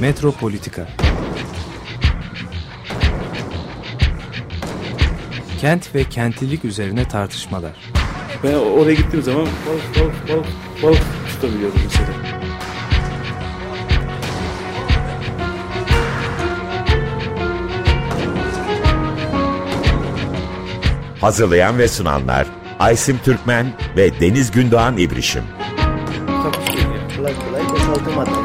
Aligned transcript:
Metropolitika 0.00 0.88
Kent 5.60 5.94
ve 5.94 6.04
kentlilik 6.04 6.64
üzerine 6.64 7.08
tartışmalar. 7.08 7.72
Ben 8.44 8.54
oraya 8.54 8.94
gittiğim 8.94 9.22
zaman 9.22 9.46
balık 9.68 10.00
balık 10.00 10.28
balık 10.28 10.46
balık 10.82 11.02
tutabiliyorum 11.28 11.78
mesela. 11.84 12.08
Hazırlayan 21.20 21.78
ve 21.78 21.88
sunanlar 21.88 22.46
Aysim 22.78 23.18
Türkmen 23.24 23.66
ve 23.96 24.20
Deniz 24.20 24.50
Gündoğan 24.50 24.96
İbrişim. 24.96 25.44
Takusuyor. 26.26 26.84
Kolay 27.16 27.34
kolay 27.34 27.68
boşaltamadı. 27.70 28.39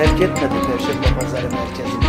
Terk 0.00 0.22
etmedi 0.22 0.54
Perşembe 0.66 1.20
Pazarı 1.20 1.46
merkezini. 1.50 2.04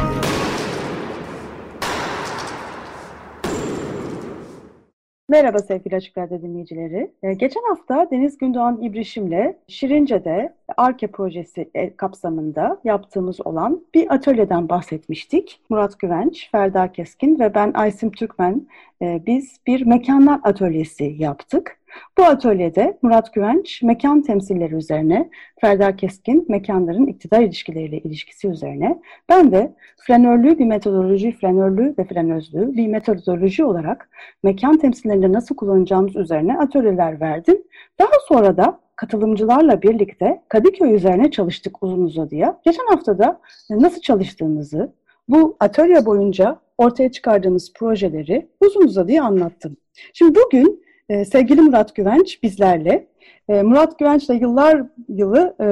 Merhaba 5.29 5.59
sevgili 5.59 5.95
Açık 5.95 6.17
Radyo 6.17 6.41
dinleyicileri. 6.41 7.11
Ee, 7.23 7.33
geçen 7.33 7.61
hafta 7.69 8.07
Deniz 8.11 8.37
Gündoğan 8.37 8.81
İbrişim'le 8.81 9.55
Şirince'de 9.67 10.53
ARKE 10.77 11.07
projesi 11.07 11.69
e, 11.73 11.95
kapsamında 11.95 12.81
yaptığımız 12.83 13.47
olan 13.47 13.81
bir 13.93 14.13
atölyeden 14.13 14.69
bahsetmiştik. 14.69 15.61
Murat 15.69 15.99
Güvenç, 15.99 16.51
Ferda 16.51 16.91
Keskin 16.91 17.39
ve 17.39 17.55
ben 17.55 17.71
Aysim 17.73 18.11
Türkmen 18.11 18.67
e, 19.01 19.23
biz 19.25 19.59
bir 19.67 19.85
mekanlar 19.85 20.39
atölyesi 20.43 21.15
yaptık. 21.17 21.80
Bu 22.17 22.23
atölyede 22.23 22.97
Murat 23.01 23.33
Güvenç 23.33 23.81
mekan 23.83 24.21
temsilleri 24.21 24.75
üzerine, 24.75 25.29
Ferda 25.61 25.95
Keskin 25.95 26.45
mekanların 26.49 27.07
iktidar 27.07 27.41
ilişkileriyle 27.41 27.97
ilişkisi 27.97 28.47
üzerine, 28.47 29.01
ben 29.29 29.51
de 29.51 29.73
flanörlüğü 29.97 30.59
bir 30.59 30.65
metodoloji, 30.65 31.31
flanörlüğü 31.31 31.95
ve 31.97 32.03
flanözlüğü 32.03 32.73
bir 32.73 32.87
metodoloji 32.87 33.65
olarak 33.65 34.09
mekan 34.43 34.77
temsillerinde 34.77 35.33
nasıl 35.33 35.55
kullanacağımız 35.55 36.15
üzerine 36.15 36.57
atölyeler 36.57 37.21
verdim. 37.21 37.57
Daha 37.99 38.19
sonra 38.27 38.57
da 38.57 38.79
katılımcılarla 38.95 39.81
birlikte 39.81 40.41
Kadıköy 40.49 40.95
üzerine 40.95 41.31
çalıştık 41.31 41.83
uzun 41.83 42.01
uzadıya. 42.01 42.59
Geçen 42.65 42.85
haftada 42.85 43.39
nasıl 43.69 44.01
çalıştığımızı, 44.01 44.93
bu 45.27 45.57
atölye 45.59 46.05
boyunca 46.05 46.59
ortaya 46.77 47.11
çıkardığımız 47.11 47.73
projeleri 47.73 48.47
uzun 48.61 48.85
uzadıya 48.85 49.23
anlattım. 49.23 49.77
Şimdi 50.13 50.39
bugün 50.45 50.83
e, 51.11 51.25
sevgili 51.25 51.61
Murat 51.61 51.95
Güvenç 51.95 52.43
bizlerle. 52.43 53.07
E, 53.49 53.61
Murat 53.61 53.99
Güvenç'le 53.99 54.29
yıllar 54.29 54.83
yılı 55.07 55.55
e, 55.59 55.65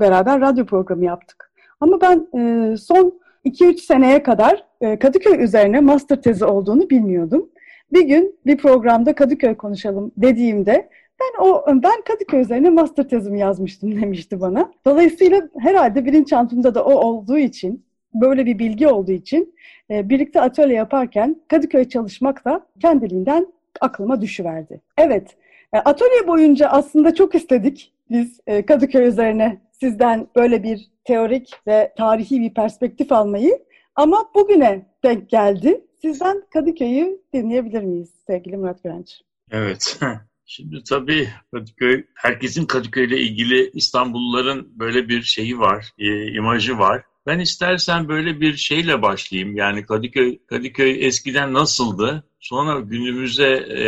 beraber 0.00 0.40
radyo 0.40 0.66
programı 0.66 1.04
yaptık. 1.04 1.52
Ama 1.80 2.00
ben 2.00 2.26
e, 2.38 2.76
son 2.76 3.20
2-3 3.44 3.78
seneye 3.78 4.22
kadar 4.22 4.64
e, 4.80 4.98
Kadıköy 4.98 5.44
üzerine 5.44 5.80
master 5.80 6.22
tezi 6.22 6.44
olduğunu 6.44 6.90
bilmiyordum. 6.90 7.50
Bir 7.92 8.02
gün 8.02 8.36
bir 8.46 8.56
programda 8.56 9.14
Kadıköy 9.14 9.54
konuşalım 9.54 10.12
dediğimde 10.16 10.88
ben 11.20 11.44
o 11.44 11.64
ben 11.68 12.02
Kadıköy 12.08 12.40
üzerine 12.40 12.70
master 12.70 13.08
tezimi 13.08 13.40
yazmıştım 13.40 13.96
demişti 14.02 14.40
bana. 14.40 14.72
Dolayısıyla 14.84 15.42
herhalde 15.58 16.04
bilinçaltımda 16.04 16.74
da 16.74 16.84
o 16.84 16.92
olduğu 16.94 17.38
için 17.38 17.84
böyle 18.14 18.46
bir 18.46 18.58
bilgi 18.58 18.88
olduğu 18.88 19.12
için 19.12 19.54
birlikte 19.90 20.40
atölye 20.40 20.76
yaparken 20.76 21.36
Kadıköy 21.48 21.88
çalışmak 21.88 22.44
da 22.44 22.66
kendiliğinden 22.80 23.53
aklıma 23.80 24.20
düşüverdi. 24.20 24.80
Evet, 24.98 25.36
e, 25.72 25.78
atölye 25.78 26.26
boyunca 26.26 26.68
aslında 26.68 27.14
çok 27.14 27.34
istedik 27.34 27.92
biz 28.10 28.40
e, 28.46 28.66
Kadıköy 28.66 29.06
üzerine 29.06 29.60
sizden 29.80 30.28
böyle 30.36 30.62
bir 30.62 30.90
teorik 31.04 31.50
ve 31.66 31.92
tarihi 31.96 32.40
bir 32.40 32.54
perspektif 32.54 33.12
almayı 33.12 33.58
ama 33.96 34.30
bugüne 34.34 34.86
denk 35.04 35.30
geldi. 35.30 35.84
Sizden 36.02 36.42
Kadıköy'ü 36.52 37.20
dinleyebilir 37.32 37.82
miyiz 37.82 38.10
sevgili 38.26 38.56
Murat 38.56 38.82
Güvenç? 38.84 39.20
Evet. 39.50 40.00
Şimdi 40.46 40.82
tabii 40.88 41.28
Kadıköy, 41.50 42.04
herkesin 42.14 42.66
Kadıköy 42.66 43.04
ile 43.04 43.20
ilgili 43.20 43.70
İstanbulluların 43.74 44.72
böyle 44.78 45.08
bir 45.08 45.22
şeyi 45.22 45.58
var, 45.58 45.90
e, 45.98 46.32
imajı 46.32 46.78
var. 46.78 47.02
Ben 47.26 47.38
istersen 47.38 48.08
böyle 48.08 48.40
bir 48.40 48.56
şeyle 48.56 49.02
başlayayım. 49.02 49.56
Yani 49.56 49.86
Kadıköy, 49.86 50.38
Kadıköy 50.46 51.06
eskiden 51.06 51.54
nasıldı? 51.54 52.24
Sonra 52.40 52.80
günümüze 52.80 53.50
e, 53.50 53.86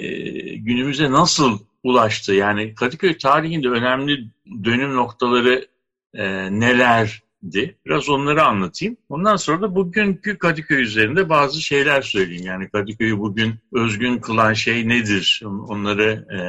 e, 0.00 0.56
günümüze 0.56 1.10
nasıl 1.10 1.58
ulaştı? 1.82 2.34
Yani 2.34 2.74
Kadıköy 2.74 3.18
tarihinde 3.18 3.68
önemli 3.68 4.28
dönüm 4.64 4.96
noktaları 4.96 5.66
e, 6.14 6.24
nelerdi? 6.60 7.76
Biraz 7.86 8.08
onları 8.08 8.44
anlatayım. 8.44 8.96
Ondan 9.08 9.36
sonra 9.36 9.62
da 9.62 9.74
bugünkü 9.74 10.38
Kadıköy 10.38 10.82
üzerinde 10.82 11.28
bazı 11.28 11.62
şeyler 11.62 12.02
söyleyeyim. 12.02 12.46
Yani 12.46 12.68
Kadıköy'ü 12.68 13.18
bugün 13.18 13.54
özgün 13.72 14.18
kılan 14.18 14.52
şey 14.52 14.88
nedir? 14.88 15.42
Onları 15.44 16.26
e, 16.30 16.40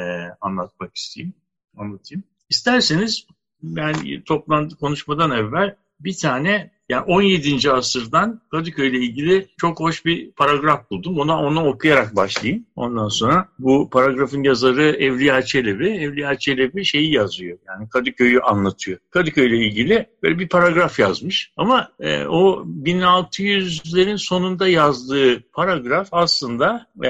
anlatmak 0.41 0.95
isteyeyim, 0.95 1.33
anlatayım. 1.77 2.23
İsterseniz 2.49 3.27
ben 3.63 3.95
toplantı 4.25 4.75
konuşmadan 4.75 5.31
evvel 5.31 5.75
bir 5.99 6.17
tane 6.17 6.71
yani 6.89 7.03
17. 7.03 7.71
asırdan 7.71 8.41
Kadıköy 8.51 8.87
ile 8.89 8.97
ilgili 8.97 9.47
çok 9.57 9.79
hoş 9.79 10.05
bir 10.05 10.31
paragraf 10.31 10.91
buldum. 10.91 11.19
Ona 11.19 11.41
onu 11.41 11.65
okuyarak 11.67 12.15
başlayayım. 12.15 12.65
Ondan 12.75 13.07
sonra 13.07 13.49
bu 13.59 13.89
paragrafın 13.89 14.43
yazarı 14.43 14.83
Evliya 14.83 15.41
Çelebi. 15.41 15.89
Evliya 15.89 16.39
Çelebi 16.39 16.85
şeyi 16.85 17.13
yazıyor. 17.13 17.57
Yani 17.67 17.89
Kadıköy'ü 17.89 18.39
anlatıyor. 18.39 18.99
Kadıköy 19.09 19.47
ile 19.47 19.57
ilgili 19.57 20.05
böyle 20.23 20.39
bir 20.39 20.49
paragraf 20.49 20.99
yazmış. 20.99 21.51
Ama 21.57 21.91
e, 21.99 22.25
o 22.25 22.65
1600'lerin 22.83 24.17
sonunda 24.17 24.67
yazdığı 24.67 25.41
paragraf 25.53 26.07
aslında 26.11 26.87
e, 27.03 27.09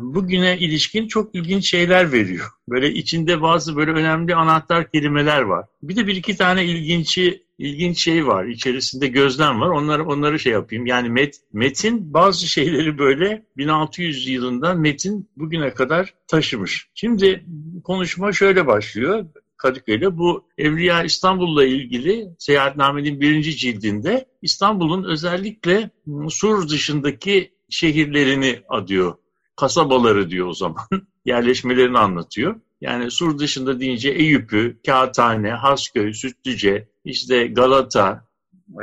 bugüne 0.00 0.58
ilişkin 0.58 1.08
çok 1.08 1.34
ilginç 1.34 1.70
şeyler 1.70 2.12
veriyor. 2.12 2.46
Böyle 2.68 2.92
içinde 2.92 3.42
bazı 3.42 3.76
böyle 3.76 3.90
önemli 3.90 4.34
anahtar 4.34 4.90
kelimeler 4.90 5.42
var. 5.42 5.66
Bir 5.82 5.96
de 5.96 6.06
bir 6.06 6.16
iki 6.16 6.36
tane 6.36 6.64
ilginci 6.64 7.47
ilginç 7.58 7.98
şey 8.02 8.26
var. 8.26 8.44
İçerisinde 8.44 9.06
gözlem 9.06 9.60
var. 9.60 9.68
Onları 9.68 10.04
onları 10.04 10.38
şey 10.38 10.52
yapayım. 10.52 10.86
Yani 10.86 11.08
met, 11.08 11.34
metin 11.52 12.14
bazı 12.14 12.46
şeyleri 12.46 12.98
böyle 12.98 13.46
1600 13.56 14.28
yılından 14.28 14.80
metin 14.80 15.30
bugüne 15.36 15.74
kadar 15.74 16.14
taşımış. 16.28 16.88
Şimdi 16.94 17.44
konuşma 17.84 18.32
şöyle 18.32 18.66
başlıyor. 18.66 19.26
Kadıköy'de 19.56 20.18
bu 20.18 20.48
Evliya 20.58 21.02
İstanbul'la 21.02 21.64
ilgili 21.64 22.28
seyahatnamenin 22.38 23.20
birinci 23.20 23.56
cildinde 23.56 24.26
İstanbul'un 24.42 25.04
özellikle 25.04 25.90
Sur 26.28 26.68
dışındaki 26.68 27.52
şehirlerini 27.70 28.60
adıyor. 28.68 29.14
Kasabaları 29.56 30.30
diyor 30.30 30.46
o 30.46 30.54
zaman. 30.54 30.84
Yerleşmelerini 31.24 31.98
anlatıyor. 31.98 32.60
Yani 32.80 33.10
Sur 33.10 33.38
dışında 33.38 33.80
deyince 33.80 34.10
Eyüp'ü, 34.10 34.78
Kağıthane, 34.86 35.50
Hasköy, 35.50 36.12
Sütlüce, 36.12 36.88
işte 37.08 37.46
Galata, 37.46 38.24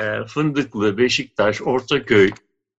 e, 0.01 0.25
Fındıklı, 0.27 0.97
Beşiktaş, 0.97 1.61
Ortaköy, 1.61 2.31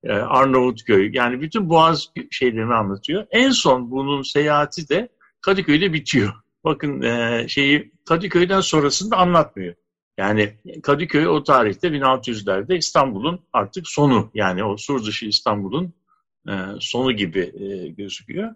e, 0.04 0.12
Arnavutköy 0.12 1.10
yani 1.12 1.40
bütün 1.40 1.68
Boğaz 1.68 2.10
şeylerini 2.30 2.74
anlatıyor. 2.74 3.26
En 3.30 3.50
son 3.50 3.90
bunun 3.90 4.22
seyahati 4.22 4.88
de 4.88 5.08
Kadıköy'de 5.40 5.92
bitiyor. 5.92 6.32
Bakın 6.64 7.02
e, 7.02 7.44
şeyi 7.48 7.92
Kadıköy'den 8.08 8.60
sonrasını 8.60 9.10
da 9.10 9.16
anlatmıyor. 9.16 9.74
Yani 10.18 10.54
Kadıköy 10.82 11.28
o 11.28 11.44
tarihte 11.44 11.88
1600'lerde 11.88 12.76
İstanbul'un 12.76 13.40
artık 13.52 13.88
sonu 13.88 14.30
yani 14.34 14.64
o 14.64 14.76
sur 14.76 15.04
dışı 15.04 15.26
İstanbul'un 15.26 15.92
sonu 16.80 17.12
gibi 17.12 17.52
gözüküyor. 17.96 18.54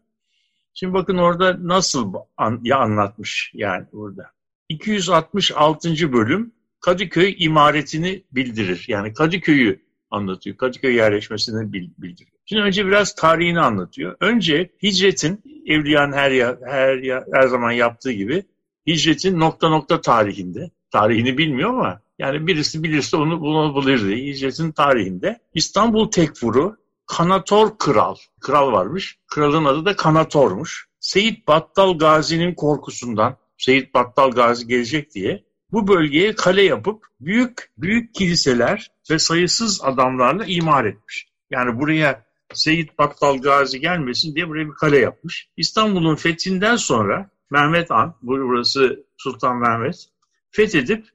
Şimdi 0.75 0.95
bakın 0.95 1.17
orada 1.17 1.57
nasıl 1.61 2.15
ya 2.63 2.79
anlatmış 2.79 3.51
yani 3.55 3.87
burada. 3.93 4.31
266. 4.69 6.13
bölüm 6.13 6.53
Kadıköy 6.81 7.35
imaretini 7.39 8.23
bildirir. 8.33 8.85
Yani 8.89 9.15
Kadıköy'ü 9.15 9.81
anlatıyor. 10.11 10.57
Kadıköy 10.57 10.95
yerleşmesini 10.95 11.73
bildiriyor. 11.73 12.31
Şimdi 12.47 12.63
önce 12.63 12.87
biraz 12.87 13.15
tarihini 13.15 13.61
anlatıyor. 13.61 14.17
Önce 14.21 14.71
hicretin, 14.83 15.43
Evliya'nın 15.67 16.13
her, 16.13 16.31
her, 16.67 17.23
her 17.33 17.47
zaman 17.47 17.73
yaptığı 17.73 18.13
gibi 18.13 18.43
hicretin 18.87 19.41
nokta 19.41 19.69
nokta 19.69 20.01
tarihinde, 20.01 20.71
tarihini 20.91 21.39
bilmiyor 21.39 21.71
ama 21.71 22.01
yani 22.19 22.47
birisi 22.47 22.83
bilirse 22.83 23.17
onu 23.17 23.41
bulabilirdi. 23.41 24.27
Hicretin 24.27 24.73
tarihinde 24.73 25.41
İstanbul 25.55 26.11
Tekfuru 26.11 26.77
Kanator 27.07 27.79
Kral, 27.79 28.17
kral 28.41 28.73
varmış. 28.73 29.19
Kralın 29.27 29.65
adı 29.65 29.85
da 29.85 29.97
Kanator'muş. 29.97 30.89
Seyit 31.01 31.47
Battal 31.47 31.99
Gazi'nin 31.99 32.55
korkusundan, 32.55 33.37
Seyit 33.59 33.95
Battal 33.95 34.31
Gazi 34.31 34.67
gelecek 34.67 35.15
diye 35.15 35.45
bu 35.73 35.89
bölgeye 35.89 36.35
kale 36.35 36.63
yapıp 36.63 37.05
büyük 37.21 37.71
büyük 37.79 38.15
kiliseler 38.15 38.91
ve 39.11 39.19
sayısız 39.19 39.81
adamlarla 39.85 40.45
imar 40.47 40.85
etmiş. 40.85 41.29
Yani 41.51 41.81
buraya 41.81 42.25
Seyit 42.55 42.99
Battal 42.99 43.39
Gazi 43.39 43.81
gelmesin 43.81 44.35
diye 44.35 44.49
buraya 44.49 44.67
bir 44.67 44.75
kale 44.75 44.99
yapmış. 44.99 45.49
İstanbul'un 45.57 46.17
fethinden 46.17 46.77
sonra 46.77 47.31
Mehmet 47.51 47.91
Han, 47.91 48.15
burası 48.23 49.05
Sultan 49.17 49.57
Mehmet, 49.57 50.07
fethedip 50.51 51.07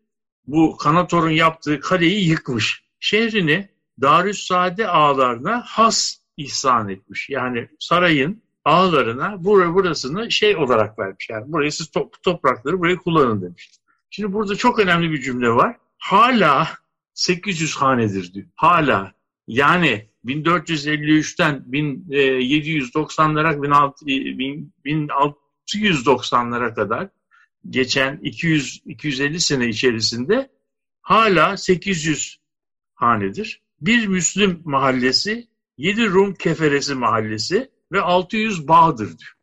bu 0.48 0.78
Kanator'un 0.78 1.30
yaptığı 1.30 1.80
kaleyi 1.80 2.30
yıkmış. 2.30 2.84
Şehrini 3.00 3.70
Darüssaade 4.02 4.88
ağalarına 4.88 5.64
has 5.66 6.18
ihsan 6.38 6.90
etmiş. 6.90 7.30
Yani 7.30 7.70
sarayın 7.80 8.42
ağlarına 8.66 9.44
bura 9.44 9.74
burasını 9.74 10.32
şey 10.32 10.56
olarak 10.56 11.00
vermiş. 11.00 11.30
Yani 11.30 11.52
burayı 11.52 11.72
siz 11.72 11.92
top, 11.92 12.24
toprakları 12.24 12.80
burayı 12.80 12.98
kullanın 12.98 13.42
demiş. 13.42 13.72
Şimdi 14.16 14.34
burada 14.34 14.56
çok 14.56 14.80
önemli 14.80 15.12
bir 15.12 15.22
cümle 15.22 15.50
var. 15.50 15.78
Hala 15.98 16.68
800 17.14 17.76
hanedir 17.76 18.34
diyor. 18.34 18.48
Hala 18.56 19.14
yani 19.48 20.10
1453'ten 20.26 21.66
1790'lara 21.70 23.56
1690'lara 25.66 26.76
kadar 26.76 27.10
geçen 27.70 28.20
200 28.24 28.82
250 28.86 29.40
sene 29.40 29.68
içerisinde 29.68 30.52
hala 31.02 31.58
800 31.58 32.40
hanedir. 32.94 33.62
Bir 33.82 34.08
Müslüm 34.08 34.62
mahallesi, 34.66 35.48
7 35.78 36.10
Rum 36.10 36.34
keferesi 36.34 36.96
mahallesi 36.96 37.72
ve 37.92 38.02
600 38.02 38.68
bağdır 38.68 39.08
diyor. 39.08 39.36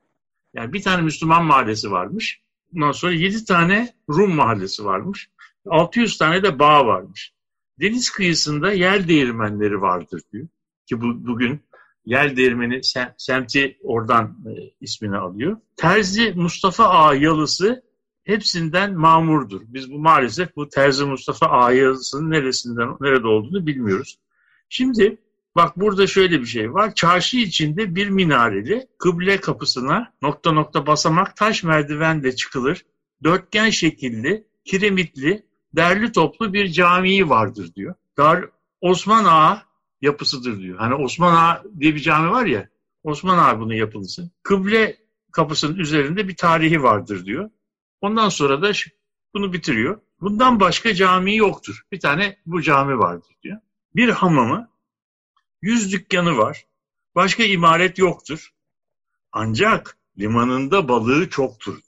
Yani 0.55 0.73
bir 0.73 0.83
tane 0.83 1.03
Müslüman 1.03 1.45
mahallesi 1.45 1.91
varmış. 1.91 2.43
Ondan 2.77 2.93
sonra 2.93 3.13
7 3.13 3.45
tane 3.45 3.95
Rum 4.09 4.35
mahallesi 4.35 4.85
varmış. 4.85 5.31
600 5.67 6.19
tane 6.19 6.43
de 6.43 6.59
bağ 6.59 6.87
varmış. 6.87 7.33
Deniz 7.81 8.11
kıyısında 8.11 8.73
yer 8.73 9.09
değirmenleri 9.09 9.81
vardır 9.81 10.23
diyor. 10.33 10.49
Ki 10.87 11.01
bu, 11.01 11.27
bugün 11.27 11.61
yer 12.05 12.37
değirmeni 12.37 12.85
sem, 12.85 13.15
semti 13.19 13.79
oradan 13.83 14.25
e, 14.25 14.51
ismini 14.81 15.17
alıyor. 15.17 15.57
Terzi 15.77 16.33
Mustafa 16.37 16.85
Ağa 16.85 17.15
yalısı 17.15 17.83
hepsinden 18.25 18.95
mamurdur. 18.95 19.61
Biz 19.65 19.93
bu 19.93 19.99
maalesef 19.99 20.57
bu 20.57 20.69
Terzi 20.69 21.05
Mustafa 21.05 21.47
Ağa 21.47 21.73
yalısının 21.73 22.31
neresinden, 22.31 22.97
nerede 23.01 23.27
olduğunu 23.27 23.67
bilmiyoruz. 23.67 24.19
Şimdi 24.69 25.19
bak 25.57 25.77
burada 25.77 26.07
şöyle 26.07 26.41
bir 26.41 26.47
şey 26.47 26.75
var. 26.75 26.95
Çarşı 26.95 27.37
içinde 27.37 27.95
bir 27.95 28.09
minareli 28.09 28.87
kıble 28.99 29.41
kapısına 29.41 30.13
nokta 30.23 30.53
nokta 30.53 30.87
basamak 30.87 31.37
taş 31.37 31.65
merdivenle 31.65 32.37
çıkılır. 32.37 32.83
Dörtgen 33.25 33.71
şekilli, 33.71 34.47
kiremitli, 34.65 35.47
derli 35.77 36.13
toplu 36.13 36.53
bir 36.53 36.69
camii 36.69 37.29
vardır 37.29 37.75
diyor. 37.75 37.95
Dar 38.19 38.45
Osman 38.81 39.25
Ağa 39.25 39.63
yapısıdır 40.01 40.59
diyor. 40.59 40.79
Hani 40.79 40.95
Osman 40.95 41.35
Ağa 41.35 41.63
diye 41.81 41.95
bir 41.95 42.01
cami 42.01 42.31
var 42.31 42.47
ya, 42.47 42.69
Osman 43.03 43.39
Ağa 43.39 43.61
bunun 43.61 43.75
yapılısı. 43.75 44.31
Kıble 44.43 44.97
kapısının 45.33 45.77
üzerinde 45.77 46.29
bir 46.29 46.37
tarihi 46.37 46.83
vardır 46.83 47.25
diyor. 47.25 47.51
Ondan 48.01 48.29
sonra 48.29 48.63
da 48.63 48.73
bunu 49.35 49.53
bitiriyor. 49.53 50.01
Bundan 50.21 50.61
başka 50.61 50.95
cami 50.95 51.37
yoktur. 51.37 51.83
Bir 51.93 52.01
tane 52.01 52.39
bu 52.47 52.63
cami 52.63 52.99
vardır 52.99 53.37
diyor. 53.43 53.59
Bir 53.97 54.09
hamamı, 54.09 54.71
yüz 55.62 55.93
dükkanı 55.93 56.37
var. 56.37 56.64
Başka 57.14 57.44
imaret 57.44 57.99
yoktur. 57.99 58.53
Ancak 59.32 59.97
limanında 60.19 60.88
balığı 60.88 61.31
çoktur. 61.31 61.79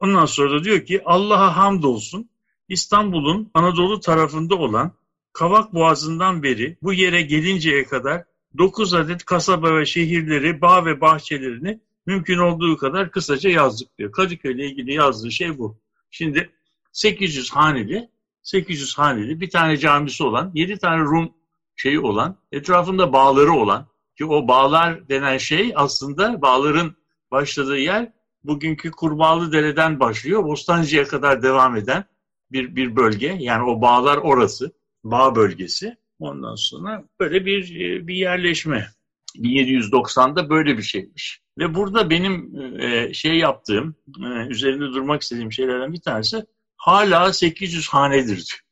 Ondan 0.00 0.26
sonra 0.26 0.60
da 0.60 0.64
diyor 0.64 0.86
ki 0.86 1.02
Allah'a 1.04 1.56
hamdolsun 1.56 2.30
İstanbul'un 2.68 3.50
Anadolu 3.54 4.00
tarafında 4.00 4.54
olan 4.54 4.92
Kavak 5.32 5.74
Boğazı'ndan 5.74 6.42
beri 6.42 6.76
bu 6.82 6.92
yere 6.92 7.22
gelinceye 7.22 7.84
kadar 7.84 8.24
9 8.58 8.94
adet 8.94 9.24
kasaba 9.24 9.76
ve 9.76 9.86
şehirleri, 9.86 10.60
bağ 10.60 10.84
ve 10.84 11.00
bahçelerini 11.00 11.80
mümkün 12.06 12.38
olduğu 12.38 12.76
kadar 12.76 13.10
kısaca 13.10 13.50
yazdık 13.50 13.98
diyor. 13.98 14.12
Kadıköy 14.12 14.52
ile 14.52 14.66
ilgili 14.66 14.94
yazdığı 14.94 15.32
şey 15.32 15.58
bu. 15.58 15.78
Şimdi 16.10 16.50
800 16.92 17.50
haneli, 17.50 18.08
800 18.42 18.98
haneli 18.98 19.40
bir 19.40 19.50
tane 19.50 19.76
camisi 19.76 20.22
olan, 20.22 20.50
7 20.54 20.78
tane 20.78 21.02
Rum 21.02 21.32
şeyi 21.76 22.00
olan, 22.00 22.38
etrafında 22.52 23.12
bağları 23.12 23.52
olan 23.52 23.88
ki 24.18 24.24
o 24.24 24.48
bağlar 24.48 25.08
denen 25.08 25.38
şey 25.38 25.72
aslında 25.74 26.42
bağların 26.42 26.96
başladığı 27.30 27.78
yer 27.78 28.12
bugünkü 28.44 28.90
Kurbağalı 28.90 29.52
Dere'den 29.52 30.00
başlıyor. 30.00 30.44
Bostancı'ya 30.44 31.04
kadar 31.04 31.42
devam 31.42 31.76
eden 31.76 32.04
bir, 32.52 32.76
bir 32.76 32.96
bölge. 32.96 33.36
Yani 33.40 33.70
o 33.70 33.82
bağlar 33.82 34.16
orası. 34.16 34.72
Bağ 35.04 35.36
bölgesi. 35.36 35.96
Ondan 36.18 36.54
sonra 36.54 37.04
böyle 37.20 37.46
bir, 37.46 37.70
bir 38.06 38.14
yerleşme. 38.14 38.88
1790'da 39.36 40.50
böyle 40.50 40.78
bir 40.78 40.82
şeymiş. 40.82 41.42
Ve 41.58 41.74
burada 41.74 42.10
benim 42.10 42.60
e, 42.80 43.14
şey 43.14 43.38
yaptığım, 43.38 43.96
e, 44.24 44.46
üzerinde 44.46 44.84
durmak 44.84 45.22
istediğim 45.22 45.52
şeylerden 45.52 45.92
bir 45.92 46.00
tanesi 46.00 46.44
hala 46.76 47.32
800 47.32 47.88
hanedir. 47.88 48.62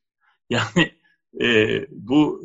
Yani 0.51 0.93
e, 1.41 1.87
bu 1.91 2.43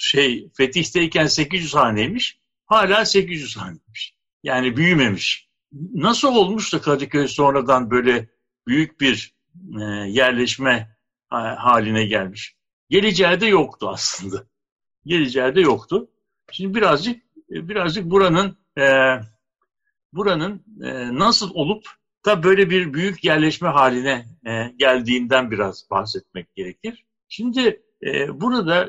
şey 0.00 0.48
Fetih'teyken 0.56 1.26
800 1.26 1.74
haneymiş, 1.74 2.40
hala 2.66 3.04
800 3.04 3.56
haneymiş. 3.56 4.16
Yani 4.42 4.76
büyümemiş. 4.76 5.48
Nasıl 5.94 6.28
olmuş 6.28 6.72
da 6.72 6.80
Kadıköy 6.80 7.28
sonradan 7.28 7.90
böyle 7.90 8.28
büyük 8.66 9.00
bir 9.00 9.34
e, 9.80 9.84
yerleşme 10.08 10.96
haline 11.30 12.06
gelmiş? 12.06 12.56
Geleceği 12.90 13.40
de 13.40 13.46
yoktu 13.46 13.88
aslında. 13.88 14.46
Geleceği 15.06 15.54
de 15.54 15.60
yoktu. 15.60 16.10
Şimdi 16.52 16.74
birazcık 16.74 17.22
birazcık 17.50 18.10
buranın 18.10 18.58
e, 18.78 19.16
buranın 20.12 20.64
e, 20.82 21.18
nasıl 21.18 21.50
olup 21.54 21.86
da 22.26 22.42
böyle 22.42 22.70
bir 22.70 22.94
büyük 22.94 23.24
yerleşme 23.24 23.68
haline 23.68 24.26
e, 24.46 24.72
geldiğinden 24.76 25.50
biraz 25.50 25.90
bahsetmek 25.90 26.54
gerekir. 26.54 27.04
Şimdi 27.28 27.82
e, 28.02 28.40
burada 28.40 28.88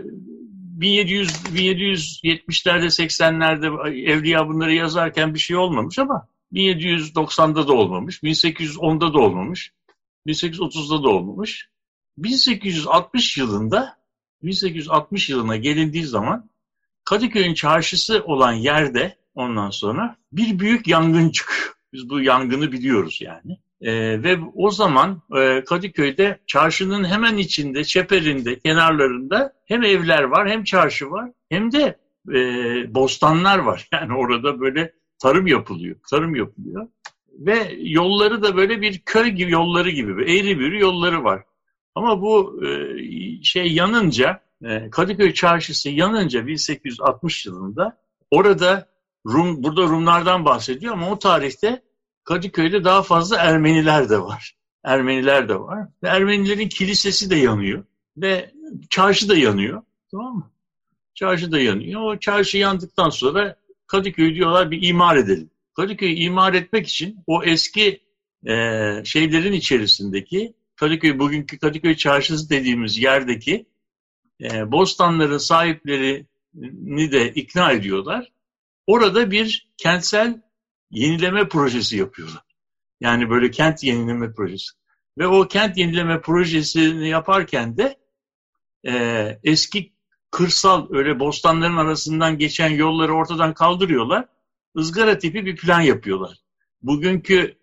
1700 0.82 1.30
1770'lerde 1.30 2.86
80'lerde 2.86 3.90
Evliya 4.12 4.48
bunları 4.48 4.74
yazarken 4.74 5.34
bir 5.34 5.40
şey 5.40 5.58
olmamış 5.58 6.00
ama 6.00 6.28
1790'da 6.54 7.68
da 7.68 7.74
olmamış, 7.74 8.24
1810'da 8.24 9.14
da 9.14 9.18
olmamış, 9.18 9.72
1830'da 10.28 11.04
da 11.04 11.10
olmamış. 11.10 11.70
1860 12.18 13.38
yılında 13.38 13.98
1860 14.44 15.30
yılına 15.30 15.56
gelindiği 15.56 16.06
zaman 16.06 16.50
Kadıköy'ün 17.04 17.54
çarşısı 17.54 18.24
olan 18.26 18.54
yerde 18.54 19.18
ondan 19.36 19.70
sonra 19.70 20.16
bir 20.32 20.60
büyük 20.60 20.88
yangın 20.88 21.30
çıkıyor. 21.30 21.74
Biz 21.94 22.10
bu 22.10 22.22
yangını 22.22 22.72
biliyoruz 22.72 23.19
yani. 23.22 23.57
E, 23.81 24.24
ve 24.24 24.38
o 24.56 24.72
zaman 24.72 25.22
e, 25.38 25.64
Kadıköy'de 25.64 26.40
çarşının 26.48 27.04
hemen 27.04 27.38
içinde, 27.38 27.84
çeperinde, 27.84 28.60
kenarlarında 28.60 29.54
hem 29.66 29.84
evler 29.84 30.24
var 30.24 30.50
hem 30.50 30.64
çarşı 30.64 31.12
var 31.12 31.31
hem 31.50 31.72
de 31.72 31.98
e, 32.30 32.40
bostanlar 32.96 33.60
var. 33.60 33.90
Yani 33.94 34.14
orada 34.18 34.60
böyle 34.60 34.94
tarım 35.22 35.48
yapılıyor. 35.48 35.96
Tarım 36.10 36.36
yapılıyor. 36.36 36.88
Ve 37.31 37.76
yolları 37.78 38.44
da 38.44 38.56
böyle 38.56 38.81
bir 38.81 39.00
köy 39.00 39.30
gibi 39.30 39.52
yolları 39.52 39.90
gibi, 39.90 40.12
eğri 40.12 40.60
bir 40.60 40.72
yolları 40.72 41.24
var. 41.24 41.44
Ama 41.96 42.22
bu 42.22 42.66
e, 42.66 42.69
şey 43.44 43.74
yanınca, 43.74 44.42
e, 44.66 44.90
Kadıköy 44.90 45.34
Çarşısı 45.34 45.90
yanınca 45.90 46.48
1860 46.48 47.46
yılında 47.46 47.98
orada 48.31 48.88
Rum, 49.26 49.64
burada 49.64 49.81
Rumlardan 49.81 50.46
bahsediyor 50.46 50.94
ama 50.94 51.12
o 51.12 51.19
tarihte 51.19 51.81
Kadıköy'de 52.28 52.84
daha 52.84 53.04
fazla 53.04 53.38
Ermeniler 53.38 54.10
de 54.10 54.19
var. 54.19 54.56
Ermeniler 54.84 55.50
de 55.50 55.60
var. 55.60 55.88
Ve 56.04 56.07
Ermenilerin 56.07 56.69
kilisesi 56.69 57.30
de 57.30 57.36
yanıyor. 57.36 57.84
Ve 58.18 58.52
çarşı 58.90 59.30
da 59.30 59.38
yanıyor. 59.38 59.81
Tamam 60.12 60.36
mı? 60.36 60.52
Çarşı 61.14 61.52
da 61.52 61.60
yanıyor. 61.60 62.02
O 62.02 62.19
çarşı 62.19 62.57
yandıktan 62.57 63.10
sonra 63.10 63.56
Kadıköy 63.88 64.36
diyorlar 64.36 64.72
bir 64.72 64.88
imar 64.88 65.16
edelim. 65.16 65.50
Kadıköy'ü 65.76 66.16
imar 66.16 66.54
etmek 66.54 66.88
için 66.88 67.24
o 67.28 67.44
eski 67.44 68.02
e, 68.48 68.54
şeylerin 69.06 69.54
içerisindeki 69.54 70.54
Kadıköy, 70.76 71.19
bugünkü 71.19 71.60
Kadıköy 71.60 71.96
çarşısı 71.96 72.50
dediğimiz 72.50 72.98
yerdeki 72.98 73.66
e, 74.42 74.72
bostanların 74.72 75.38
sahiplerini 75.38 77.12
de 77.12 77.34
ikna 77.34 77.72
ediyorlar. 77.72 78.31
Orada 78.88 79.31
bir 79.31 79.69
kentsel 79.78 80.42
yenileme 80.92 81.48
projesi 81.48 81.98
yapıyorlar. 81.98 82.42
Yani 83.00 83.30
böyle 83.30 83.52
kent 83.52 83.84
yenileme 83.84 84.34
projesi. 84.34 84.72
Ve 85.18 85.28
o 85.28 85.48
kent 85.48 85.78
yenileme 85.78 86.22
projesini 86.22 87.10
yaparken 87.10 87.78
de 87.78 87.98
e, 88.88 89.40
eski 89.44 89.94
kırsal 90.32 90.88
öyle 90.92 91.20
bostanların 91.20 91.78
arasından 91.78 92.38
geçen 92.38 92.70
yolları 92.70 93.14
ortadan 93.14 93.54
kaldırıyorlar. 93.54 94.26
ızgara 94.78 95.18
tipi 95.18 95.46
bir 95.46 95.56
plan 95.56 95.82
yapıyorlar. 95.82 96.38
Bugünkü 96.82 97.58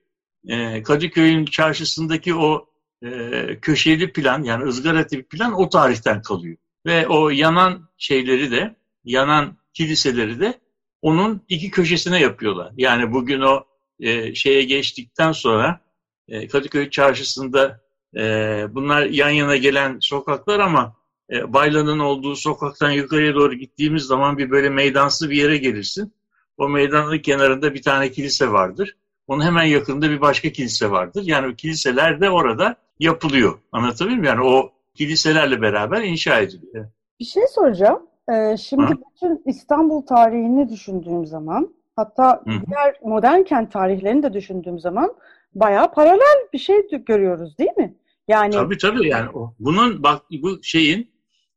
e, 0.49 0.83
Kadıköy'ün 0.83 1.45
çarşısındaki 1.45 2.35
o 2.35 2.69
e, 3.03 3.59
köşeli 3.63 4.13
plan 4.13 4.43
yani 4.43 4.65
ızgara 4.65 5.07
tipi 5.07 5.29
plan 5.29 5.53
o 5.53 5.69
tarihten 5.69 6.23
kalıyor. 6.23 6.57
Ve 6.87 7.09
o 7.09 7.31
yanan 7.31 7.89
şeyleri 7.99 8.51
de, 8.51 8.77
yanan 9.05 9.59
kiliseleri 9.73 10.41
de 10.41 10.61
onun 11.05 11.41
iki 11.49 11.71
köşesine 11.71 12.21
yapıyorlar. 12.21 12.73
Yani 12.77 13.13
bugün 13.13 13.41
o 13.41 13.65
e, 14.01 14.35
şeye 14.35 14.63
geçtikten 14.63 15.33
sonra 15.33 15.81
e, 16.29 16.49
Kadıköy 16.49 16.91
çarşısında 16.91 17.85
E, 18.17 18.23
bunlar 18.71 19.03
yan 19.03 19.31
yana 19.31 19.57
gelen 19.57 19.99
sokaklar 20.01 20.61
ama 20.61 20.97
e, 21.33 21.53
Baylan'ın 21.53 21.99
olduğu 21.99 22.37
sokaktan 22.37 22.91
yukarıya 22.91 23.35
doğru 23.35 23.55
gittiğimiz 23.55 24.03
zaman 24.03 24.39
bir 24.39 24.51
böyle 24.51 24.71
meydansı 24.71 25.31
bir 25.31 25.37
yere 25.37 25.57
gelirsin. 25.57 26.13
O 26.59 26.69
meydanın 26.69 27.19
kenarında 27.19 27.75
bir 27.75 27.83
tane 27.83 28.11
kilise 28.11 28.53
vardır. 28.53 28.97
Onun 29.27 29.45
hemen 29.45 29.65
yakında 29.65 30.11
bir 30.11 30.21
başka 30.21 30.53
kilise 30.53 30.91
vardır. 30.91 31.23
Yani 31.25 31.53
o 31.53 31.55
kiliseler 31.55 32.21
de 32.21 32.31
orada 32.31 32.77
yapılıyor. 33.01 33.59
Anlatabiliyor 33.73 34.19
muyum? 34.19 34.35
Yani 34.35 34.47
o 34.47 34.73
kiliselerle 34.95 35.63
beraber 35.63 36.03
inşa 36.03 36.41
ediliyor. 36.41 36.87
Bir 37.21 37.25
şey 37.25 37.43
soracağım. 37.55 38.03
Ee, 38.33 38.57
şimdi 38.57 38.87
Hı? 38.87 38.97
bütün 39.15 39.43
İstanbul 39.47 40.03
tarihini 40.03 40.69
düşündüğüm 40.69 41.27
zaman 41.27 41.75
hatta 41.97 42.43
Hı. 42.47 42.51
diğer 42.67 42.95
modern 43.03 43.43
kent 43.43 43.73
tarihlerini 43.73 44.23
de 44.23 44.33
düşündüğüm 44.33 44.79
zaman 44.79 45.15
bayağı 45.55 45.93
paralel 45.93 46.49
bir 46.53 46.59
şey 46.59 46.89
görüyoruz 47.07 47.59
değil 47.59 47.77
mi? 47.77 47.95
Yani 48.29 48.53
Tabii 48.53 48.79
tabii 48.79 49.09
yani 49.09 49.31
o, 49.31 49.55
bunun 49.59 50.03
bak 50.03 50.23
bu 50.43 50.63
şeyin 50.63 51.11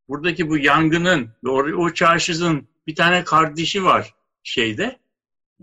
buradaki 0.10 0.50
bu 0.50 0.58
yangının 0.58 1.30
o, 1.46 1.52
o 1.52 1.94
çarşının 1.94 2.68
bir 2.88 2.96
tane 2.96 3.24
kardeşi 3.24 3.84
var 3.84 4.14
şeyde 4.44 5.00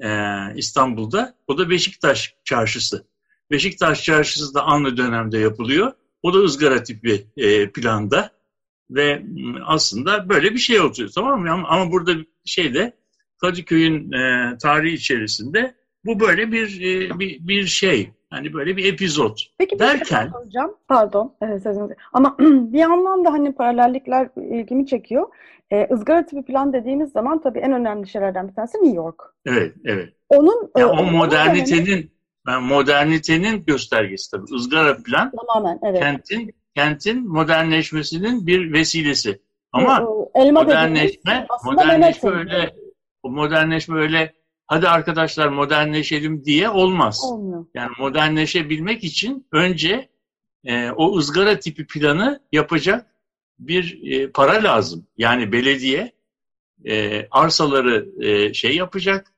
e, 0.03 0.09
İstanbul'da. 0.57 1.35
O 1.47 1.59
da 1.59 1.71
Beşiktaş 1.71 2.35
çarşısı. 2.45 3.07
Beşiktaş 3.51 4.05
çarşısı 4.05 4.55
da 4.55 4.65
aynı 4.65 4.97
dönemde 4.97 5.39
yapılıyor. 5.39 5.93
O 6.23 6.35
da 6.35 6.39
ızgara 6.39 6.83
tipi 6.83 7.27
e, 7.37 7.71
planda 7.71 8.31
ve 8.91 9.23
aslında 9.65 10.29
böyle 10.29 10.51
bir 10.51 10.59
şey 10.59 10.81
oluyor 10.81 11.11
tamam 11.15 11.41
mı? 11.41 11.51
Ama, 11.53 11.69
ama 11.69 11.93
burada 11.93 12.13
şeyde 12.45 12.93
Kadıköy'ün 13.41 14.13
e, 14.13 14.53
tarihi 14.59 14.95
içerisinde 14.95 15.75
bu 16.05 16.21
böyle 16.21 16.53
bir, 16.53 16.81
e, 16.81 17.19
bir 17.19 17.49
bir 17.49 17.67
şey. 17.67 18.11
Hani 18.31 18.53
böyle 18.53 18.77
bir 18.77 18.93
epizot 18.93 19.43
Peki, 19.59 19.79
derken. 19.79 20.23
Şey 20.23 20.31
soracağım. 20.31 20.75
Pardon 20.89 21.35
evet, 21.43 21.63
sözünüzü. 21.63 21.95
Ama 22.13 22.37
bir 22.41 22.79
yandan 22.79 23.25
da 23.25 23.33
hani 23.33 23.55
paralellikler 23.55 24.29
ilgimi 24.37 24.87
çekiyor. 24.87 25.27
Ee, 25.73 25.89
ızgara 25.93 26.27
tipi 26.27 26.45
plan 26.45 26.73
dediğimiz 26.73 27.13
zaman 27.13 27.43
tabii 27.43 27.59
en 27.59 27.73
önemli 27.73 28.09
şeylerden 28.09 28.49
bir 28.49 28.55
tanesi 28.55 28.79
New 28.79 28.97
York. 28.97 29.23
Evet, 29.47 29.75
evet. 29.85 30.13
Onun 30.29 30.71
ya, 30.77 30.83
e, 30.83 30.85
o 30.85 31.05
modernitenin 31.05 31.87
dönemi... 31.87 32.09
ben 32.47 32.63
modernitenin 32.63 33.65
göstergesi 33.65 34.31
tabii. 34.31 34.57
Izgara 34.57 34.97
plan 34.97 35.33
Tamamen, 35.37 35.79
evet. 35.83 36.01
kentin 36.01 36.55
kentin 36.77 37.29
modernleşmesinin 37.29 38.47
bir 38.47 38.73
vesilesi. 38.73 39.41
Ama 39.73 40.07
e, 40.35 40.41
Elma 40.41 40.63
modernleşme 40.63 41.47
modernleşme 41.65 42.31
öyle 42.31 42.75
modernleşme 43.25 44.01
öyle 44.01 44.33
hadi 44.67 44.89
arkadaşlar 44.89 45.49
modernleşelim 45.49 46.45
diye 46.45 46.69
olmaz. 46.69 47.21
Olmuyor. 47.25 47.67
Yani 47.75 47.91
modernleşebilmek 47.99 49.05
için 49.05 49.47
önce 49.53 50.09
e, 50.65 50.91
o 50.91 51.17
ızgara 51.17 51.59
tipi 51.59 51.87
planı 51.87 52.41
yapacak 52.53 53.07
bir 53.59 54.13
e, 54.13 54.31
para 54.31 54.65
lazım. 54.65 55.07
Yani 55.17 55.53
belediye 55.53 56.13
e, 56.85 57.27
arsaları 57.31 58.09
e, 58.21 58.55
şey 58.55 58.77
yapacak, 58.77 59.33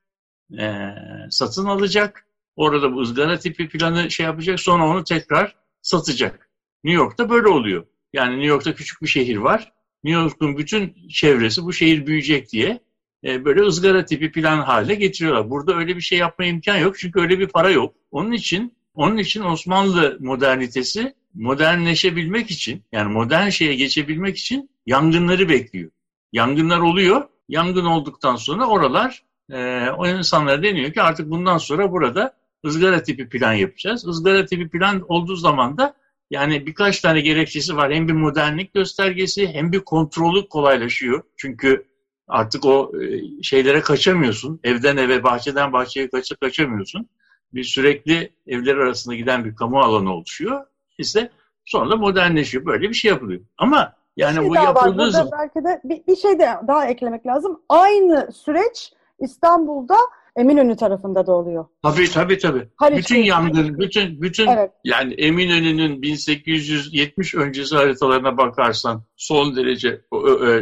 e, 0.58 0.88
satın 1.30 1.64
alacak. 1.64 2.26
Orada 2.56 2.92
bu 2.92 3.00
ızgara 3.00 3.38
tipi 3.38 3.68
planı 3.68 4.10
şey 4.10 4.26
yapacak. 4.26 4.60
Sonra 4.60 4.88
onu 4.88 5.04
tekrar 5.04 5.56
satacak. 5.82 6.45
New 6.86 7.02
York'ta 7.02 7.30
böyle 7.30 7.48
oluyor. 7.48 7.86
Yani 8.12 8.32
New 8.32 8.46
York'ta 8.46 8.74
küçük 8.74 9.02
bir 9.02 9.06
şehir 9.06 9.36
var. 9.36 9.72
New 10.04 10.22
York'un 10.22 10.58
bütün 10.58 11.08
çevresi 11.08 11.62
bu 11.62 11.72
şehir 11.72 12.06
büyüyecek 12.06 12.52
diye 12.52 12.80
e, 13.24 13.44
böyle 13.44 13.62
ızgara 13.62 14.04
tipi 14.04 14.32
plan 14.32 14.58
haline 14.58 14.94
getiriyorlar. 14.94 15.50
Burada 15.50 15.76
öyle 15.76 15.96
bir 15.96 16.00
şey 16.00 16.18
yapma 16.18 16.44
imkan 16.44 16.76
yok 16.76 16.98
çünkü 16.98 17.20
öyle 17.20 17.38
bir 17.38 17.48
para 17.48 17.70
yok. 17.70 17.94
Onun 18.10 18.32
için 18.32 18.76
onun 18.94 19.16
için 19.16 19.42
Osmanlı 19.42 20.16
modernitesi 20.20 21.14
modernleşebilmek 21.34 22.50
için 22.50 22.82
yani 22.92 23.12
modern 23.12 23.48
şeye 23.48 23.74
geçebilmek 23.74 24.36
için 24.36 24.70
yangınları 24.86 25.48
bekliyor. 25.48 25.90
Yangınlar 26.32 26.78
oluyor. 26.78 27.28
Yangın 27.48 27.84
olduktan 27.84 28.36
sonra 28.36 28.66
oralar 28.66 29.22
e, 29.52 29.88
o 29.90 30.06
insanlara 30.06 30.62
deniyor 30.62 30.92
ki 30.92 31.02
artık 31.02 31.30
bundan 31.30 31.58
sonra 31.58 31.92
burada 31.92 32.36
ızgara 32.66 33.02
tipi 33.02 33.28
plan 33.28 33.52
yapacağız. 33.52 34.08
Izgara 34.08 34.46
tipi 34.46 34.68
plan 34.68 35.04
olduğu 35.08 35.36
zaman 35.36 35.78
da 35.78 35.94
yani 36.30 36.66
birkaç 36.66 37.00
tane 37.00 37.20
gerekçesi 37.20 37.76
var. 37.76 37.92
Hem 37.92 38.08
bir 38.08 38.12
modernlik 38.12 38.74
göstergesi 38.74 39.48
hem 39.48 39.72
bir 39.72 39.80
kontrolü 39.80 40.48
kolaylaşıyor. 40.48 41.22
Çünkü 41.36 41.86
artık 42.28 42.64
o 42.64 42.92
e, 43.02 43.42
şeylere 43.42 43.80
kaçamıyorsun. 43.80 44.60
Evden 44.64 44.96
eve, 44.96 45.22
bahçeden 45.22 45.72
bahçeye 45.72 46.10
kaçıp 46.10 46.40
kaçamıyorsun. 46.40 47.08
Bir 47.54 47.64
sürekli 47.64 48.32
evler 48.46 48.76
arasında 48.76 49.14
giden 49.14 49.44
bir 49.44 49.56
kamu 49.56 49.80
alanı 49.80 50.14
oluşuyor. 50.14 50.66
İşte 50.98 51.30
sonra 51.64 51.90
da 51.90 51.96
modernleşiyor. 51.96 52.66
Böyle 52.66 52.88
bir 52.88 52.94
şey 52.94 53.08
yapılıyor. 53.08 53.40
Ama 53.58 53.92
yani 54.16 54.36
şey 54.36 54.48
bu 54.48 54.54
yapıldığı 54.54 55.10
zaman... 55.10 55.30
Belki 55.32 55.64
de 55.64 55.80
bir, 55.84 56.06
bir 56.06 56.16
şey 56.16 56.38
de 56.38 56.48
daha 56.68 56.86
eklemek 56.86 57.26
lazım. 57.26 57.60
Aynı 57.68 58.32
süreç 58.32 58.92
İstanbul'da 59.18 59.96
Eminönü 60.36 60.76
tarafında 60.76 61.26
da 61.26 61.32
oluyor. 61.32 61.66
Tabii 61.82 62.10
tabii 62.10 62.38
tabii. 62.38 62.68
Haliç 62.76 62.98
bütün 62.98 63.22
yangın, 63.22 63.78
bütün 63.78 64.22
bütün 64.22 64.46
evet. 64.46 64.70
yani 64.84 65.14
Eminönü'nün 65.14 66.02
1870 66.02 67.34
öncesi 67.34 67.76
haritalarına 67.76 68.38
bakarsan 68.38 69.02
son 69.16 69.56
derece 69.56 70.00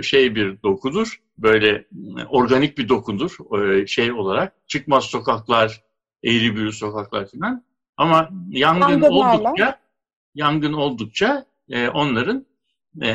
şey 0.03 0.35
bir 0.35 0.63
dokudur. 0.63 1.21
Böyle 1.39 1.87
organik 2.29 2.79
bir 2.79 2.89
dokudur 2.89 3.37
şey 3.87 4.13
olarak. 4.13 4.53
Çıkmaz 4.67 5.05
sokaklar, 5.05 5.83
eğri 6.25 6.57
büğrü 6.57 6.73
sokaklar 6.73 7.29
falan. 7.31 7.65
Ama 7.97 8.29
yangın 8.49 8.89
Yangınlarla. 8.89 9.39
oldukça 9.39 9.79
yangın 10.35 10.73
oldukça 10.73 11.47
e, 11.69 11.89
onların 11.89 12.47
e, 13.03 13.11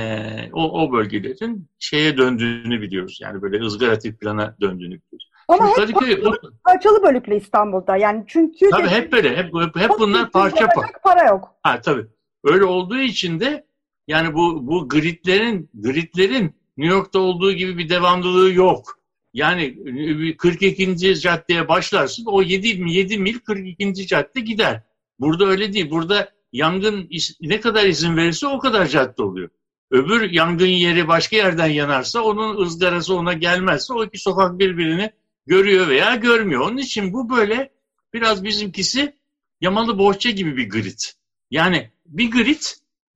o, 0.54 0.82
o 0.84 0.92
bölgelerin 0.92 1.70
şeye 1.80 2.18
döndüğünü 2.18 2.82
biliyoruz. 2.82 3.20
Yani 3.22 3.42
böyle 3.42 3.64
ızgara 3.66 4.00
tip 4.00 4.20
plana 4.20 4.56
döndüğünü 4.62 5.00
biliyoruz. 5.02 5.29
Ama 5.50 5.70
hep 5.70 5.76
Kadıköy, 5.76 6.22
parçalı, 6.22 6.54
parçalı 6.64 7.04
bölüklü 7.04 7.36
İstanbul'da. 7.36 7.98
Yani 7.98 8.24
çünkü 8.28 8.70
tabii 8.70 8.88
hep 8.88 9.12
böyle. 9.12 9.38
Hep, 9.38 9.76
hep 9.76 9.92
bunlar 10.00 10.32
parça 10.32 10.68
parça. 10.68 11.00
Para 11.04 11.24
yok. 11.28 11.56
Ha 11.64 11.82
tabii. 11.82 12.06
Öyle 12.44 12.66
olduğu 12.66 13.00
için 13.00 13.40
de 13.40 13.66
yani 14.08 14.34
bu 14.34 14.68
bu 14.68 14.90
gridlerin 14.90 15.70
gridlerin 15.74 16.56
New 16.78 16.96
York'ta 16.96 17.20
olduğu 17.20 17.54
gibi 17.54 17.78
bir 17.78 17.90
devamlılığı 17.90 18.54
yok. 18.54 19.00
Yani 19.34 19.78
42. 20.38 21.20
caddeye 21.20 21.68
başlarsın 21.68 22.26
o 22.28 22.42
7, 22.42 22.68
7 22.68 23.18
mil 23.18 23.40
42. 23.40 24.08
cadde 24.08 24.40
gider. 24.40 24.84
Burada 25.20 25.46
öyle 25.46 25.74
değil. 25.74 25.90
Burada 25.90 26.30
yangın 26.54 27.10
ne 27.42 27.60
kadar 27.60 27.86
izin 27.86 28.18
verirse 28.18 28.48
o 28.48 28.60
kadar 28.60 28.86
cadde 28.86 29.24
oluyor. 29.24 29.50
Öbür 29.92 30.32
yangın 30.32 30.66
yeri 30.66 31.08
başka 31.08 31.36
yerden 31.36 31.68
yanarsa 31.68 32.22
onun 32.22 32.66
ızgarası 32.66 33.16
ona 33.16 33.34
gelmezse 33.34 33.94
o 33.94 34.04
iki 34.04 34.18
sokak 34.18 34.60
birbirini 34.60 35.12
görüyor 35.50 35.88
veya 35.88 36.16
görmüyor. 36.16 36.62
Onun 36.62 36.78
için 36.78 37.14
bu 37.14 37.30
böyle 37.30 37.72
biraz 38.14 38.44
bizimkisi 38.44 39.16
yamalı 39.62 39.98
bohça 39.98 40.30
gibi 40.30 40.58
bir 40.58 40.70
grid. 40.70 41.00
Yani 41.52 41.92
bir 42.06 42.32
grid 42.32 42.62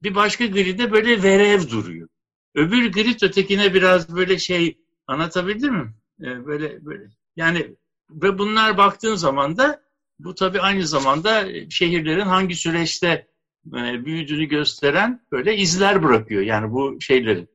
bir 0.03 0.15
başka 0.15 0.45
gridde 0.45 0.91
böyle 0.91 1.23
verev 1.23 1.69
duruyor. 1.69 2.07
Öbür 2.55 2.91
grid 2.91 3.21
ötekine 3.21 3.73
biraz 3.73 4.15
böyle 4.15 4.37
şey 4.37 4.77
anlatabildim 5.07 5.73
mi? 5.73 5.93
Ee, 6.21 6.45
böyle 6.45 6.85
böyle. 6.85 7.03
Yani 7.35 7.75
ve 8.09 8.37
bunlar 8.37 8.77
baktığın 8.77 9.15
zaman 9.15 9.57
da 9.57 9.83
bu 10.19 10.35
tabii 10.35 10.61
aynı 10.61 10.87
zamanda 10.87 11.45
şehirlerin 11.69 12.25
hangi 12.25 12.55
süreçte 12.55 13.27
e, 13.67 14.05
büyüdüğünü 14.05 14.45
gösteren 14.45 15.25
böyle 15.31 15.57
izler 15.57 16.03
bırakıyor 16.03 16.41
yani 16.41 16.71
bu 16.71 17.01
şeylerin. 17.01 17.49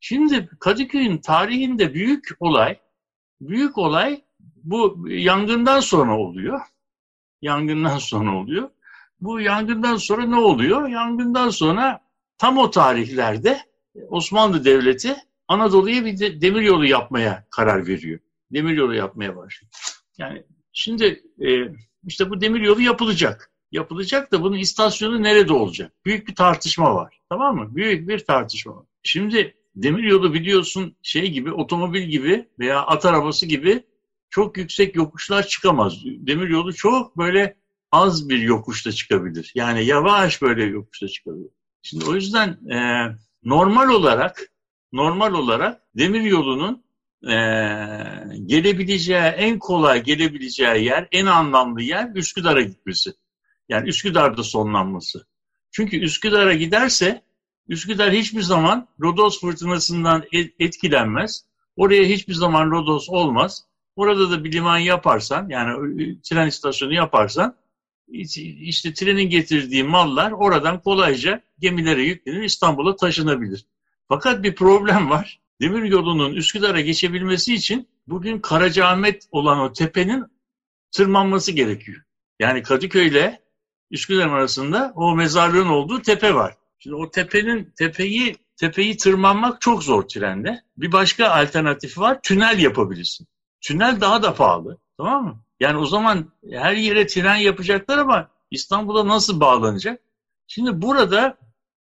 Şimdi 0.00 0.48
Kadıköy'ün 0.60 1.18
tarihinde 1.18 1.94
büyük 1.94 2.28
olay, 2.40 2.78
büyük 3.48 3.78
olay 3.78 4.24
bu 4.64 5.08
yangından 5.08 5.80
sonra 5.80 6.18
oluyor. 6.18 6.60
Yangından 7.42 7.98
sonra 7.98 8.36
oluyor. 8.36 8.70
Bu 9.20 9.40
yangından 9.40 9.96
sonra 9.96 10.26
ne 10.26 10.36
oluyor? 10.36 10.88
Yangından 10.88 11.50
sonra 11.50 12.00
tam 12.38 12.58
o 12.58 12.70
tarihlerde 12.70 13.60
Osmanlı 14.08 14.64
Devleti 14.64 15.16
Anadolu'ya 15.48 16.04
bir 16.04 16.18
de 16.18 16.40
demir 16.40 16.62
yolu 16.62 16.86
yapmaya 16.86 17.46
karar 17.50 17.86
veriyor. 17.86 18.20
Demir 18.52 18.76
yolu 18.76 18.94
yapmaya 18.94 19.36
başlıyor. 19.36 19.72
Yani 20.18 20.44
şimdi 20.72 21.22
e, 21.40 21.48
işte 22.06 22.30
bu 22.30 22.40
demir 22.40 22.60
yolu 22.60 22.80
yapılacak. 22.80 23.50
Yapılacak 23.72 24.32
da 24.32 24.42
bunun 24.42 24.56
istasyonu 24.56 25.22
nerede 25.22 25.52
olacak? 25.52 25.92
Büyük 26.04 26.28
bir 26.28 26.34
tartışma 26.34 26.94
var. 26.94 27.20
Tamam 27.28 27.56
mı? 27.56 27.76
Büyük 27.76 28.08
bir 28.08 28.18
tartışma 28.18 28.76
var. 28.76 28.86
Şimdi 29.02 29.54
demir 29.76 30.02
yolu 30.02 30.34
biliyorsun 30.34 30.96
şey 31.02 31.30
gibi, 31.30 31.52
otomobil 31.52 32.02
gibi 32.02 32.48
veya 32.58 32.82
at 32.82 33.06
arabası 33.06 33.46
gibi 33.46 33.84
çok 34.30 34.56
yüksek 34.56 34.96
yokuşlar 34.96 35.46
çıkamaz. 35.46 36.04
Demir 36.04 36.48
yolu 36.48 36.74
çok 36.74 37.18
böyle 37.18 37.56
az 37.92 38.28
bir 38.28 38.38
yokuşta 38.38 38.92
çıkabilir. 38.92 39.52
Yani 39.54 39.84
yavaş 39.84 40.42
böyle 40.42 40.64
yokuşta 40.64 41.08
çıkabilir. 41.08 41.50
Şimdi 41.82 42.04
o 42.04 42.14
yüzden 42.14 42.48
e, 42.70 42.78
normal 43.44 43.88
olarak 43.88 44.52
normal 44.92 45.34
olarak 45.34 45.82
demir 45.98 46.20
yolunun 46.20 46.84
e, 47.22 47.34
gelebileceği, 48.46 49.18
en 49.18 49.58
kolay 49.58 50.02
gelebileceği 50.02 50.84
yer, 50.84 51.08
en 51.12 51.26
anlamlı 51.26 51.82
yer 51.82 52.10
Üsküdar'a 52.14 52.62
gitmesi. 52.62 53.12
Yani 53.68 53.88
Üsküdar'da 53.88 54.42
sonlanması. 54.42 55.26
Çünkü 55.70 56.00
Üsküdar'a 56.00 56.54
giderse 56.54 57.22
Üsküdar 57.68 58.12
hiçbir 58.12 58.42
zaman 58.42 58.88
Rodos 59.00 59.40
fırtınasından 59.40 60.24
etkilenmez. 60.58 61.44
Oraya 61.76 62.04
hiçbir 62.04 62.34
zaman 62.34 62.70
Rodos 62.70 63.08
olmaz. 63.08 63.64
Orada 63.96 64.30
da 64.30 64.44
bir 64.44 64.52
liman 64.52 64.78
yaparsan 64.78 65.48
yani 65.48 66.20
tren 66.20 66.46
istasyonu 66.46 66.94
yaparsan 66.94 67.56
işte 68.08 68.94
trenin 68.94 69.30
getirdiği 69.30 69.84
mallar 69.84 70.32
oradan 70.32 70.82
kolayca 70.82 71.42
gemilere 71.58 72.02
yüklenir 72.02 72.42
İstanbul'a 72.42 72.96
taşınabilir. 72.96 73.66
Fakat 74.08 74.42
bir 74.42 74.54
problem 74.54 75.10
var. 75.10 75.40
Demir 75.60 75.82
yolunun 75.82 76.34
Üsküdar'a 76.34 76.80
geçebilmesi 76.80 77.54
için 77.54 77.88
bugün 78.06 78.38
Karacaahmet 78.38 79.28
olan 79.30 79.58
o 79.58 79.72
tepenin 79.72 80.24
tırmanması 80.92 81.52
gerekiyor. 81.52 82.02
Yani 82.40 82.62
Kadıköy 82.62 83.08
ile 83.08 83.42
Üsküdar 83.90 84.28
arasında 84.28 84.92
o 84.96 85.16
mezarlığın 85.16 85.68
olduğu 85.68 86.02
tepe 86.02 86.34
var. 86.34 86.54
Şimdi 86.78 86.96
o 86.96 87.10
tepenin 87.10 87.72
tepeyi 87.76 88.36
tepeyi 88.56 88.96
tırmanmak 88.96 89.60
çok 89.60 89.84
zor 89.84 90.02
trende. 90.02 90.62
Bir 90.76 90.92
başka 90.92 91.30
alternatif 91.30 91.98
var. 91.98 92.22
Tünel 92.22 92.58
yapabilirsin. 92.58 93.26
Tünel 93.60 94.00
daha 94.00 94.22
da 94.22 94.34
pahalı. 94.34 94.78
Tamam 94.96 95.24
mı? 95.24 95.40
Yani 95.60 95.78
o 95.78 95.86
zaman 95.86 96.32
her 96.50 96.76
yere 96.76 97.06
tren 97.06 97.36
yapacaklar 97.36 97.98
ama 97.98 98.30
İstanbul'a 98.50 99.08
nasıl 99.08 99.40
bağlanacak? 99.40 100.00
Şimdi 100.46 100.82
burada 100.82 101.38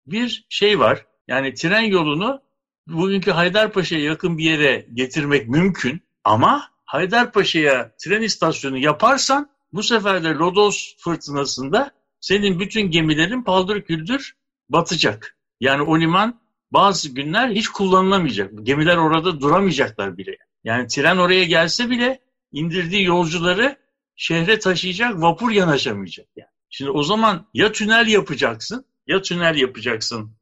bir 0.06 0.46
şey 0.48 0.78
var. 0.78 1.06
Yani 1.28 1.54
tren 1.54 1.80
yolunu 1.80 2.42
bugünkü 2.86 3.30
Haydarpaşa'ya 3.30 4.04
yakın 4.04 4.38
bir 4.38 4.44
yere 4.44 4.86
getirmek 4.94 5.48
mümkün 5.48 6.02
ama 6.24 6.70
Haydarpaşa'ya 6.84 7.92
tren 7.98 8.22
istasyonu 8.22 8.78
yaparsan 8.78 9.50
bu 9.72 9.82
sefer 9.82 10.24
de 10.24 10.34
Rodos 10.34 10.96
fırtınasında 10.98 11.90
senin 12.20 12.60
bütün 12.60 12.90
gemilerin 12.90 13.42
paldır 13.42 13.82
küldür 13.82 14.36
batacak. 14.72 15.36
Yani 15.60 15.82
o 15.82 16.00
liman 16.00 16.40
bazı 16.72 17.14
günler 17.14 17.50
hiç 17.50 17.68
kullanılamayacak. 17.68 18.50
Gemiler 18.62 18.96
orada 18.96 19.40
duramayacaklar 19.40 20.18
bile. 20.18 20.36
Yani 20.64 20.86
tren 20.86 21.16
oraya 21.16 21.44
gelse 21.44 21.90
bile 21.90 22.20
indirdiği 22.52 23.04
yolcuları 23.04 23.76
şehre 24.16 24.58
taşıyacak 24.58 25.22
vapur 25.22 25.50
yanaşamayacak. 25.50 26.26
Yani. 26.36 26.50
Şimdi 26.70 26.90
o 26.90 27.02
zaman 27.02 27.46
ya 27.54 27.72
tünel 27.72 28.06
yapacaksın, 28.06 28.84
ya 29.06 29.22
tünel 29.22 29.56
yapacaksın, 29.56 30.32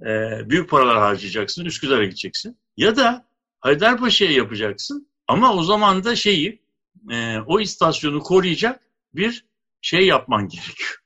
e, 0.00 0.06
büyük 0.50 0.70
paralar 0.70 0.98
harcayacaksın, 0.98 1.64
Üsküdar'a 1.64 2.04
gideceksin. 2.04 2.58
Ya 2.76 2.96
da 2.96 3.26
Haydarpaşa'ya 3.60 4.32
yapacaksın 4.32 5.08
ama 5.28 5.54
o 5.54 5.62
zaman 5.62 6.04
da 6.04 6.16
şeyi, 6.16 6.62
e, 7.10 7.38
o 7.46 7.60
istasyonu 7.60 8.20
koruyacak 8.20 8.80
bir 9.14 9.44
şey 9.80 10.06
yapman 10.06 10.48
gerekiyor. 10.48 10.98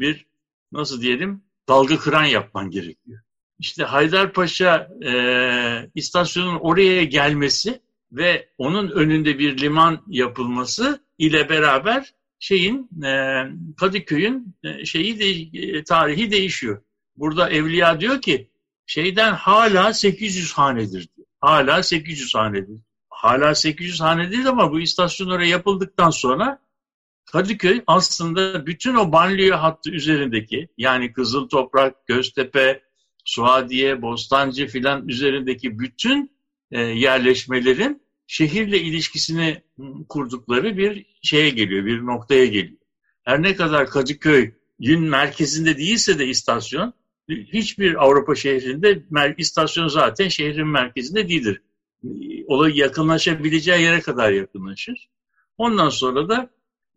Bir, 0.00 0.26
nasıl 0.72 1.00
diyelim, 1.00 1.44
dalga 1.70 1.98
kıran 1.98 2.24
yapman 2.24 2.70
gerekiyor. 2.70 3.20
İşte 3.58 3.84
Haydarpaşa 3.84 4.88
e, 5.04 5.12
istasyonun 5.94 6.58
oraya 6.60 7.04
gelmesi 7.04 7.80
ve 8.12 8.48
onun 8.58 8.88
önünde 8.90 9.38
bir 9.38 9.58
liman 9.58 10.02
yapılması 10.08 11.04
ile 11.18 11.48
beraber 11.48 12.14
şeyin 12.38 13.04
e, 13.04 13.44
Kadıköy'ün 13.76 14.56
e, 14.64 14.84
şeyi 14.84 15.20
de, 15.20 15.58
e, 15.58 15.84
tarihi 15.84 16.30
değişiyor. 16.30 16.82
Burada 17.16 17.50
Evliya 17.50 18.00
diyor 18.00 18.20
ki 18.20 18.50
şeyden 18.86 19.32
hala 19.32 19.94
800 19.94 20.52
hanedir 20.52 21.08
diyor. 21.16 21.26
Hala 21.40 21.82
800 21.82 22.34
hanedir. 22.34 22.80
Hala 23.10 23.54
800 23.54 24.00
hanedir 24.00 24.44
ama 24.44 24.72
bu 24.72 24.80
istasyon 24.80 25.30
oraya 25.30 25.48
yapıldıktan 25.48 26.10
sonra 26.10 26.58
Kadıköy 27.24 27.82
aslında 27.86 28.66
bütün 28.66 28.94
o 28.94 29.12
banliyö 29.12 29.54
hattı 29.54 29.90
üzerindeki 29.90 30.68
yani 30.78 31.12
Kızıl 31.12 31.48
Toprak, 31.48 32.06
Göztepe, 32.06 32.82
Suadiye, 33.24 34.02
Bostancı 34.02 34.66
filan 34.66 35.08
üzerindeki 35.08 35.78
bütün 35.78 36.30
e, 36.70 36.80
yerleşmelerin 36.80 38.02
şehirle 38.26 38.80
ilişkisini 38.80 39.62
kurdukları 40.08 40.76
bir 40.76 41.06
şeye 41.22 41.50
geliyor, 41.50 41.86
bir 41.86 42.06
noktaya 42.06 42.46
geliyor. 42.46 42.78
Her 43.22 43.42
ne 43.42 43.54
kadar 43.54 43.86
Kadıköy'ün 43.86 45.02
merkezinde 45.02 45.76
değilse 45.78 46.18
de 46.18 46.26
istasyon, 46.26 46.94
hiçbir 47.28 48.04
Avrupa 48.04 48.34
şehrinde 48.34 49.02
istasyon 49.38 49.88
zaten 49.88 50.28
şehrin 50.28 50.68
merkezinde 50.68 51.28
değildir. 51.28 51.62
Olay 52.46 52.78
yakınlaşabileceği 52.78 53.82
yere 53.82 54.00
kadar 54.00 54.32
yakınlaşır. 54.32 55.08
Ondan 55.58 55.88
sonra 55.88 56.28
da 56.28 56.50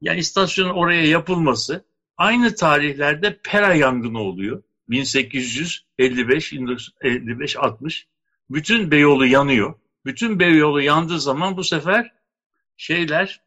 yani 0.04 0.20
istasyonun 0.20 0.74
oraya 0.74 1.06
yapılması 1.06 1.86
aynı 2.18 2.56
tarihlerde 2.56 3.40
Pera 3.44 3.74
yangını 3.74 4.20
oluyor. 4.20 4.64
1855, 4.90 6.54
55, 7.02 7.58
60. 7.58 8.08
Bütün 8.50 8.92
Beyoğlu 8.92 9.26
yanıyor. 9.26 9.74
Bütün 10.06 10.40
Beyoğlu 10.40 10.82
yandığı 10.82 11.20
zaman 11.20 11.58
bu 11.58 11.64
sefer 11.64 12.12
şeyler 12.78 13.42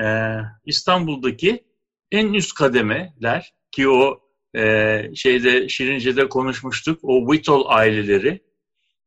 e, 0.00 0.36
İstanbul'daki 0.64 1.64
en 2.10 2.32
üst 2.32 2.54
kademeler 2.54 3.54
ki 3.70 3.88
o 3.88 4.20
e, 4.56 5.02
şeyde 5.14 5.68
Şirince'de 5.68 6.28
konuşmuştuk. 6.28 6.98
O 7.02 7.20
Whittle 7.20 7.68
aileleri, 7.68 8.42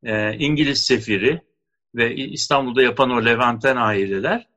e, 0.04 0.38
İngiliz 0.38 0.82
sefiri 0.82 1.42
ve 1.96 2.16
İstanbul'da 2.16 2.82
yapan 2.82 3.10
o 3.10 3.26
Levanten 3.26 3.76
aileler 3.76 4.48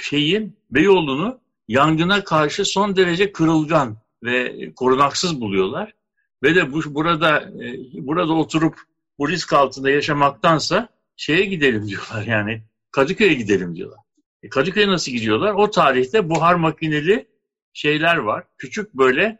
şeyin 0.00 0.58
Beyoğlu'nu 0.70 1.47
yangına 1.68 2.24
karşı 2.24 2.64
son 2.64 2.96
derece 2.96 3.32
kırılgan 3.32 3.96
ve 4.24 4.68
korunaksız 4.74 5.40
buluyorlar. 5.40 5.94
Ve 6.42 6.54
de 6.54 6.72
bu, 6.72 6.94
burada 6.94 7.40
e, 7.40 7.78
burada 7.92 8.32
oturup 8.32 8.80
bu 9.18 9.28
risk 9.28 9.52
altında 9.52 9.90
yaşamaktansa 9.90 10.88
şeye 11.16 11.44
gidelim 11.44 11.88
diyorlar 11.88 12.22
yani 12.26 12.62
Kadıköy'e 12.90 13.34
gidelim 13.34 13.76
diyorlar. 13.76 13.98
E, 14.42 14.48
Kadıköy'e 14.48 14.88
nasıl 14.88 15.12
gidiyorlar? 15.12 15.52
O 15.52 15.70
tarihte 15.70 16.28
buhar 16.28 16.54
makineli 16.54 17.26
şeyler 17.72 18.16
var. 18.16 18.44
Küçük 18.58 18.94
böyle 18.94 19.38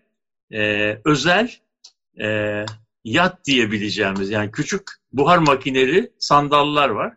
e, 0.53 0.93
özel 1.05 1.51
e, 2.21 2.65
yat 3.05 3.45
diyebileceğimiz 3.45 4.31
yani 4.31 4.51
küçük 4.51 4.83
buhar 5.13 5.39
makineli 5.39 6.13
sandallar 6.19 6.89
var. 6.89 7.15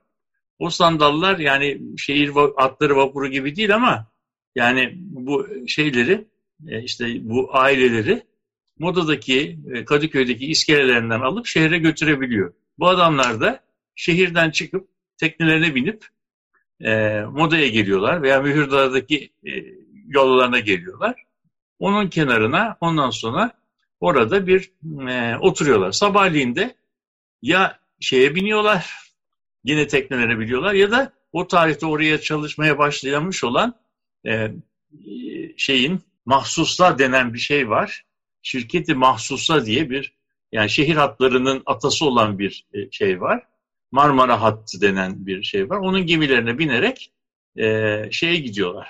O 0.60 0.70
sandallar 0.70 1.38
yani 1.40 1.82
şehir 1.98 2.32
atları 2.58 2.96
vapuru 2.96 3.28
gibi 3.28 3.56
değil 3.56 3.76
ama 3.76 4.11
yani 4.56 4.94
bu 4.96 5.48
şeyleri 5.68 6.28
e, 6.68 6.84
işte 6.84 7.30
bu 7.30 7.56
aileleri 7.56 8.24
Moda'daki 8.80 9.60
e, 9.74 9.86
Kadıköy'deki 9.86 10.46
iskelelerinden 10.46 11.20
alıp 11.20 11.46
şehre 11.46 11.78
götürebiliyor. 11.78 12.54
Bu 12.80 12.88
adamlar 12.88 13.42
da 13.42 13.64
şehirden 13.96 14.52
çıkıp 14.52 14.88
teknelerine 15.18 15.76
binip 15.76 16.06
e, 16.82 17.22
Moda'ya 17.22 17.68
geliyorlar 17.68 18.22
veya 18.22 18.42
Mühürdağ'daki 18.42 19.34
e, 19.48 19.52
yollarına 20.08 20.60
geliyorlar. 20.60 21.24
Onun 21.80 22.08
kenarına 22.08 22.78
ondan 22.82 23.10
sonra 23.10 23.52
orada 24.00 24.48
bir 24.48 24.72
e, 25.10 25.38
oturuyorlar. 25.38 25.92
Sabahleyin 25.92 26.56
de 26.56 26.76
ya 27.42 27.80
şeye 28.00 28.36
biniyorlar, 28.36 28.96
yine 29.64 29.88
teknelerine 29.88 30.40
biniyorlar 30.40 30.74
ya 30.74 30.92
da 30.92 31.14
o 31.34 31.48
tarihte 31.48 31.86
oraya 31.86 32.22
çalışmaya 32.22 32.78
başlayamış 32.78 33.44
olan 33.44 33.76
e, 34.28 34.52
şeyin 35.58 36.02
mahsuslar 36.26 37.00
denen 37.00 37.34
bir 37.34 37.40
şey 37.40 37.70
var. 37.70 38.04
Şirketi 38.42 38.96
mahsusa 38.96 39.66
diye 39.66 39.90
bir 39.90 40.14
yani 40.52 40.70
şehir 40.70 40.96
hatlarının 40.96 41.64
atası 41.66 42.06
olan 42.06 42.40
bir 42.40 42.66
e, 42.74 42.92
şey 42.92 43.22
var. 43.22 43.44
Marmara 43.92 44.42
Hattı 44.42 44.82
denen 44.82 45.26
bir 45.26 45.44
şey 45.44 45.70
var. 45.70 45.78
Onun 45.78 46.06
gemilerine 46.06 46.58
binerek 46.58 47.12
e, 47.58 48.02
şeye 48.12 48.36
gidiyorlar. 48.36 48.88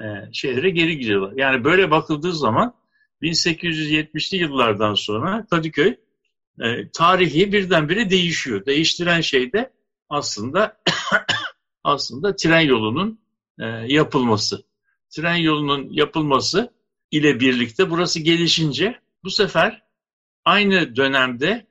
E, 0.00 0.32
şehre 0.32 0.70
geri 0.70 0.98
gidiyorlar. 0.98 1.32
Yani 1.36 1.64
böyle 1.64 1.90
bakıldığı 1.90 2.32
zaman 2.32 2.74
1870'li 3.22 4.36
yıllardan 4.36 4.94
sonra 4.94 5.46
Kadıköy 5.50 5.96
e, 6.60 6.90
tarihi 6.90 7.52
birdenbire 7.52 8.10
değişiyor. 8.10 8.66
Değiştiren 8.66 9.20
şey 9.20 9.52
de 9.52 9.72
aslında 10.08 10.80
aslında 11.84 12.36
tren 12.36 12.60
yolunun 12.60 13.20
e, 13.60 13.66
yapılması. 13.66 14.64
Tren 15.10 15.36
yolunun 15.36 15.88
yapılması 15.90 16.72
ile 17.10 17.40
birlikte 17.40 17.90
burası 17.90 18.20
gelişince 18.20 19.00
bu 19.24 19.30
sefer 19.30 19.82
aynı 20.44 20.96
dönemde 20.96 21.66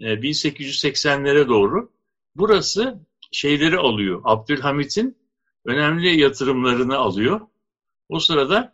e, 0.00 0.04
1880'lere 0.04 1.48
doğru 1.48 1.92
burası 2.36 3.00
şeyleri 3.32 3.76
alıyor. 3.76 4.20
Abdülhamit'in 4.24 5.16
önemli 5.64 6.20
yatırımlarını 6.20 6.96
alıyor. 6.96 7.40
O 8.08 8.20
sırada 8.20 8.72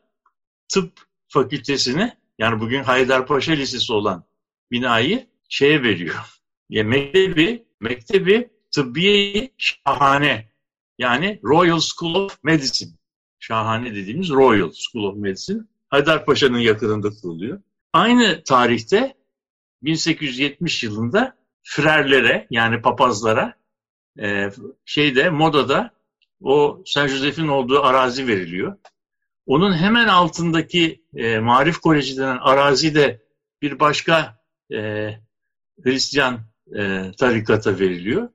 tıp 0.68 0.92
fakültesini 1.28 2.12
yani 2.38 2.60
bugün 2.60 2.82
Haydarpaşa 2.82 3.52
Lisesi 3.52 3.92
olan 3.92 4.24
binayı 4.70 5.26
şeye 5.48 5.82
veriyor. 5.82 6.14
Ya 6.70 6.84
mektebi, 6.84 7.64
mektebi 7.80 8.50
tıbbiye 8.70 9.50
şahane 9.58 10.48
yani 10.98 11.40
Royal 11.44 11.80
School 11.80 12.14
of 12.14 12.38
Medicine. 12.44 12.92
Şahane 13.38 13.94
dediğimiz 13.94 14.30
Royal 14.30 14.70
School 14.70 15.04
of 15.04 15.16
Medicine 15.16 15.62
Haydarpaşa'nın 15.88 16.58
yakınında 16.58 17.10
kuruluyor. 17.10 17.60
Aynı 17.92 18.42
tarihte 18.42 19.14
1870 19.82 20.82
yılında 20.82 21.36
frerlere 21.62 22.46
yani 22.50 22.82
papazlara 22.82 23.54
e, 24.20 24.50
şeyde 24.84 25.30
modada 25.30 25.90
o 26.40 26.82
Saint 26.86 27.10
Joseph'in 27.10 27.48
olduğu 27.48 27.82
arazi 27.82 28.26
veriliyor. 28.26 28.76
Onun 29.46 29.72
hemen 29.72 30.08
altındaki 30.08 31.04
e, 31.16 31.38
Marif 31.38 31.78
Koleji 31.78 32.16
denen 32.16 32.38
arazi 32.40 32.94
de 32.94 33.22
bir 33.62 33.80
başka 33.80 34.38
e, 34.72 35.10
Hristiyan 35.84 36.40
e, 36.76 37.10
tarikata 37.18 37.78
veriliyor. 37.78 38.28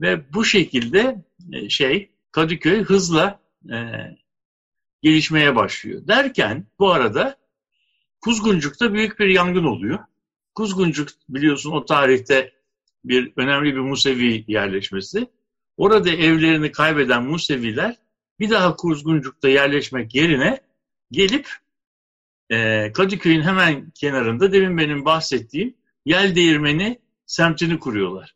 Ve 0.00 0.32
bu 0.32 0.44
şekilde 0.44 1.24
e, 1.52 1.68
şey 1.68 2.10
Kadıköy 2.32 2.82
hızla 2.82 3.40
e, 3.72 3.76
gelişmeye 5.02 5.56
başlıyor. 5.56 6.06
Derken 6.08 6.66
bu 6.78 6.92
arada 6.92 7.36
Kuzguncuk'ta 8.20 8.92
büyük 8.92 9.18
bir 9.18 9.28
yangın 9.28 9.64
oluyor. 9.64 9.98
Kuzguncuk 10.54 11.08
biliyorsun 11.28 11.72
o 11.72 11.84
tarihte 11.84 12.52
bir 13.04 13.32
önemli 13.36 13.74
bir 13.74 13.80
Musevi 13.80 14.44
yerleşmesi. 14.48 15.26
Orada 15.76 16.10
evlerini 16.10 16.72
kaybeden 16.72 17.24
Museviler 17.24 17.96
bir 18.40 18.50
daha 18.50 18.76
Kuzguncuk'ta 18.76 19.48
yerleşmek 19.48 20.14
yerine 20.14 20.60
gelip 21.10 21.48
e, 22.50 22.92
Kadıköy'ün 22.92 23.42
hemen 23.42 23.90
kenarında 23.90 24.52
demin 24.52 24.78
benim 24.78 25.04
bahsettiğim 25.04 25.74
Yel 26.04 26.34
Değirmeni 26.34 26.98
semtini 27.26 27.78
kuruyorlar. 27.78 28.35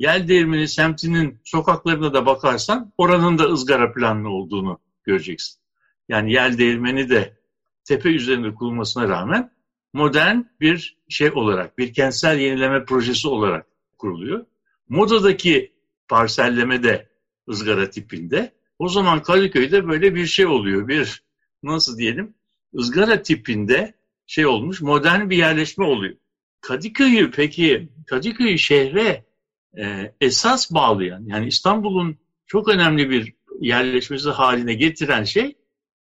Yel 0.00 0.28
Değirmeni 0.28 0.68
semtinin 0.68 1.40
sokaklarına 1.44 2.14
da 2.14 2.26
bakarsan 2.26 2.92
oranın 2.98 3.38
da 3.38 3.44
ızgara 3.44 3.92
planlı 3.92 4.28
olduğunu 4.28 4.80
göreceksin. 5.04 5.60
Yani 6.08 6.32
Yel 6.32 6.58
Değirmeni 6.58 7.08
de 7.08 7.38
tepe 7.84 8.08
üzerinde 8.08 8.54
kurulmasına 8.54 9.08
rağmen 9.08 9.52
modern 9.92 10.42
bir 10.60 10.98
şey 11.08 11.30
olarak, 11.30 11.78
bir 11.78 11.94
kentsel 11.94 12.38
yenileme 12.38 12.84
projesi 12.84 13.28
olarak 13.28 13.66
kuruluyor. 13.98 14.46
Moda'daki 14.88 15.72
parselleme 16.08 16.82
de 16.82 17.08
ızgara 17.48 17.90
tipinde. 17.90 18.52
O 18.78 18.88
zaman 18.88 19.22
Kadıköy'de 19.22 19.88
böyle 19.88 20.14
bir 20.14 20.26
şey 20.26 20.46
oluyor. 20.46 20.88
Bir 20.88 21.22
nasıl 21.62 21.98
diyelim 21.98 22.34
ızgara 22.74 23.22
tipinde 23.22 23.94
şey 24.26 24.46
olmuş 24.46 24.80
modern 24.80 25.30
bir 25.30 25.36
yerleşme 25.36 25.84
oluyor. 25.84 26.14
Kadıköy'ü 26.60 27.30
peki 27.30 27.88
Kadıköy'ü 28.06 28.58
şehre 28.58 29.29
e, 29.78 30.12
esas 30.20 30.74
bağlayan 30.74 31.24
yani 31.26 31.46
İstanbul'un 31.46 32.16
çok 32.46 32.68
önemli 32.68 33.10
bir 33.10 33.34
yerleşmesi 33.60 34.30
haline 34.30 34.74
getiren 34.74 35.24
şey 35.24 35.56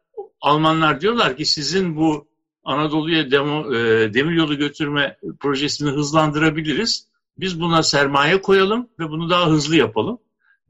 Almanlar 0.42 1.02
diyorlar 1.02 1.38
ki 1.38 1.46
sizin 1.46 1.96
bu 1.96 2.28
Anadolu'ya 2.64 3.32
demo, 3.32 3.76
e, 3.76 4.14
demir 4.14 4.34
yolu 4.34 4.58
götürme 4.58 5.18
projesini 5.40 5.90
hızlandırabiliriz. 5.90 7.08
Biz 7.38 7.62
buna 7.62 7.84
sermaye 7.84 8.42
koyalım 8.42 8.90
ve 9.00 9.10
bunu 9.10 9.30
daha 9.30 9.50
hızlı 9.50 9.76
yapalım. 9.76 10.20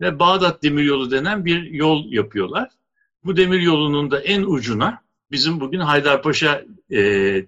Ve 0.02 0.20
Bağdat 0.20 0.64
Demiryolu 0.64 1.12
denen 1.12 1.46
bir 1.46 1.64
yol 1.64 2.12
yapıyorlar. 2.12 2.70
Bu 3.24 3.38
demir 3.38 3.60
yolunun 3.60 4.12
da 4.12 4.20
en 4.20 4.44
ucuna 4.44 5.02
bizim 5.32 5.60
bugün 5.60 5.80
Haydarpaşa 5.80 6.66
e, 6.90 6.98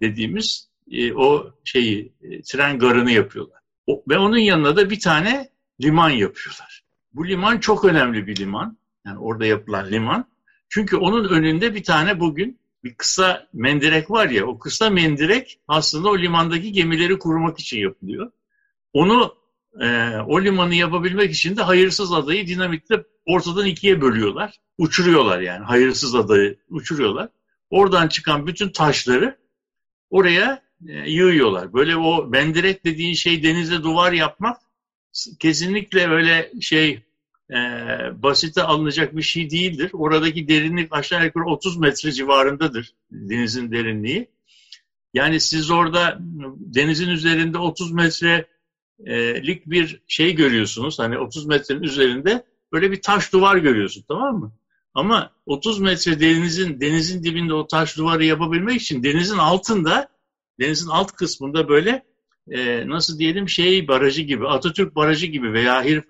dediğimiz 0.02 0.70
e, 0.92 1.14
o 1.14 1.52
şeyi 1.64 2.14
e, 2.22 2.42
tren 2.42 2.80
garını 2.80 3.12
yapıyorlar. 3.12 3.60
O, 3.88 4.04
ve 4.10 4.18
onun 4.18 4.38
yanına 4.38 4.76
da 4.76 4.90
bir 4.90 5.00
tane 5.00 5.50
liman 5.82 6.10
yapıyorlar. 6.10 6.84
Bu 7.14 7.28
liman 7.28 7.58
çok 7.58 7.86
önemli 7.86 8.28
bir 8.28 8.36
liman. 8.36 8.78
Yani 9.06 9.20
orada 9.20 9.46
yapılan 9.46 9.92
liman. 9.92 10.26
Çünkü 10.70 10.98
onun 10.98 11.30
önünde 11.30 11.76
bir 11.76 11.84
tane 11.84 12.20
bugün 12.20 12.60
bir 12.84 12.94
kısa 12.94 13.48
mendirek 13.54 14.12
var 14.12 14.30
ya 14.30 14.46
o 14.46 14.60
kısa 14.60 14.90
mendirek 14.90 15.60
aslında 15.68 16.10
o 16.10 16.18
limandaki 16.18 16.72
gemileri 16.72 17.20
korumak 17.20 17.60
için 17.60 17.80
yapılıyor. 17.80 18.32
Onu 18.94 19.36
e, 19.82 20.18
o 20.28 20.42
limanı 20.42 20.76
yapabilmek 20.76 21.32
için 21.32 21.58
de 21.58 21.62
hayırsız 21.62 22.14
adayı 22.14 22.48
dinamitle 22.48 23.04
ortadan 23.26 23.66
ikiye 23.66 24.02
bölüyorlar. 24.02 24.60
Uçuruyorlar 24.78 25.40
yani 25.40 25.66
hayırsız 25.66 26.16
adayı 26.16 26.58
uçuruyorlar. 26.70 27.30
Oradan 27.70 28.08
çıkan 28.08 28.48
bütün 28.48 28.70
taşları 28.70 29.38
oraya 30.10 30.64
e, 30.88 31.12
yığıyorlar. 31.12 31.74
Böyle 31.74 31.96
o 31.96 32.26
mendirek 32.28 32.86
dediğin 32.86 33.14
şey 33.14 33.44
denize 33.44 33.84
duvar 33.84 34.12
yapmak 34.12 34.58
kesinlikle 35.40 36.10
öyle 36.10 36.52
şey 36.62 37.04
e, 37.50 37.58
basite 38.24 38.64
alınacak 38.64 39.16
bir 39.16 39.22
şey 39.22 39.50
değildir. 39.50 39.90
Oradaki 39.94 40.48
derinlik 40.48 40.94
aşağı 40.94 41.26
yukarı 41.26 41.46
30 41.46 41.78
metre 41.78 42.12
civarındadır 42.12 42.94
denizin 43.12 43.72
derinliği. 43.72 44.30
Yani 45.14 45.40
siz 45.40 45.72
orada 45.72 46.18
denizin 46.58 47.10
üzerinde 47.10 47.58
30 47.58 47.92
metrelik 49.06 49.70
bir 49.70 50.02
şey 50.08 50.36
görüyorsunuz. 50.36 51.00
Hani 51.00 51.18
30 51.18 51.46
metrenin 51.46 51.84
üzerinde 51.84 52.46
böyle 52.72 52.92
bir 52.92 53.02
taş 53.02 53.34
duvar 53.34 53.58
görüyorsun 53.58 54.06
tamam 54.08 54.40
mı? 54.40 54.54
Ama 54.94 55.32
30 55.46 55.80
metre 55.80 56.20
denizin 56.20 56.82
denizin 56.82 57.24
dibinde 57.24 57.54
o 57.54 57.68
taş 57.68 57.98
duvarı 57.98 58.26
yapabilmek 58.26 58.82
için 58.82 59.04
denizin 59.04 59.38
altında 59.38 60.08
denizin 60.60 60.90
alt 60.90 61.12
kısmında 61.12 61.70
böyle 61.70 62.04
e, 62.52 62.88
nasıl 62.88 63.20
diyelim 63.20 63.50
şey 63.50 63.88
barajı 63.88 64.22
gibi, 64.22 64.48
Atatürk 64.48 64.96
barajı 64.96 65.26
gibi 65.28 65.54
veya 65.54 65.84
e, 65.84 66.04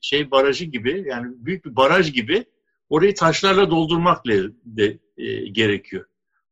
şey 0.00 0.30
barajı 0.30 0.64
gibi 0.64 1.04
yani 1.06 1.26
büyük 1.36 1.64
bir 1.64 1.76
baraj 1.76 2.12
gibi 2.12 2.44
orayı 2.88 3.14
taşlarla 3.14 3.70
doldurmak 3.70 4.26
de, 4.64 4.98
e, 5.18 5.48
gerekiyor. 5.48 6.04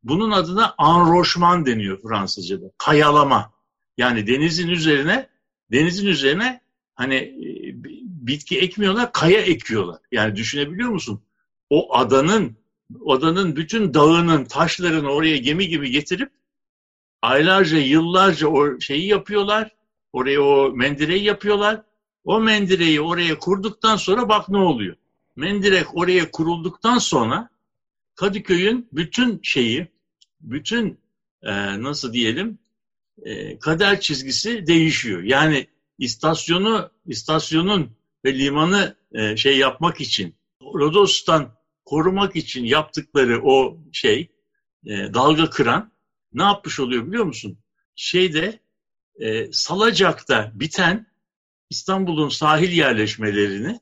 Bunun 0.02 0.30
adına 0.30 0.74
enrochman 0.78 1.66
deniyor 1.66 2.02
Fransızca'da. 2.02 2.70
Kayalama. 2.78 3.52
Yani 3.98 4.26
denizin 4.26 4.68
üzerine 4.68 5.28
denizin 5.72 6.06
üzerine 6.06 6.60
hani 6.94 7.14
e, 7.14 7.84
bitki 8.26 8.58
ekmiyorlar, 8.58 9.12
kaya 9.12 9.40
ekiyorlar. 9.40 9.98
Yani 10.12 10.36
düşünebiliyor 10.36 10.88
musun? 10.88 11.22
O 11.70 11.96
adanın 11.96 12.56
adanın 13.06 13.56
bütün 13.56 13.94
dağının 13.94 14.44
taşlarını 14.44 15.08
oraya 15.10 15.36
gemi 15.36 15.68
gibi 15.68 15.90
getirip 15.90 16.30
aylarca, 17.22 17.78
yıllarca 17.78 18.48
o 18.48 18.80
şeyi 18.80 19.06
yapıyorlar. 19.06 19.74
Oraya 20.12 20.42
o 20.42 20.72
mendireyi 20.72 21.24
yapıyorlar. 21.24 21.82
O 22.24 22.40
mendireyi 22.40 23.00
oraya 23.00 23.38
kurduktan 23.38 23.96
sonra 23.96 24.28
bak 24.28 24.48
ne 24.48 24.58
oluyor. 24.58 24.96
Mendirek 25.36 25.96
oraya 25.96 26.30
kurulduktan 26.30 26.98
sonra 26.98 27.48
Kadıköy'ün 28.14 28.88
bütün 28.92 29.40
şeyi, 29.42 29.88
bütün 30.40 30.98
e, 31.42 31.82
nasıl 31.82 32.12
diyelim 32.12 32.58
e, 33.24 33.58
kader 33.58 34.00
çizgisi 34.00 34.66
değişiyor. 34.66 35.22
Yani 35.22 35.66
istasyonu, 35.98 36.90
istasyonun 37.06 37.96
ve 38.24 38.38
limanı 38.38 38.96
e, 39.12 39.36
şey 39.36 39.58
yapmak 39.58 40.00
için, 40.00 40.34
Rodos'tan 40.62 41.54
korumak 41.84 42.36
için 42.36 42.64
yaptıkları 42.64 43.42
o 43.42 43.78
şey, 43.92 44.30
e, 44.86 45.14
dalga 45.14 45.50
kıran 45.50 45.92
ne 46.32 46.42
yapmış 46.42 46.80
oluyor 46.80 47.06
biliyor 47.06 47.24
musun? 47.24 47.58
Şeyde 47.96 48.62
Salacak'ta 49.52 50.52
biten 50.54 51.06
İstanbul'un 51.70 52.28
sahil 52.28 52.72
yerleşmelerini 52.72 53.80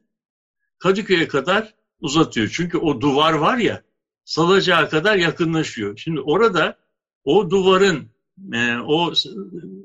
Kadıköy'e 0.78 1.28
kadar 1.28 1.74
uzatıyor. 2.00 2.50
Çünkü 2.52 2.78
o 2.78 3.00
duvar 3.00 3.32
var 3.32 3.56
ya 3.56 3.82
Salacak'a 4.24 4.88
kadar 4.88 5.16
yakınlaşıyor. 5.16 5.96
Şimdi 5.96 6.20
orada 6.20 6.78
o 7.24 7.50
duvarın 7.50 8.10
e, 8.52 8.76
o 8.76 9.12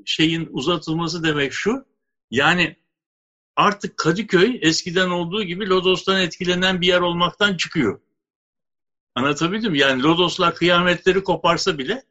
şeyin 0.04 0.48
uzatılması 0.50 1.24
demek 1.24 1.52
şu 1.52 1.84
yani 2.30 2.76
artık 3.56 3.96
Kadıköy 3.96 4.58
eskiden 4.62 5.10
olduğu 5.10 5.42
gibi 5.42 5.68
Lodos'tan 5.68 6.20
etkilenen 6.20 6.80
bir 6.80 6.86
yer 6.86 7.00
olmaktan 7.00 7.56
çıkıyor. 7.56 8.00
Anlatabildim 9.14 9.72
mi? 9.72 9.78
Yani 9.78 10.02
Lodoslar 10.02 10.54
kıyametleri 10.54 11.24
koparsa 11.24 11.78
bile 11.78 12.02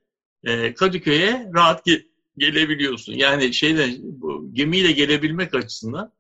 e, 0.44 0.74
Kadıköy'e 0.74 1.52
rahat 1.56 1.88
ge- 1.88 2.06
gelebiliyorsun. 2.38 3.14
Yani 3.14 3.54
şeyle 3.54 3.96
bu, 4.00 4.50
gemiyle 4.54 4.92
gelebilmek 4.92 5.56
açısından. 5.56 6.12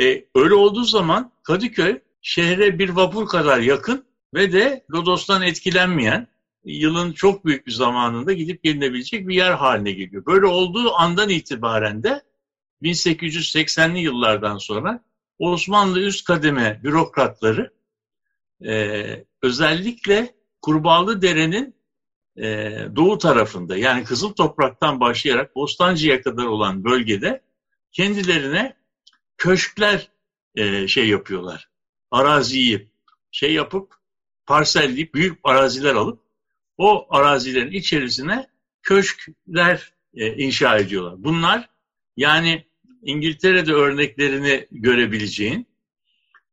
E, 0.00 0.24
öyle 0.34 0.54
olduğu 0.54 0.84
zaman 0.84 1.32
Kadıköy 1.42 2.00
şehre 2.22 2.78
bir 2.78 2.88
vapur 2.88 3.26
kadar 3.26 3.60
yakın 3.60 4.04
ve 4.34 4.52
de 4.52 4.84
Lodos'tan 4.90 5.42
etkilenmeyen 5.42 6.28
yılın 6.64 7.12
çok 7.12 7.44
büyük 7.44 7.66
bir 7.66 7.72
zamanında 7.72 8.32
gidip 8.32 8.62
gelinebilecek 8.62 9.28
bir 9.28 9.34
yer 9.34 9.52
haline 9.52 9.92
geliyor. 9.92 10.26
Böyle 10.26 10.46
olduğu 10.46 10.94
andan 10.94 11.28
itibaren 11.28 12.02
de 12.02 12.22
1880'li 12.82 14.00
yıllardan 14.00 14.58
sonra 14.58 15.04
Osmanlı 15.38 16.00
üst 16.00 16.24
kademe 16.24 16.80
bürokratları 16.84 17.72
e, 18.66 19.24
özellikle 19.42 20.34
Kurbağalı 20.62 21.22
Dere'nin 21.22 21.74
e, 22.36 22.78
doğu 22.96 23.18
tarafında 23.18 23.76
yani 23.76 24.04
Kızıl 24.04 24.32
Toprak'tan 24.32 25.00
başlayarak 25.00 25.56
Bostancı'ya 25.56 26.22
kadar 26.22 26.44
olan 26.44 26.84
bölgede 26.84 27.42
kendilerine 27.92 28.76
köşkler 29.36 30.08
e, 30.54 30.88
şey 30.88 31.08
yapıyorlar. 31.08 31.68
Araziyi 32.10 32.88
şey 33.30 33.52
yapıp 33.52 33.94
parselleyip 34.46 35.14
büyük 35.14 35.38
araziler 35.44 35.94
alıp 35.94 36.23
o 36.78 37.06
arazilerin 37.10 37.72
içerisine 37.72 38.46
köşkler 38.82 39.92
e, 40.14 40.36
inşa 40.36 40.78
ediyorlar. 40.78 41.14
Bunlar 41.24 41.68
yani 42.16 42.64
İngiltere'de 43.02 43.72
örneklerini 43.72 44.66
görebileceğin 44.70 45.66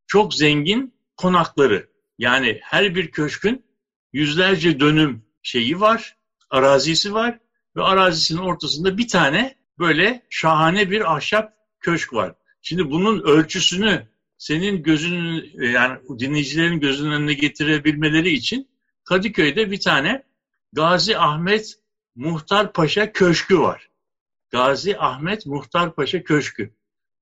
çok 0.07 0.34
zengin 0.34 0.93
konakları. 1.17 1.89
Yani 2.17 2.60
her 2.63 2.95
bir 2.95 3.12
köşkün 3.12 3.65
yüzlerce 4.13 4.79
dönüm 4.79 5.25
şeyi 5.43 5.79
var, 5.79 6.17
arazisi 6.49 7.13
var 7.13 7.39
ve 7.75 7.81
arazisinin 7.81 8.39
ortasında 8.39 8.97
bir 8.97 9.07
tane 9.07 9.55
böyle 9.79 10.25
şahane 10.29 10.91
bir 10.91 11.15
ahşap 11.15 11.53
köşk 11.79 12.13
var. 12.13 12.36
Şimdi 12.62 12.91
bunun 12.91 13.21
ölçüsünü 13.21 14.07
senin 14.38 14.84
gözünün 14.84 15.51
yani 15.73 15.99
dinleyicilerin 16.19 16.79
gözünün 16.79 17.12
önüne 17.12 17.34
getirebilmeleri 17.34 18.29
için 18.29 18.70
Kadıköy'de 19.03 19.71
bir 19.71 19.79
tane 19.79 20.23
Gazi 20.73 21.17
Ahmet 21.17 21.75
Muhtar 22.15 22.73
Paşa 22.73 23.11
Köşkü 23.11 23.59
var. 23.59 23.89
Gazi 24.49 24.97
Ahmet 24.97 25.45
Muhtar 25.45 25.95
Paşa 25.95 26.23
Köşkü. 26.23 26.73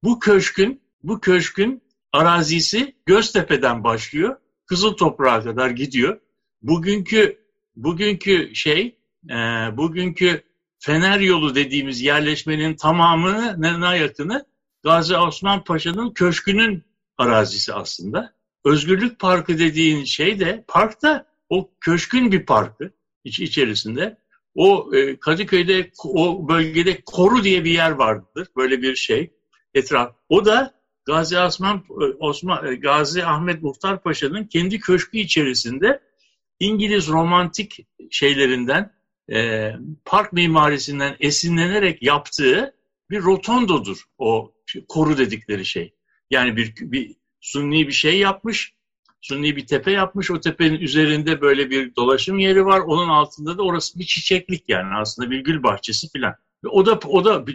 Bu 0.03 0.19
köşkün 0.19 0.81
bu 1.03 1.19
köşkün 1.19 1.83
arazisi 2.13 2.95
Göztepe'den 3.05 3.83
başlıyor. 3.83 4.37
Kızıl 4.65 4.93
Toprağa 4.93 5.43
kadar 5.43 5.69
gidiyor. 5.69 6.19
Bugünkü 6.61 7.39
bugünkü 7.75 8.55
şey 8.55 8.97
e, 9.29 9.35
bugünkü 9.77 10.43
Fener 10.79 11.19
yolu 11.19 11.55
dediğimiz 11.55 12.01
yerleşmenin 12.01 12.75
tamamına 12.75 13.95
yakını 13.95 14.45
Gazi 14.83 15.17
Osman 15.17 15.63
Paşa'nın 15.63 16.13
köşkünün 16.13 16.83
arazisi 17.17 17.73
aslında. 17.73 18.33
Özgürlük 18.65 19.19
Parkı 19.19 19.59
dediğin 19.59 20.03
şey 20.03 20.39
de 20.39 20.63
parkta 20.67 21.25
o 21.49 21.71
köşkün 21.79 22.31
bir 22.31 22.45
parkı 22.45 22.91
iç 23.23 23.39
içerisinde. 23.39 24.17
O 24.55 24.95
e, 24.95 25.19
Kadıköy'de 25.19 25.91
o 26.03 26.49
bölgede 26.49 27.01
Koru 27.05 27.43
diye 27.43 27.63
bir 27.63 27.71
yer 27.71 27.91
vardır. 27.91 28.47
Böyle 28.57 28.81
bir 28.81 28.95
şey 28.95 29.31
etraf. 29.73 30.15
O 30.29 30.45
da 30.45 30.79
Gazi 31.05 31.39
Osman 31.39 31.83
e, 31.89 32.03
Osman 32.03 32.67
e, 32.67 32.75
Gazi 32.75 33.25
Ahmet 33.25 33.63
Muhtar 33.63 34.03
Paşa'nın 34.03 34.43
kendi 34.43 34.79
köşkü 34.79 35.17
içerisinde 35.17 36.01
İngiliz 36.59 37.07
romantik 37.07 37.88
şeylerinden 38.12 38.93
e, 39.31 39.71
park 40.05 40.33
mimarisinden 40.33 41.15
esinlenerek 41.19 42.03
yaptığı 42.03 42.75
bir 43.09 43.21
rotondodur 43.21 44.03
o 44.17 44.53
koru 44.88 45.17
dedikleri 45.17 45.65
şey. 45.65 45.93
Yani 46.29 46.57
bir, 46.57 46.73
bir 46.81 47.15
sunni 47.39 47.88
bir 47.88 47.93
şey 47.93 48.19
yapmış, 48.19 48.73
sunni 49.21 49.55
bir 49.55 49.67
tepe 49.67 49.91
yapmış. 49.91 50.32
O 50.32 50.39
tepenin 50.39 50.79
üzerinde 50.79 51.41
böyle 51.41 51.69
bir 51.69 51.95
dolaşım 51.95 52.39
yeri 52.39 52.65
var. 52.65 52.79
Onun 52.79 53.10
altında 53.10 53.58
da 53.58 53.63
orası 53.63 53.99
bir 53.99 54.05
çiçeklik 54.05 54.63
yani 54.67 54.95
aslında 54.95 55.32
bir 55.32 55.39
gül 55.39 55.63
bahçesi 55.63 56.10
filan. 56.10 56.36
O 56.69 56.86
da 56.86 56.99
o 57.08 57.25
da 57.25 57.45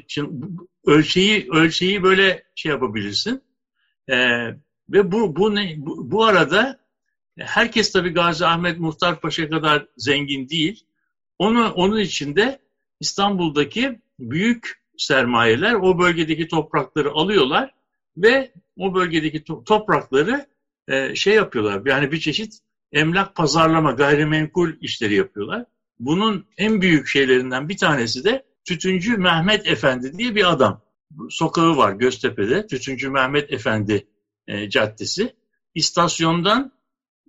ölçeği 0.86 1.48
ölçeği 1.50 2.02
böyle 2.02 2.44
şey 2.54 2.72
yapabilirsin. 2.72 3.42
Ee, 4.08 4.46
ve 4.88 5.12
bu 5.12 5.36
bu 5.36 5.54
ne 5.54 5.74
bu, 5.78 6.10
bu 6.10 6.24
arada 6.24 6.80
herkes 7.38 7.92
tabii 7.92 8.10
Gazi 8.10 8.46
Ahmet 8.46 8.78
Muhtar 8.78 9.20
Paşa 9.20 9.48
kadar 9.48 9.86
zengin 9.96 10.48
değil. 10.48 10.86
Onu 11.38 11.70
onun 11.70 11.98
içinde 11.98 12.58
İstanbul'daki 13.00 14.00
büyük 14.18 14.84
sermayeler 14.98 15.74
o 15.74 15.98
bölgedeki 15.98 16.48
toprakları 16.48 17.10
alıyorlar 17.10 17.74
ve 18.16 18.52
o 18.78 18.94
bölgedeki 18.94 19.38
to- 19.38 19.64
toprakları 19.64 20.46
e, 20.88 21.14
şey 21.14 21.34
yapıyorlar. 21.34 21.82
Yani 21.86 22.12
bir 22.12 22.20
çeşit 22.20 22.58
emlak 22.92 23.34
pazarlama, 23.34 23.92
gayrimenkul 23.92 24.72
işleri 24.80 25.14
yapıyorlar. 25.14 25.64
Bunun 25.98 26.46
en 26.58 26.80
büyük 26.80 27.08
şeylerinden 27.08 27.68
bir 27.68 27.76
tanesi 27.76 28.24
de 28.24 28.44
Tütüncü 28.64 29.16
Mehmet 29.16 29.66
Efendi 29.66 30.18
diye 30.18 30.34
bir 30.34 30.50
adam. 30.52 30.82
Sokağı 31.30 31.76
var 31.76 31.92
Göztepe'de. 31.92 32.66
Tütüncü 32.66 33.10
Mehmet 33.10 33.52
Efendi 33.52 34.06
e, 34.48 34.70
Caddesi. 34.70 35.34
İstasyondan 35.74 36.72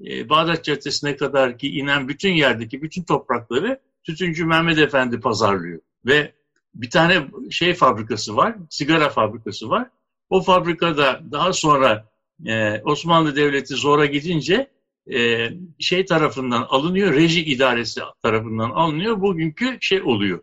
e, 0.05 0.29
Bağdat 0.29 0.63
Caddesi'ne 0.63 1.15
kadar 1.15 1.57
ki 1.57 1.77
inen 1.77 2.07
bütün 2.07 2.33
yerdeki 2.33 2.81
bütün 2.81 3.03
toprakları 3.03 3.81
Tütüncü 4.03 4.45
Mehmet 4.45 4.77
Efendi 4.77 5.19
pazarlıyor. 5.19 5.79
Ve 6.05 6.33
bir 6.75 6.89
tane 6.89 7.27
şey 7.49 7.73
fabrikası 7.73 8.35
var, 8.35 8.55
sigara 8.69 9.09
fabrikası 9.09 9.69
var. 9.69 9.89
O 10.29 10.41
fabrikada 10.41 11.21
daha 11.31 11.53
sonra 11.53 12.09
e, 12.45 12.81
Osmanlı 12.85 13.35
Devleti 13.35 13.75
zora 13.75 14.05
gidince 14.05 14.71
e, 15.13 15.49
şey 15.79 16.05
tarafından 16.05 16.61
alınıyor, 16.69 17.13
reji 17.13 17.45
idaresi 17.45 18.01
tarafından 18.23 18.69
alınıyor. 18.69 19.21
Bugünkü 19.21 19.77
şey 19.81 20.01
oluyor. 20.01 20.39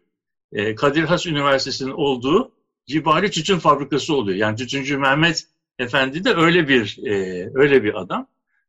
E, 0.52 0.74
Kadir 0.74 1.04
Has 1.04 1.26
Üniversitesi'nin 1.26 1.90
olduğu 1.90 2.52
Cibali 2.86 3.30
Tütün 3.30 3.58
Fabrikası 3.58 4.14
oluyor. 4.14 4.38
Yani 4.38 4.56
Tütüncü 4.56 4.98
Mehmet 4.98 5.46
Efendi 5.78 6.24
de 6.24 6.34
öyle 6.34 6.68
bir 6.68 6.98
e, 7.06 7.48
öyle 7.54 7.84
bir 7.84 8.00
adam. 8.00 8.26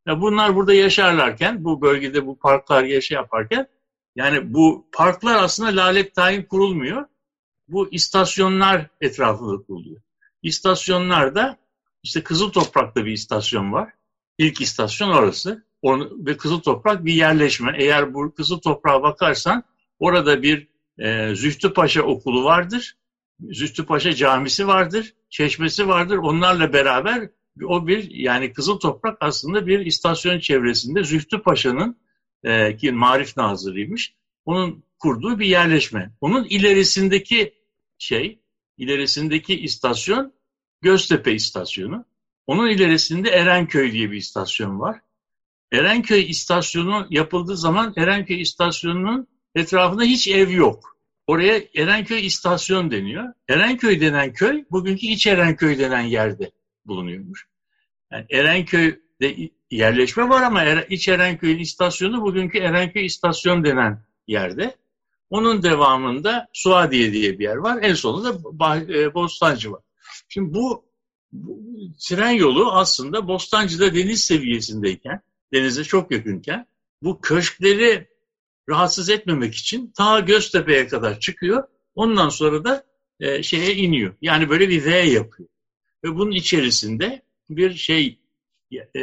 Ya 0.08 0.22
bunlar 0.22 0.56
burada 0.56 0.74
yaşarlarken, 0.74 1.64
bu 1.64 1.82
bölgede 1.82 2.26
bu 2.26 2.40
parklar 2.40 2.84
yaşa 2.84 3.16
yaparken, 3.16 3.68
yani 4.16 4.54
bu 4.54 4.88
parklar 4.92 5.44
aslında 5.44 5.76
lalet 5.76 6.16
tayin 6.16 6.44
kurulmuyor. 6.44 7.06
Bu 7.68 7.92
istasyonlar 7.92 8.88
etrafında 9.02 9.64
kuruluyor. 9.64 10.02
İstasyonlarda 10.42 11.58
işte 12.04 12.24
Kızıl 12.24 12.52
Toprak'ta 12.52 13.06
bir 13.06 13.12
istasyon 13.12 13.74
var. 13.74 13.94
İlk 14.38 14.62
istasyon 14.62 15.10
orası. 15.10 15.66
Onu, 15.82 16.26
ve 16.26 16.38
Kızıl 16.38 16.60
Toprak 16.60 17.06
bir 17.06 17.14
yerleşme. 17.14 17.76
Eğer 17.78 18.14
bu 18.14 18.36
Kızıl 18.36 18.60
Toprak'a 18.60 19.04
bakarsan 19.04 19.64
orada 20.00 20.42
bir 20.42 20.68
e, 21.00 21.36
Zühtü 21.36 21.74
Paşa 21.74 22.02
okulu 22.02 22.44
vardır. 22.44 22.98
Zühtü 23.40 23.86
Paşa 23.86 24.14
camisi 24.14 24.68
vardır. 24.68 25.14
Çeşmesi 25.30 25.88
vardır. 25.88 26.18
Onlarla 26.18 26.74
beraber 26.74 27.30
o 27.66 27.88
bir 27.88 28.12
yani 28.12 28.54
Kızıl 28.54 28.80
Toprak 28.80 29.18
aslında 29.22 29.68
bir 29.68 29.80
istasyon 29.80 30.40
çevresinde 30.40 31.04
Zühtü 31.04 31.42
Paşa'nın 31.42 31.98
e, 32.44 32.78
ki 32.78 32.92
Marif 32.92 33.38
Nazırıymış. 33.38 34.14
Onun 34.46 34.84
kurduğu 35.00 35.40
bir 35.40 35.46
yerleşme. 35.46 36.12
Onun 36.22 36.44
ilerisindeki 36.44 37.54
şey, 37.98 38.40
ilerisindeki 38.78 39.60
istasyon 39.60 40.33
Göztepe 40.84 41.34
istasyonu. 41.34 42.06
Onun 42.48 42.70
ilerisinde 42.70 43.30
Erenköy 43.30 43.92
diye 43.92 44.12
bir 44.12 44.18
istasyon 44.18 44.80
var. 44.80 45.00
Erenköy 45.72 46.30
istasyonu 46.30 47.08
yapıldığı 47.10 47.58
zaman 47.58 47.94
Erenköy 47.98 48.42
istasyonunun 48.42 49.28
etrafında 49.56 50.04
hiç 50.04 50.28
ev 50.28 50.50
yok. 50.50 50.98
Oraya 51.28 51.62
Erenköy 51.76 52.26
istasyon 52.26 52.92
deniyor. 52.92 53.34
Erenköy 53.50 54.02
denen 54.02 54.34
köy 54.34 54.64
bugünkü 54.72 55.08
İç 55.08 55.28
Erenköy 55.28 55.80
denen 55.80 56.02
yerde 56.02 56.52
bulunuyormuş. 56.86 57.48
Yani 58.12 58.26
Erenköy'de 58.30 59.50
yerleşme 59.72 60.30
var 60.30 60.42
ama 60.42 60.64
İç 60.66 61.08
Erenköy'ün 61.08 61.60
istasyonu 61.60 62.22
bugünkü 62.22 62.58
Erenköy 62.58 63.06
istasyon 63.06 63.64
denen 63.64 64.06
yerde. 64.28 64.76
Onun 65.30 65.64
devamında 65.64 66.48
Suadiye 66.54 67.14
diye 67.14 67.40
bir 67.40 67.44
yer 67.44 67.56
var. 67.56 67.80
En 67.82 67.94
sonunda 67.94 68.30
e, 68.94 69.14
Bostancı 69.14 69.72
var. 69.72 69.82
Şimdi 70.34 70.54
bu, 70.54 70.86
bu 71.32 71.60
tren 72.00 72.32
yolu 72.32 72.72
aslında 72.72 73.28
Bostancı'da 73.28 73.96
deniz 73.96 74.24
seviyesindeyken, 74.24 75.22
denize 75.54 75.84
çok 75.84 76.12
yakınken 76.12 76.68
bu 77.02 77.22
köşkleri 77.22 78.08
rahatsız 78.70 79.10
etmemek 79.10 79.56
için 79.56 79.92
ta 79.98 80.20
Göztepe'ye 80.20 80.88
kadar 80.88 81.20
çıkıyor. 81.20 81.68
Ondan 81.96 82.30
sonra 82.30 82.64
da 82.64 82.86
e, 83.20 83.44
şeye 83.44 83.76
iniyor. 83.76 84.16
Yani 84.22 84.50
böyle 84.50 84.70
bir 84.70 84.86
V 84.86 84.90
yapıyor. 84.90 85.50
Ve 86.04 86.16
bunun 86.16 86.32
içerisinde 86.32 87.22
bir 87.50 87.74
şey 87.74 88.20
e, 88.96 89.00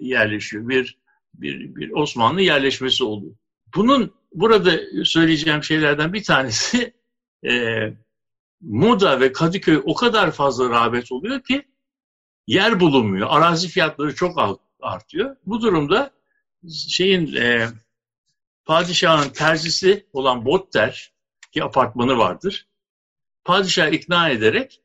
yerleşiyor. 0.00 0.68
Bir, 0.68 0.98
bir, 1.34 1.76
bir 1.76 1.90
Osmanlı 1.90 2.42
yerleşmesi 2.42 3.04
oluyor. 3.04 3.36
Bunun 3.74 4.14
burada 4.34 4.80
söyleyeceğim 5.04 5.64
şeylerden 5.64 6.12
bir 6.12 6.24
tanesi 6.24 6.94
e, 7.44 7.82
Moda 8.60 9.20
ve 9.20 9.32
Kadıköy 9.32 9.82
o 9.84 9.94
kadar 9.94 10.30
fazla 10.30 10.70
rağbet 10.70 11.12
oluyor 11.12 11.42
ki 11.42 11.68
yer 12.46 12.80
bulunmuyor. 12.80 13.26
Arazi 13.30 13.68
fiyatları 13.68 14.14
çok 14.14 14.60
artıyor. 14.80 15.36
Bu 15.46 15.62
durumda 15.62 16.10
şeyin 16.88 17.36
e, 17.36 17.68
padişahın 18.64 19.28
terzisi 19.28 20.06
olan 20.12 20.44
Botter 20.44 21.12
ki 21.52 21.64
apartmanı 21.64 22.18
vardır. 22.18 22.66
Padişah 23.44 23.88
ikna 23.88 24.28
ederek 24.28 24.80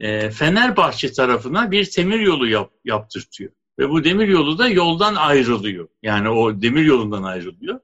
e, 0.00 0.30
Fenerbahçe 0.30 1.12
tarafına 1.12 1.70
bir 1.70 1.96
demir 1.96 2.20
yolu 2.20 2.48
yap, 2.48 2.72
yaptırtıyor. 2.84 3.50
Ve 3.78 3.90
bu 3.90 4.04
demir 4.04 4.28
yolu 4.28 4.58
da 4.58 4.68
yoldan 4.68 5.14
ayrılıyor. 5.14 5.88
Yani 6.02 6.28
o 6.28 6.62
demir 6.62 6.84
yolundan 6.84 7.22
ayrılıyor. 7.22 7.80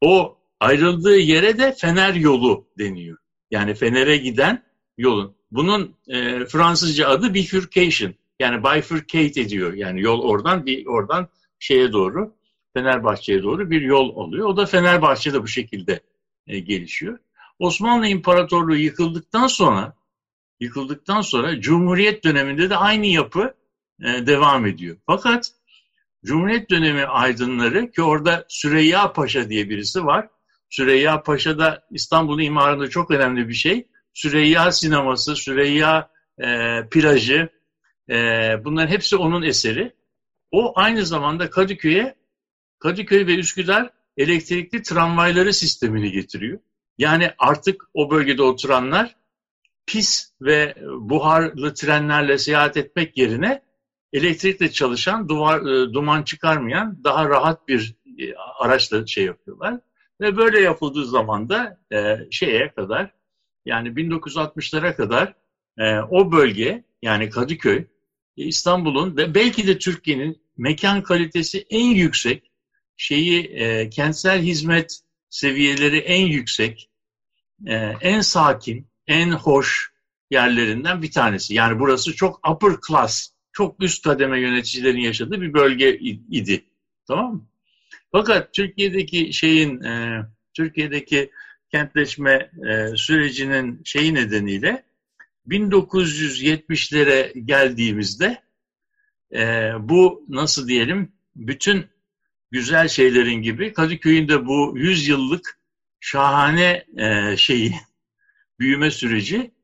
O 0.00 0.38
ayrıldığı 0.60 1.16
yere 1.16 1.58
de 1.58 1.72
Fener 1.72 2.14
yolu 2.14 2.68
deniyor. 2.78 3.18
Yani 3.50 3.74
Fener'e 3.74 4.16
giden 4.16 4.67
yolun. 4.98 5.34
Bunun 5.50 5.94
e, 6.08 6.44
Fransızca 6.44 7.08
adı 7.08 7.34
bifurcation. 7.34 8.14
Yani 8.38 8.64
bifurcate 8.64 9.40
ediyor. 9.40 9.72
Yani 9.72 10.00
yol 10.00 10.22
oradan 10.22 10.66
bir 10.66 10.86
oradan 10.86 11.28
şeye 11.58 11.92
doğru 11.92 12.34
Fenerbahçe'ye 12.74 13.42
doğru 13.42 13.70
bir 13.70 13.82
yol 13.82 14.08
oluyor. 14.08 14.48
O 14.48 14.56
da 14.56 14.66
Fenerbahçe'de 14.66 15.42
bu 15.42 15.48
şekilde 15.48 16.00
e, 16.46 16.58
gelişiyor. 16.58 17.18
Osmanlı 17.58 18.06
İmparatorluğu 18.06 18.76
yıkıldıktan 18.76 19.46
sonra 19.46 19.94
yıkıldıktan 20.60 21.20
sonra 21.20 21.60
Cumhuriyet 21.60 22.24
döneminde 22.24 22.70
de 22.70 22.76
aynı 22.76 23.06
yapı 23.06 23.54
e, 24.02 24.26
devam 24.26 24.66
ediyor. 24.66 24.96
Fakat 25.06 25.52
Cumhuriyet 26.24 26.70
dönemi 26.70 27.04
aydınları 27.04 27.90
ki 27.90 28.02
orada 28.02 28.44
Süreyya 28.48 29.12
Paşa 29.12 29.48
diye 29.48 29.70
birisi 29.70 30.04
var. 30.04 30.28
Süreyya 30.70 31.22
Paşa 31.22 31.58
da 31.58 31.86
İstanbul 31.90 32.40
imarında 32.40 32.90
çok 32.90 33.10
önemli 33.10 33.48
bir 33.48 33.54
şey. 33.54 33.86
Süreyya 34.14 34.72
sineması, 34.72 35.36
Süreyya 35.36 36.10
e, 36.38 36.80
plajı 36.90 37.48
e, 38.10 38.14
bunların 38.64 38.90
hepsi 38.90 39.16
onun 39.16 39.42
eseri. 39.42 39.92
O 40.50 40.72
aynı 40.76 41.06
zamanda 41.06 41.50
Kadıköy'e 41.50 42.14
Kadıköy 42.78 43.26
ve 43.26 43.34
Üsküdar 43.34 43.90
elektrikli 44.16 44.82
tramvayları 44.82 45.54
sistemini 45.54 46.12
getiriyor. 46.12 46.58
Yani 46.98 47.30
artık 47.38 47.84
o 47.94 48.10
bölgede 48.10 48.42
oturanlar 48.42 49.16
pis 49.86 50.32
ve 50.40 50.74
buharlı 51.00 51.74
trenlerle 51.74 52.38
seyahat 52.38 52.76
etmek 52.76 53.18
yerine 53.18 53.62
elektrikle 54.12 54.70
çalışan, 54.70 55.28
duvar, 55.28 55.60
e, 55.60 55.92
duman 55.92 56.22
çıkarmayan 56.22 57.04
daha 57.04 57.28
rahat 57.28 57.68
bir 57.68 57.96
e, 58.18 58.34
araçla 58.58 59.06
şey 59.06 59.24
yapıyorlar. 59.24 59.80
Ve 60.20 60.36
böyle 60.36 60.60
yapıldığı 60.60 61.06
zaman 61.06 61.48
da 61.48 61.78
e, 61.92 62.18
şeye 62.30 62.72
kadar 62.74 63.10
yani 63.64 63.88
1960'lara 63.88 64.96
kadar 64.96 65.34
e, 65.78 65.98
o 65.98 66.32
bölge 66.32 66.84
yani 67.02 67.30
Kadıköy 67.30 67.78
e, 68.36 68.44
İstanbul'un 68.44 69.16
ve 69.16 69.34
belki 69.34 69.66
de 69.66 69.78
Türkiye'nin 69.78 70.42
mekan 70.56 71.02
kalitesi 71.02 71.66
en 71.70 71.90
yüksek 71.90 72.50
şeyi 72.96 73.42
e, 73.42 73.90
kentsel 73.90 74.42
hizmet 74.42 75.00
seviyeleri 75.30 75.98
en 75.98 76.26
yüksek, 76.26 76.90
e, 77.66 77.74
en 78.00 78.20
sakin, 78.20 78.88
en 79.06 79.30
hoş 79.30 79.92
yerlerinden 80.30 81.02
bir 81.02 81.10
tanesi. 81.10 81.54
Yani 81.54 81.80
burası 81.80 82.16
çok 82.16 82.48
upper 82.48 82.76
class, 82.88 83.30
çok 83.52 83.82
üst 83.82 84.04
kademe 84.04 84.40
yöneticilerin 84.40 85.00
yaşadığı 85.00 85.40
bir 85.40 85.52
bölge 85.52 85.98
idi. 85.98 86.64
Tamam 87.06 87.34
mı? 87.34 87.48
Fakat 88.12 88.54
Türkiye'deki 88.54 89.32
şeyin, 89.32 89.82
e, 89.82 90.22
Türkiye'deki 90.54 91.30
kentleşme 91.70 92.50
e, 92.68 92.96
sürecinin 92.96 93.80
şeyi 93.84 94.14
nedeniyle 94.14 94.84
1970'lere 95.48 97.38
geldiğimizde 97.38 98.42
e, 99.34 99.72
bu 99.80 100.24
nasıl 100.28 100.68
diyelim 100.68 101.12
bütün 101.36 101.86
güzel 102.50 102.88
şeylerin 102.88 103.42
gibi 103.42 103.72
Kadıköy'ün 103.72 104.28
de 104.28 104.46
bu 104.46 104.72
100 104.76 105.08
yıllık 105.08 105.58
şahane 106.00 106.84
e, 106.96 107.36
şeyi 107.36 107.74
büyüme 108.58 108.90
süreci 108.90 109.54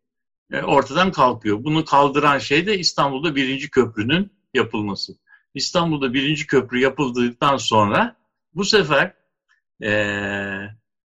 e, 0.53 0.63
ortadan 0.63 1.13
kalkıyor. 1.13 1.65
Bunu 1.65 1.85
kaldıran 1.85 2.39
şey 2.39 2.67
de 2.67 2.79
İstanbul'da 2.79 3.37
birinci 3.37 3.71
köprünün 3.71 4.33
yapılması. 4.55 5.13
İstanbul'da 5.55 6.15
birinci 6.15 6.47
köprü 6.47 6.81
yapıldıktan 6.81 7.57
sonra 7.57 8.17
bu 8.55 8.65
sefer 8.65 9.15
e, 9.83 9.91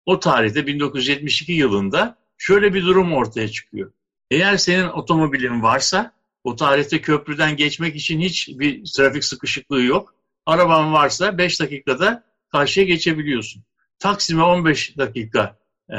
o 0.07 0.19
tarihte 0.19 0.67
1972 0.67 1.53
yılında 1.53 2.17
şöyle 2.37 2.73
bir 2.73 2.83
durum 2.83 3.13
ortaya 3.13 3.47
çıkıyor. 3.47 3.91
Eğer 4.31 4.57
senin 4.57 4.87
otomobilin 4.87 5.61
varsa 5.61 6.11
o 6.43 6.55
tarihte 6.55 7.01
köprüden 7.01 7.57
geçmek 7.57 7.95
için 7.95 8.19
hiç 8.19 8.49
bir 8.49 8.83
trafik 8.97 9.23
sıkışıklığı 9.23 9.81
yok. 9.81 10.15
Araban 10.45 10.93
varsa 10.93 11.37
5 11.37 11.59
dakikada 11.59 12.23
karşıya 12.51 12.85
geçebiliyorsun. 12.85 13.63
Taksim'e 13.99 14.43
15 14.43 14.97
dakika 14.97 15.57
e, 15.89 15.97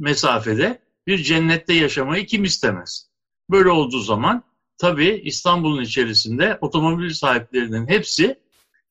mesafede 0.00 0.82
bir 1.06 1.22
cennette 1.22 1.74
yaşamayı 1.74 2.26
kim 2.26 2.44
istemez? 2.44 3.10
Böyle 3.50 3.68
olduğu 3.68 4.00
zaman 4.00 4.42
tabii 4.78 5.22
İstanbul'un 5.24 5.82
içerisinde 5.82 6.58
otomobil 6.60 7.10
sahiplerinin 7.10 7.88
hepsi 7.88 8.38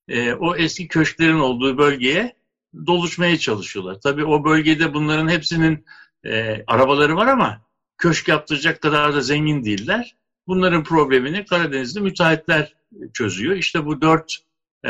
e, 0.08 0.34
o 0.34 0.56
eski 0.56 0.88
köşklerin 0.88 1.40
olduğu 1.40 1.78
bölgeye 1.78 2.37
doluşmaya 2.86 3.38
çalışıyorlar. 3.38 4.02
Tabii 4.02 4.26
o 4.26 4.44
bölgede 4.44 4.94
bunların 4.94 5.30
hepsinin 5.30 5.86
e, 6.26 6.64
arabaları 6.68 7.16
var 7.16 7.28
ama 7.28 7.62
köşk 7.98 8.28
yaptıracak 8.28 8.82
kadar 8.82 9.14
da 9.14 9.22
zengin 9.22 9.66
değiller. 9.66 10.16
Bunların 10.48 10.84
problemini 10.84 11.46
Karadeniz'de 11.46 12.00
müteahhitler 12.00 12.74
çözüyor. 13.14 13.56
İşte 13.56 13.86
bu 13.86 14.02
dört 14.02 14.38
e, 14.84 14.90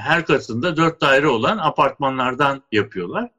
her 0.00 0.26
katında 0.26 0.76
dört 0.76 1.00
daire 1.00 1.28
olan 1.28 1.58
apartmanlardan 1.58 2.62
yapıyorlar. 2.72 3.30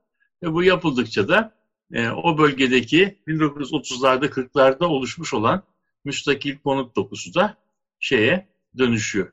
Ve 0.44 0.54
bu 0.54 0.64
yapıldıkça 0.64 1.28
da 1.28 1.56
e, 1.94 2.10
o 2.10 2.38
bölgedeki 2.38 3.18
1930'larda 3.28 4.26
40'larda 4.26 4.86
oluşmuş 4.86 5.34
olan 5.34 5.64
müstakil 6.06 6.58
konut 6.58 6.96
dokusu 6.96 7.34
da 7.34 7.58
şeye 8.00 8.48
dönüşüyor. 8.78 9.32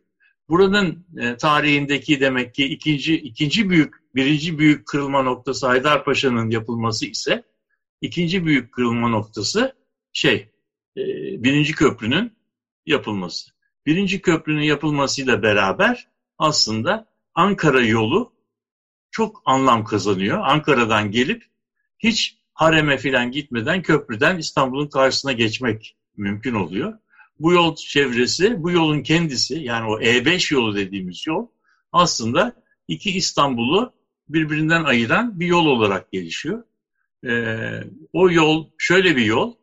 Buranın 0.48 1.06
e, 1.18 1.36
tarihindeki 1.36 2.20
demek 2.20 2.54
ki 2.54 2.64
ikinci 2.64 3.16
ikinci 3.16 3.70
büyük 3.70 3.94
birinci 4.14 4.58
büyük 4.58 4.86
kırılma 4.86 5.22
noktası 5.22 5.66
Haydarpaşa'nın 5.66 6.50
yapılması 6.50 7.06
ise 7.06 7.44
ikinci 8.00 8.46
büyük 8.46 8.72
kırılma 8.72 9.08
noktası 9.08 9.76
şey 10.12 10.34
e, 10.96 11.02
birinci 11.42 11.72
köprünün 11.74 12.32
yapılması. 12.86 13.50
Birinci 13.86 14.22
köprünün 14.22 14.62
yapılmasıyla 14.62 15.42
beraber 15.42 16.08
aslında 16.38 17.12
Ankara 17.34 17.82
yolu 17.82 18.32
çok 19.10 19.42
anlam 19.44 19.84
kazanıyor. 19.84 20.38
Ankara'dan 20.42 21.10
gelip 21.10 21.44
hiç 21.98 22.38
hareme 22.54 22.98
filan 22.98 23.30
gitmeden 23.30 23.82
köprüden 23.82 24.38
İstanbul'un 24.38 24.88
karşısına 24.88 25.32
geçmek 25.32 25.96
mümkün 26.16 26.54
oluyor. 26.54 26.98
Bu 27.42 27.52
yol 27.52 27.76
çevresi, 27.76 28.62
bu 28.62 28.70
yolun 28.70 29.02
kendisi 29.02 29.54
yani 29.54 29.86
o 29.90 30.00
E5 30.00 30.54
yolu 30.54 30.76
dediğimiz 30.76 31.26
yol 31.26 31.46
aslında 31.92 32.62
iki 32.88 33.10
İstanbul'u 33.10 33.92
birbirinden 34.28 34.84
ayıran 34.84 35.40
bir 35.40 35.46
yol 35.46 35.66
olarak 35.66 36.12
gelişiyor. 36.12 36.64
Ee, 37.26 37.84
o 38.12 38.30
yol 38.30 38.70
şöyle 38.78 39.16
bir 39.16 39.24
yol 39.24 39.54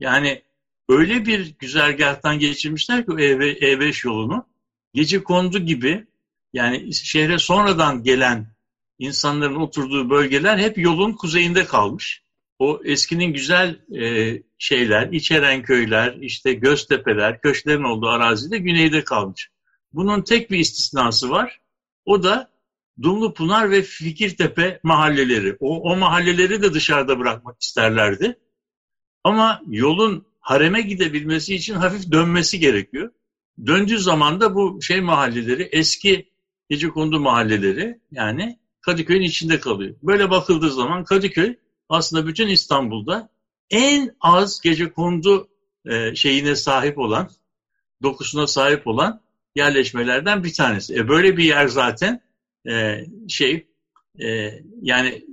yani 0.00 0.42
öyle 0.88 1.26
bir 1.26 1.54
güzergahtan 1.58 2.38
geçirmişler 2.38 3.04
ki 3.04 3.12
o 3.12 3.18
E5 3.18 4.06
yolunu 4.06 4.46
gece 4.94 5.22
kondu 5.22 5.58
gibi 5.58 6.06
yani 6.52 6.94
şehre 6.94 7.38
sonradan 7.38 8.02
gelen 8.02 8.46
insanların 8.98 9.56
oturduğu 9.56 10.10
bölgeler 10.10 10.58
hep 10.58 10.78
yolun 10.78 11.12
kuzeyinde 11.12 11.64
kalmış. 11.64 12.22
O 12.58 12.80
eskinin 12.84 13.32
güzel 13.32 13.78
e, 14.00 14.42
şeyler, 14.58 15.12
İçeren 15.12 15.62
köyler, 15.62 16.14
işte 16.20 16.52
Göztepeler, 16.52 17.40
köşklerin 17.40 17.82
olduğu 17.82 18.08
arazide 18.08 18.58
güneyde 18.58 19.04
kalmış. 19.04 19.50
Bunun 19.92 20.22
tek 20.22 20.50
bir 20.50 20.58
istisnası 20.58 21.30
var. 21.30 21.60
O 22.04 22.22
da 22.22 22.50
Dumlupınar 23.02 23.70
ve 23.70 23.82
Fikirtepe 23.82 24.80
mahalleleri. 24.82 25.56
O, 25.60 25.92
o 25.92 25.96
mahalleleri 25.96 26.62
de 26.62 26.74
dışarıda 26.74 27.18
bırakmak 27.18 27.62
isterlerdi. 27.62 28.38
Ama 29.24 29.62
yolun 29.66 30.26
hareme 30.40 30.80
gidebilmesi 30.80 31.54
için 31.54 31.74
hafif 31.74 32.12
dönmesi 32.12 32.60
gerekiyor. 32.60 33.10
Döndüğü 33.66 33.98
zaman 33.98 34.40
da 34.40 34.54
bu 34.54 34.82
şey 34.82 35.00
mahalleleri 35.00 35.62
eski 35.62 36.30
gecekondu 36.70 37.20
mahalleleri 37.20 38.00
yani 38.10 38.58
Kadıköy'ün 38.80 39.22
içinde 39.22 39.60
kalıyor. 39.60 39.94
Böyle 40.02 40.30
bakıldığı 40.30 40.70
zaman 40.70 41.04
Kadıköy 41.04 41.56
aslında 41.88 42.26
bütün 42.26 42.48
İstanbul'da 42.48 43.30
en 43.70 44.16
az 44.20 44.60
gecekondu 44.60 45.48
e, 45.86 46.14
şeyine 46.14 46.56
sahip 46.56 46.98
olan, 46.98 47.30
dokusuna 48.02 48.46
sahip 48.46 48.86
olan 48.86 49.22
yerleşmelerden 49.54 50.44
bir 50.44 50.52
tanesi. 50.52 50.94
E 50.94 51.08
böyle 51.08 51.36
bir 51.36 51.44
yer 51.44 51.68
zaten 51.68 52.20
e, 52.68 53.04
şey 53.28 53.66
e, 54.20 54.60
yani 54.82 55.24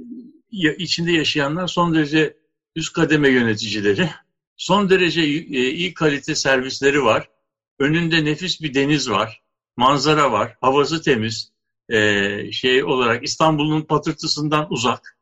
ya, 0.52 0.74
içinde 0.74 1.12
yaşayanlar 1.12 1.68
son 1.68 1.96
derece 1.96 2.38
üst 2.76 2.94
kademe 2.94 3.30
yöneticileri, 3.30 4.10
son 4.58 4.90
derece 4.90 5.22
e, 5.22 5.70
iyi 5.70 5.94
kalite 5.94 6.36
servisleri 6.36 7.04
var. 7.04 7.30
Önünde 7.80 8.26
nefis 8.26 8.62
bir 8.62 8.74
deniz 8.74 9.10
var 9.10 9.46
manzara 9.78 10.32
var, 10.32 10.58
havası 10.62 11.02
temiz, 11.02 11.52
e, 11.90 12.52
şey 12.52 12.84
olarak 12.84 13.24
İstanbul'un 13.24 13.82
patırtısından 13.82 14.68
uzak 14.70 15.18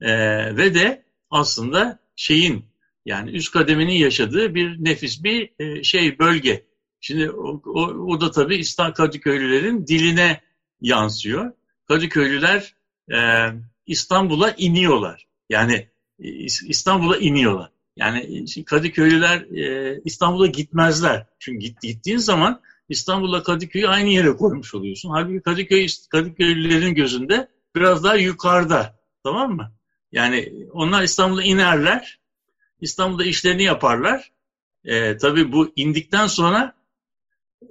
e, 0.00 0.10
ve 0.56 0.74
de 0.74 1.04
aslında 1.30 2.03
şeyin 2.16 2.64
yani 3.04 3.30
üst 3.30 3.52
kademenin 3.52 3.92
yaşadığı 3.92 4.54
bir 4.54 4.84
nefis 4.84 5.24
bir 5.24 5.50
e, 5.58 5.82
şey 5.82 6.18
bölge. 6.18 6.64
Şimdi 7.00 7.30
o, 7.30 7.62
o, 7.66 7.80
o 7.80 8.20
da 8.20 8.30
tabii 8.30 8.56
İstanbul 8.56 8.94
Kadıköylülerin 8.94 9.86
diline 9.86 10.40
yansıyor. 10.80 11.52
Kadıköylüler 11.88 12.74
e, 13.12 13.48
İstanbul'a 13.86 14.50
iniyorlar. 14.50 15.26
Yani 15.50 15.88
İstanbul'a 16.68 17.16
iniyorlar. 17.16 17.70
Yani 17.96 18.44
Kadıköylüler 18.66 19.40
e, 19.40 20.00
İstanbul'a 20.04 20.46
gitmezler. 20.46 21.26
Çünkü 21.38 21.58
git, 21.58 21.80
gittiğin 21.82 22.18
zaman 22.18 22.60
İstanbul'la 22.88 23.42
Kadıköy'ü 23.42 23.86
aynı 23.86 24.08
yere 24.08 24.36
koymuş 24.36 24.74
oluyorsun. 24.74 25.10
Halbuki 25.10 25.42
Kadıköy 25.42 25.86
Kadıköylülerin 26.10 26.94
gözünde 26.94 27.48
biraz 27.76 28.04
daha 28.04 28.14
yukarıda. 28.14 28.98
Tamam 29.24 29.56
mı? 29.56 29.72
Yani 30.14 30.52
onlar 30.72 31.02
İstanbul'a 31.02 31.42
inerler. 31.42 32.18
İstanbul'da 32.80 33.24
işlerini 33.24 33.62
yaparlar. 33.62 34.32
E, 34.84 35.16
tabii 35.16 35.52
bu 35.52 35.72
indikten 35.76 36.26
sonra 36.26 36.74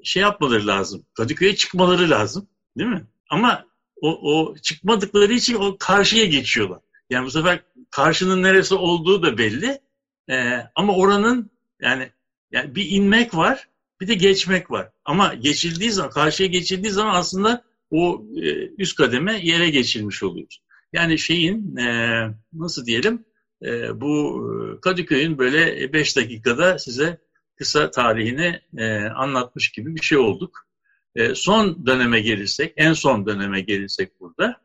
şey 0.03 0.21
yapmaları 0.21 0.67
lazım. 0.67 1.05
Kadıköy'e 1.13 1.55
çıkmaları 1.55 2.09
lazım. 2.09 2.47
Değil 2.77 2.89
mi? 2.89 3.05
Ama 3.29 3.65
o, 4.01 4.33
o 4.33 4.57
çıkmadıkları 4.57 5.33
için 5.33 5.55
o 5.55 5.77
karşıya 5.79 6.25
geçiyorlar. 6.25 6.79
Yani 7.09 7.25
bu 7.25 7.31
sefer 7.31 7.63
karşının 7.89 8.43
neresi 8.43 8.75
olduğu 8.75 9.23
da 9.23 9.37
belli. 9.37 9.81
E, 10.29 10.67
ama 10.75 10.95
oranın 10.95 11.51
yani, 11.81 12.11
yani 12.51 12.75
bir 12.75 12.89
inmek 12.89 13.35
var 13.35 13.67
bir 14.01 14.07
de 14.07 14.13
geçmek 14.13 14.71
var. 14.71 14.89
Ama 15.05 15.33
geçildiği 15.33 15.91
zaman, 15.91 16.11
karşıya 16.11 16.49
geçildiği 16.49 16.91
zaman 16.91 17.15
aslında 17.15 17.63
o 17.91 18.25
e, 18.35 18.67
üst 18.77 18.95
kademe 18.95 19.39
yere 19.43 19.69
geçilmiş 19.69 20.23
oluyoruz. 20.23 20.61
Yani 20.93 21.19
şeyin 21.19 21.75
e, 21.77 22.27
nasıl 22.53 22.85
diyelim 22.85 23.25
e, 23.63 24.01
bu 24.01 24.79
Kadıköy'ün 24.81 25.37
böyle 25.37 25.93
5 25.93 26.17
dakikada 26.17 26.79
size 26.79 27.17
kısa 27.55 27.91
tarihini 27.91 28.61
e, 28.77 29.05
anlatmış 29.05 29.71
gibi 29.71 29.95
bir 29.95 30.01
şey 30.01 30.17
olduk. 30.17 30.67
E, 31.15 31.35
son 31.35 31.85
döneme 31.85 32.21
gelirsek, 32.21 32.73
en 32.77 32.93
son 32.93 33.25
döneme 33.25 33.61
gelirsek 33.61 34.19
burada. 34.19 34.61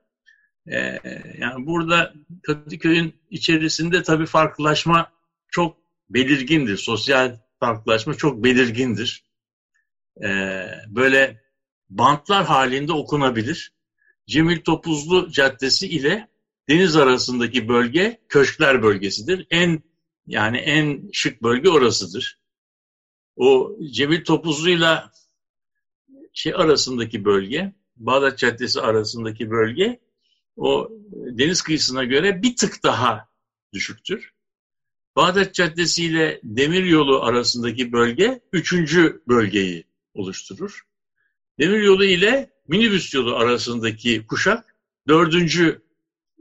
E, 0.67 1.01
yani 1.39 1.67
burada 1.67 2.15
Kadıköy'ün 2.43 3.15
içerisinde 3.31 4.03
tabii 4.03 4.27
farklılaşma 4.27 5.13
çok 5.49 5.77
belirgindir. 6.11 6.77
Sosyal 6.77 7.39
farklılaşma 7.61 8.15
çok 8.15 8.45
belirgindir. 8.45 9.25
E, 10.25 10.29
böyle 10.89 11.43
bantlar 11.91 12.45
halinde 12.45 12.93
okunabilir. 12.93 13.73
Cemil 14.29 14.61
Topuzlu 14.61 15.31
Caddesi 15.31 15.89
ile 15.89 16.29
deniz 16.69 16.97
arasındaki 16.97 17.69
bölge 17.69 18.21
Köşkler 18.29 18.83
bölgesidir. 18.83 19.47
En 19.51 19.83
yani 20.27 20.59
en 20.59 21.11
şık 21.13 21.43
bölge 21.43 21.71
orasıdır. 21.71 22.41
O 23.37 23.77
Cemil 23.91 24.25
Topuzlu 24.25 24.71
ile 24.71 24.99
şey 26.33 26.55
arasındaki 26.55 27.25
bölge, 27.25 27.73
Bağdat 27.97 28.39
Caddesi 28.39 28.81
arasındaki 28.81 29.51
bölge 29.51 30.01
o 30.57 30.89
deniz 31.13 31.63
kıyısına 31.63 32.05
göre 32.05 32.43
bir 32.43 32.57
tık 32.57 32.83
daha 32.83 33.29
düşüktür. 33.73 34.33
Bağdat 35.17 35.55
Caddesi 35.55 36.05
ile 36.05 36.41
Demiryolu 36.43 37.23
arasındaki 37.23 37.93
bölge 37.93 38.41
üçüncü 38.53 39.23
bölgeyi 39.29 39.85
oluşturur. 40.15 40.87
Demiryolu 41.59 42.05
ile 42.05 42.58
minibüs 42.69 43.15
yolu 43.15 43.37
arasındaki 43.37 44.27
kuşak 44.27 44.75
dördüncü 45.09 45.83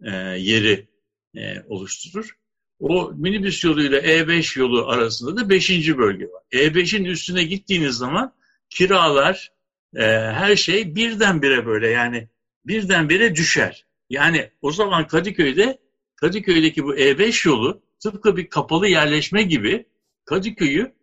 e, 0.03 0.11
yeri 0.37 0.87
e, 1.35 1.61
oluşturur. 1.67 2.37
O 2.79 3.11
minibüs 3.15 3.63
yolu 3.63 3.83
ile 3.83 3.97
E5 3.97 4.59
yolu 4.59 4.87
arasında 4.87 5.37
da 5.37 5.49
beşinci 5.49 5.97
bölge 5.97 6.25
var. 6.25 6.43
E5'in 6.51 7.05
üstüne 7.05 7.43
gittiğiniz 7.43 7.95
zaman 7.95 8.33
kiralar, 8.69 9.51
e, 9.95 10.03
her 10.11 10.55
şey 10.55 10.95
birdenbire 10.95 11.65
böyle 11.65 11.87
yani 11.87 12.29
birdenbire 12.65 13.35
düşer. 13.35 13.85
Yani 14.09 14.51
o 14.61 14.71
zaman 14.71 15.07
Kadıköy'de 15.07 15.79
Kadıköy'deki 16.15 16.83
bu 16.83 16.95
E5 16.95 17.47
yolu 17.47 17.81
tıpkı 17.99 18.37
bir 18.37 18.49
kapalı 18.49 18.87
yerleşme 18.87 19.43
gibi 19.43 19.85
Kadıköy'ü 20.25 20.93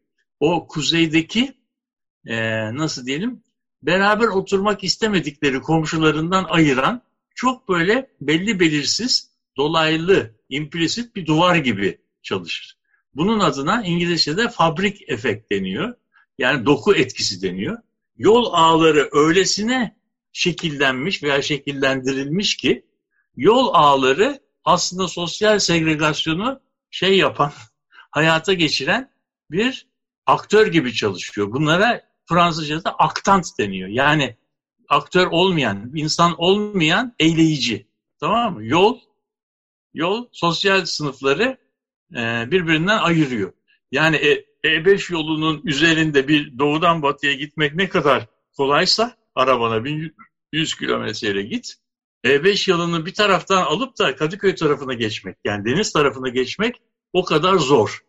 o 0.40 0.66
kuzeydeki 0.68 1.54
e, 2.26 2.36
nasıl 2.76 3.06
diyelim 3.06 3.43
beraber 3.86 4.26
oturmak 4.26 4.84
istemedikleri 4.84 5.60
komşularından 5.60 6.44
ayıran 6.44 7.02
çok 7.34 7.68
böyle 7.68 8.10
belli 8.20 8.60
belirsiz 8.60 9.30
dolaylı 9.56 10.30
implisit 10.48 11.16
bir 11.16 11.26
duvar 11.26 11.56
gibi 11.56 11.98
çalışır. 12.22 12.76
Bunun 13.14 13.40
adına 13.40 13.82
İngilizce'de 13.82 14.48
fabrik 14.48 15.10
efekt 15.10 15.52
deniyor. 15.52 15.94
Yani 16.38 16.66
doku 16.66 16.94
etkisi 16.94 17.42
deniyor. 17.42 17.78
Yol 18.16 18.52
ağları 18.52 19.08
öylesine 19.12 19.96
şekillenmiş 20.32 21.22
veya 21.22 21.42
şekillendirilmiş 21.42 22.56
ki 22.56 22.86
yol 23.36 23.70
ağları 23.72 24.40
aslında 24.64 25.08
sosyal 25.08 25.58
segregasyonu 25.58 26.60
şey 26.90 27.16
yapan, 27.16 27.52
hayata 28.10 28.52
geçiren 28.52 29.10
bir 29.50 29.86
aktör 30.26 30.66
gibi 30.66 30.94
çalışıyor. 30.94 31.52
Bunlara 31.52 32.13
Fransızca'da 32.28 32.90
aktant 32.90 33.58
deniyor. 33.58 33.88
Yani 33.88 34.36
aktör 34.88 35.26
olmayan, 35.26 35.90
insan 35.94 36.34
olmayan 36.38 37.14
eyleyici. 37.18 37.86
Tamam 38.20 38.54
mı? 38.54 38.64
Yol, 38.64 38.98
yol 39.94 40.26
sosyal 40.32 40.84
sınıfları 40.84 41.58
e, 42.12 42.50
birbirinden 42.50 42.98
ayırıyor. 42.98 43.52
Yani 43.92 44.16
e, 44.16 44.44
E5 44.64 45.12
yolunun 45.12 45.60
üzerinde 45.64 46.28
bir 46.28 46.58
doğudan 46.58 47.02
batıya 47.02 47.32
gitmek 47.32 47.74
ne 47.74 47.88
kadar 47.88 48.26
kolaysa 48.56 49.16
arabana 49.34 49.84
1100 49.84 50.74
kilometreyle 50.74 51.42
git. 51.42 51.74
E5 52.24 52.70
yolunu 52.70 53.06
bir 53.06 53.14
taraftan 53.14 53.62
alıp 53.62 53.98
da 53.98 54.16
Kadıköy 54.16 54.54
tarafına 54.54 54.94
geçmek, 54.94 55.36
yani 55.44 55.64
deniz 55.64 55.92
tarafına 55.92 56.28
geçmek 56.28 56.82
o 57.12 57.24
kadar 57.24 57.54
zor. 57.54 58.04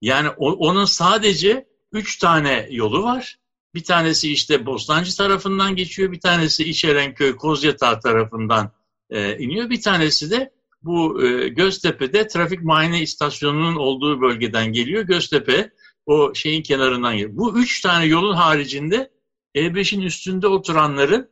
Yani 0.00 0.28
o, 0.28 0.52
onun 0.52 0.84
sadece 0.84 1.68
üç 1.92 2.18
tane 2.18 2.68
yolu 2.70 3.02
var. 3.02 3.39
Bir 3.74 3.84
tanesi 3.84 4.32
işte 4.32 4.66
Bostancı 4.66 5.16
tarafından 5.16 5.76
geçiyor, 5.76 6.12
bir 6.12 6.20
tanesi 6.20 6.64
İçerenköy, 6.64 7.36
Kozyatağı 7.36 8.00
tarafından 8.00 8.72
e, 9.10 9.38
iniyor. 9.38 9.70
Bir 9.70 9.82
tanesi 9.82 10.30
de 10.30 10.52
bu 10.82 11.24
e, 11.24 11.48
Göztepe'de 11.48 12.26
trafik 12.26 12.62
muayene 12.62 13.02
istasyonunun 13.02 13.76
olduğu 13.76 14.20
bölgeden 14.20 14.72
geliyor. 14.72 15.02
Göztepe 15.02 15.70
o 16.06 16.34
şeyin 16.34 16.62
kenarından 16.62 17.12
geliyor. 17.16 17.36
Bu 17.36 17.58
üç 17.58 17.80
tane 17.80 18.04
yolun 18.06 18.34
haricinde 18.34 19.10
E5'in 19.54 20.00
üstünde 20.00 20.46
oturanların 20.46 21.30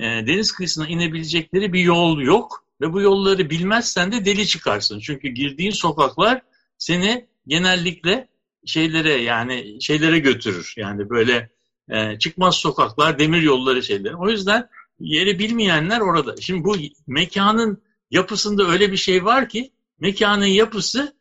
e, 0.00 0.04
deniz 0.04 0.52
kıyısına 0.52 0.88
inebilecekleri 0.88 1.72
bir 1.72 1.80
yol 1.80 2.20
yok. 2.20 2.66
Ve 2.80 2.92
bu 2.92 3.00
yolları 3.00 3.50
bilmezsen 3.50 4.12
de 4.12 4.24
deli 4.24 4.46
çıkarsın. 4.46 5.00
Çünkü 5.00 5.28
girdiğin 5.28 5.70
sokaklar 5.70 6.42
seni 6.78 7.26
genellikle 7.46 8.28
şeylere 8.66 9.12
yani 9.12 9.78
şeylere 9.80 10.18
götürür. 10.18 10.74
Yani 10.76 11.10
böyle 11.10 11.50
e, 11.90 12.18
çıkmaz 12.18 12.54
sokaklar, 12.56 13.18
demir 13.18 13.42
yolları 13.42 13.82
şeyler. 13.82 14.12
O 14.12 14.30
yüzden 14.30 14.68
yeri 15.00 15.38
bilmeyenler 15.38 16.00
orada. 16.00 16.36
Şimdi 16.40 16.64
bu 16.64 16.76
mekanın 17.06 17.82
yapısında 18.10 18.66
öyle 18.68 18.92
bir 18.92 18.96
şey 18.96 19.24
var 19.24 19.48
ki 19.48 19.72
mekanın 19.98 20.46
yapısı 20.46 21.16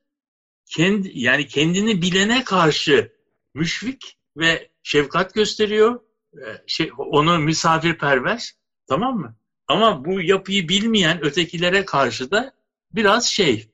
kendi 0.66 1.12
yani 1.14 1.48
kendini 1.48 2.02
bilene 2.02 2.44
karşı 2.44 3.12
müşfik 3.54 4.18
ve 4.38 4.70
şefkat 4.84 5.34
gösteriyor. 5.34 6.00
E, 6.34 6.46
şey, 6.68 6.92
onu 6.98 7.40
misafirperver. 7.40 8.52
Tamam 8.88 9.18
mı? 9.18 9.36
Ama 9.68 10.06
bu 10.06 10.22
yapıyı 10.22 10.70
bilmeyen 10.70 11.26
ötekilere 11.26 11.86
karşı 11.86 12.32
da 12.32 12.54
biraz 12.92 13.26
şey 13.26 13.70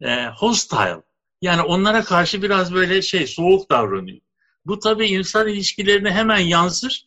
e, 0.00 0.26
hostile. 0.26 1.02
Yani 1.42 1.62
onlara 1.62 2.04
karşı 2.04 2.42
biraz 2.42 2.74
böyle 2.74 3.02
şey 3.02 3.26
soğuk 3.26 3.70
davranıyor. 3.70 4.20
Bu 4.66 4.78
tabii 4.78 5.06
insan 5.06 5.48
ilişkilerine 5.48 6.10
hemen 6.10 6.38
yansır 6.38 7.06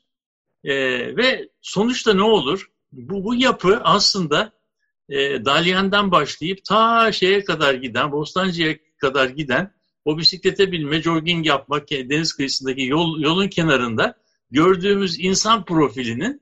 e, 0.64 0.76
ve 1.18 1.49
sonuçta 1.62 2.14
ne 2.14 2.24
olur? 2.24 2.72
Bu, 2.91 3.24
bu 3.24 3.36
yapı 3.36 3.82
aslında 3.84 4.51
e, 5.10 5.45
Dalyan'dan 5.45 6.12
başlayıp 6.12 6.66
ta 6.66 7.12
şeye 7.12 7.43
kadar 7.43 7.74
giden, 7.74 8.12
Bostancı'ya 8.12 8.78
kadar 8.97 9.30
giden 9.30 9.74
o 10.06 10.18
bisiklete 10.18 10.72
binme, 10.72 11.01
jogging 11.01 11.45
yapmak, 11.47 11.91
deniz 11.91 12.34
kıyısındaki 12.34 12.84
yol, 12.84 13.20
yolun 13.20 13.47
kenarında 13.47 14.18
gördüğümüz 14.51 15.20
insan 15.20 15.66
profilinin 15.66 16.41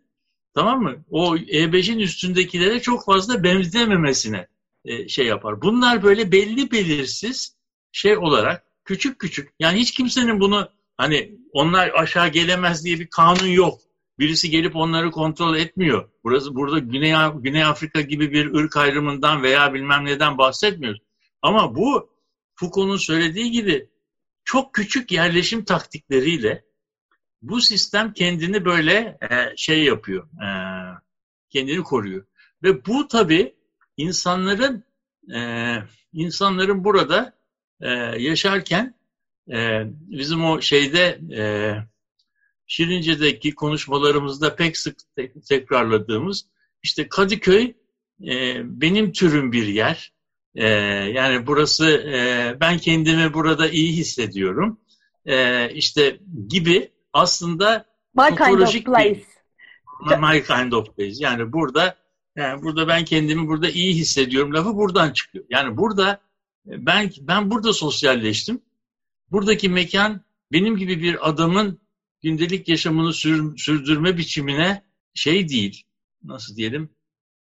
tamam 0.53 0.82
mı? 0.82 1.05
O 1.09 1.38
E5'in 1.38 1.99
üstündekilere 1.99 2.80
çok 2.80 3.05
fazla 3.05 3.43
benzememesine 3.43 4.47
e, 4.86 5.07
şey 5.07 5.26
yapar. 5.26 5.62
Bunlar 5.62 6.03
böyle 6.03 6.32
belli 6.32 6.72
belirsiz 6.72 7.55
şey 7.91 8.18
olarak 8.18 8.64
küçük 8.86 9.20
küçük 9.20 9.53
yani 9.59 9.80
hiç 9.80 9.91
kimsenin 9.91 10.39
bunu 10.39 10.70
Hani 11.02 11.39
onlar 11.54 11.91
aşağı 11.95 12.28
gelemez 12.28 12.86
diye 12.86 12.99
bir 12.99 13.08
kanun 13.08 13.47
yok. 13.47 13.80
Birisi 14.20 14.49
gelip 14.49 14.76
onları 14.76 15.12
kontrol 15.12 15.56
etmiyor. 15.56 16.10
Burası 16.24 16.56
burada 16.56 16.80
Güney, 16.80 17.14
Güney 17.36 17.64
Afrika 17.64 18.02
gibi 18.02 18.32
bir 18.32 18.54
ırk 18.54 18.78
ayrımından 18.78 19.43
veya 19.43 19.74
bilmem 19.74 20.06
neden 20.06 20.38
bahsetmiyoruz. 20.38 21.02
Ama 21.41 21.76
bu 21.76 22.10
Foucault'un 22.56 22.97
söylediği 22.97 23.52
gibi 23.52 23.89
çok 24.43 24.74
küçük 24.74 25.12
yerleşim 25.12 25.64
taktikleriyle 25.66 26.64
bu 27.41 27.62
sistem 27.62 28.14
kendini 28.14 28.66
böyle 28.66 29.18
e, 29.32 29.58
şey 29.58 29.84
yapıyor, 29.84 30.28
e, 30.28 30.49
kendini 31.49 31.84
koruyor. 31.84 32.26
Ve 32.64 32.86
bu 32.86 33.08
tabii 33.08 33.56
insanların 33.97 34.84
e, 35.36 35.39
insanların 36.14 36.84
burada 36.84 37.34
e, 37.82 37.89
yaşarken 38.18 39.01
e, 39.50 39.84
bizim 39.88 40.46
o 40.46 40.62
şeyde 40.62 41.20
e, 41.38 41.44
Şirince'deki 42.68 43.56
konuşmalarımızda 43.56 44.56
pek 44.56 44.78
sık 44.78 44.98
te- 45.16 45.34
tekrarladığımız 45.50 46.46
işte 46.84 47.10
Kadıköy 47.10 47.74
e, 48.28 48.62
benim 48.82 49.12
türüm 49.12 49.52
bir 49.52 49.68
yer. 49.68 50.14
E, 50.56 50.68
yani 51.14 51.48
burası 51.48 51.89
e, 51.89 52.58
ben 52.60 52.78
kendimi 52.78 53.34
burada 53.34 53.70
iyi 53.70 53.94
hissediyorum. 53.94 54.80
E, 55.26 55.70
işte 55.74 56.20
gibi 56.48 56.92
aslında 57.14 57.86
My 58.16 58.24
kind 58.24 58.32
of 58.32 58.38
Topolojik 58.38 58.88
bir- 58.88 58.94
place. 58.94 59.24
my 60.20 60.44
kind 60.44 60.72
of 60.72 60.96
place. 60.96 61.16
Yani 61.20 61.54
burada 61.54 61.96
yani 62.36 62.62
burada 62.62 62.88
ben 62.88 63.06
kendimi 63.06 63.48
burada 63.48 63.70
iyi 63.70 63.94
hissediyorum 63.94 64.54
lafı 64.54 64.76
buradan 64.76 65.12
çıkıyor. 65.14 65.46
Yani 65.50 65.78
burada 65.78 66.22
e, 66.68 66.86
ben 66.86 67.12
ben 67.20 67.52
burada 67.52 67.74
sosyalleştim. 67.74 68.62
Buradaki 69.32 69.69
mekan 69.69 70.21
benim 70.51 70.77
gibi 70.77 71.01
bir 71.01 71.29
adamın 71.29 71.82
gündelik 72.21 72.67
yaşamını 72.67 73.13
sür- 73.13 73.57
sürdürme 73.57 74.17
biçimine 74.17 74.84
şey 75.13 75.49
değil. 75.49 75.84
Nasıl 76.23 76.55
diyelim? 76.55 76.89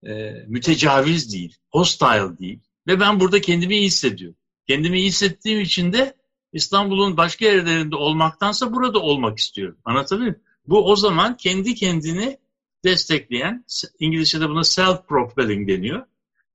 E, 0.04 0.32
mütecaviz 0.48 1.34
değil. 1.34 1.58
Hostile 1.72 2.38
değil. 2.40 2.60
Ve 2.88 3.00
ben 3.00 3.20
burada 3.20 3.42
kendimi 3.42 3.78
iyi 3.78 3.86
hissediyorum. 3.86 4.38
Kendimi 4.68 5.00
iyi 5.00 5.08
hissettiğim 5.08 5.60
için 5.60 5.94
de 5.94 6.16
İstanbul'un 6.54 7.18
başka 7.18 7.46
yerlerinde 7.46 7.96
olmaktansa 7.96 8.74
burada 8.74 9.00
olmak 9.00 9.38
istiyorum. 9.38 9.78
Anlatabiliyor 9.86 10.32
muyum? 10.32 10.44
Bu 10.68 10.92
o 10.92 10.96
zaman 10.96 11.38
kendi 11.38 11.76
kendini 11.76 12.38
destekleyen, 12.84 13.66
İngilizce'de 14.00 14.50
buna 14.50 14.60
self-propelling 14.64 15.68
deniyor. 15.68 16.06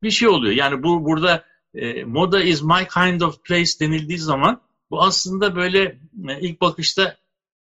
Bir 0.02 0.10
şey 0.10 0.28
oluyor. 0.28 0.54
Yani 0.54 0.82
bu 0.82 1.04
burada 1.04 1.44
e, 1.74 2.04
moda 2.04 2.42
is 2.42 2.62
my 2.62 2.88
kind 2.94 3.20
of 3.20 3.44
place 3.44 3.70
denildiği 3.80 4.18
zaman 4.18 4.60
bu 4.94 5.02
aslında 5.02 5.56
böyle 5.56 5.80
e, 6.28 6.40
ilk 6.40 6.60
bakışta 6.60 7.16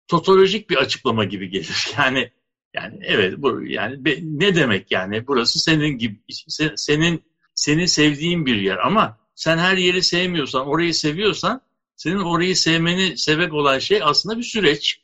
totolojik 0.08 0.70
bir 0.70 0.76
açıklama 0.76 1.24
gibi 1.24 1.50
gelir. 1.50 1.86
Yani 1.98 2.30
yani 2.74 2.98
evet 3.02 3.34
bu 3.38 3.62
yani 3.62 3.98
ne 4.22 4.54
demek 4.54 4.90
yani 4.90 5.26
burası 5.26 5.58
senin 5.60 5.98
gibi 5.98 6.20
se- 6.30 6.76
senin 6.76 7.22
seni 7.54 7.88
sevdiğin 7.88 8.46
bir 8.46 8.56
yer 8.56 8.76
ama 8.76 9.18
sen 9.34 9.58
her 9.58 9.76
yeri 9.76 10.02
sevmiyorsan 10.02 10.66
orayı 10.66 10.94
seviyorsan 10.94 11.60
senin 11.96 12.20
orayı 12.20 12.56
sevmeni 12.56 13.18
sebep 13.18 13.52
olan 13.52 13.78
şey 13.78 14.00
aslında 14.02 14.38
bir 14.38 14.42
süreç. 14.42 15.00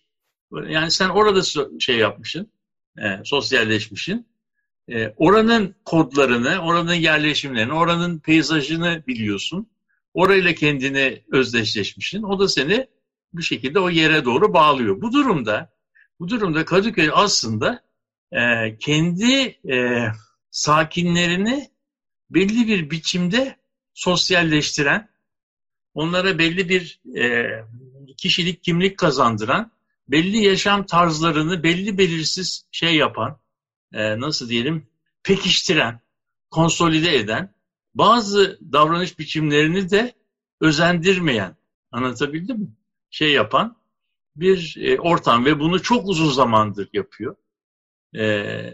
Yani 0.68 0.90
sen 0.90 1.08
orada 1.08 1.42
şey 1.80 1.96
yapmışsın, 1.96 2.52
e, 2.98 3.20
sosyalleşmişsin. 3.24 4.26
E, 4.88 5.14
oranın 5.16 5.74
kodlarını, 5.84 6.58
oranın 6.58 6.94
yerleşimlerini, 6.94 7.72
oranın 7.72 8.18
peyzajını 8.18 9.02
biliyorsun. 9.06 9.66
Orayla 10.14 10.54
kendini 10.54 11.22
özdeşleşmişsin. 11.32 12.22
O 12.22 12.38
da 12.38 12.48
seni 12.48 12.86
bir 13.34 13.42
şekilde 13.42 13.80
o 13.80 13.90
yere 13.90 14.24
doğru 14.24 14.52
bağlıyor. 14.52 15.00
Bu 15.02 15.12
durumda, 15.12 15.72
bu 16.20 16.28
durumda 16.28 16.64
Kadıköy 16.64 17.10
aslında 17.12 17.82
e, 18.32 18.76
kendi 18.78 19.58
e, 19.72 20.06
sakinlerini 20.50 21.70
belli 22.30 22.68
bir 22.68 22.90
biçimde 22.90 23.56
sosyalleştiren, 23.94 25.08
onlara 25.94 26.38
belli 26.38 26.68
bir 26.68 27.00
e, 27.16 27.48
kişilik 28.16 28.64
kimlik 28.64 28.98
kazandıran, 28.98 29.72
belli 30.08 30.44
yaşam 30.44 30.86
tarzlarını 30.86 31.62
belli 31.62 31.98
belirsiz 31.98 32.66
şey 32.72 32.96
yapan, 32.96 33.38
e, 33.92 34.20
nasıl 34.20 34.48
diyelim, 34.48 34.86
pekiştiren, 35.22 36.00
konsolide 36.50 37.16
eden, 37.16 37.54
bazı 37.94 38.58
davranış 38.72 39.18
biçimlerini 39.18 39.90
de 39.90 40.14
özendirmeyen, 40.60 41.56
anlatabildim 41.92 42.58
mi? 42.58 42.76
Şey 43.10 43.32
yapan 43.32 43.76
bir 44.36 44.76
e, 44.80 45.00
ortam 45.00 45.44
ve 45.44 45.60
bunu 45.60 45.82
çok 45.82 46.08
uzun 46.08 46.30
zamandır 46.30 46.88
yapıyor. 46.92 47.36
E, 48.14 48.24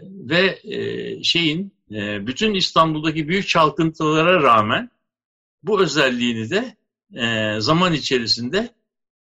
ve 0.03 0.59
e, 0.63 1.23
şeyin 1.23 1.73
e, 1.91 2.27
bütün 2.27 2.53
İstanbul'daki 2.53 3.27
büyük 3.27 3.47
çalkıntılara 3.47 4.43
rağmen 4.43 4.89
bu 5.63 5.81
özelliğini 5.81 6.49
de 6.49 6.77
e, 7.13 7.55
zaman 7.61 7.93
içerisinde 7.93 8.75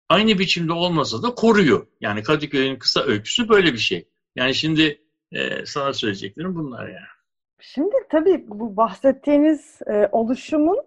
aynı 0.09 0.39
biçimde 0.39 0.73
olmasa 0.73 1.23
da 1.23 1.35
koruyor. 1.35 1.87
Yani 2.01 2.23
Kadıköy'ün 2.23 2.77
kısa 2.77 3.03
öyküsü 3.03 3.49
böyle 3.49 3.73
bir 3.73 3.79
şey. 3.79 4.09
Yani 4.37 4.55
şimdi 4.55 5.03
e, 5.33 5.67
sana 5.67 5.93
söyleyeceklerim 5.93 6.55
bunlar 6.55 6.89
yani. 6.89 7.18
Şimdi 7.59 7.97
tabii 8.11 8.45
bu 8.49 8.77
bahsettiğiniz 8.77 9.79
e, 9.87 10.09
oluşumun 10.13 10.83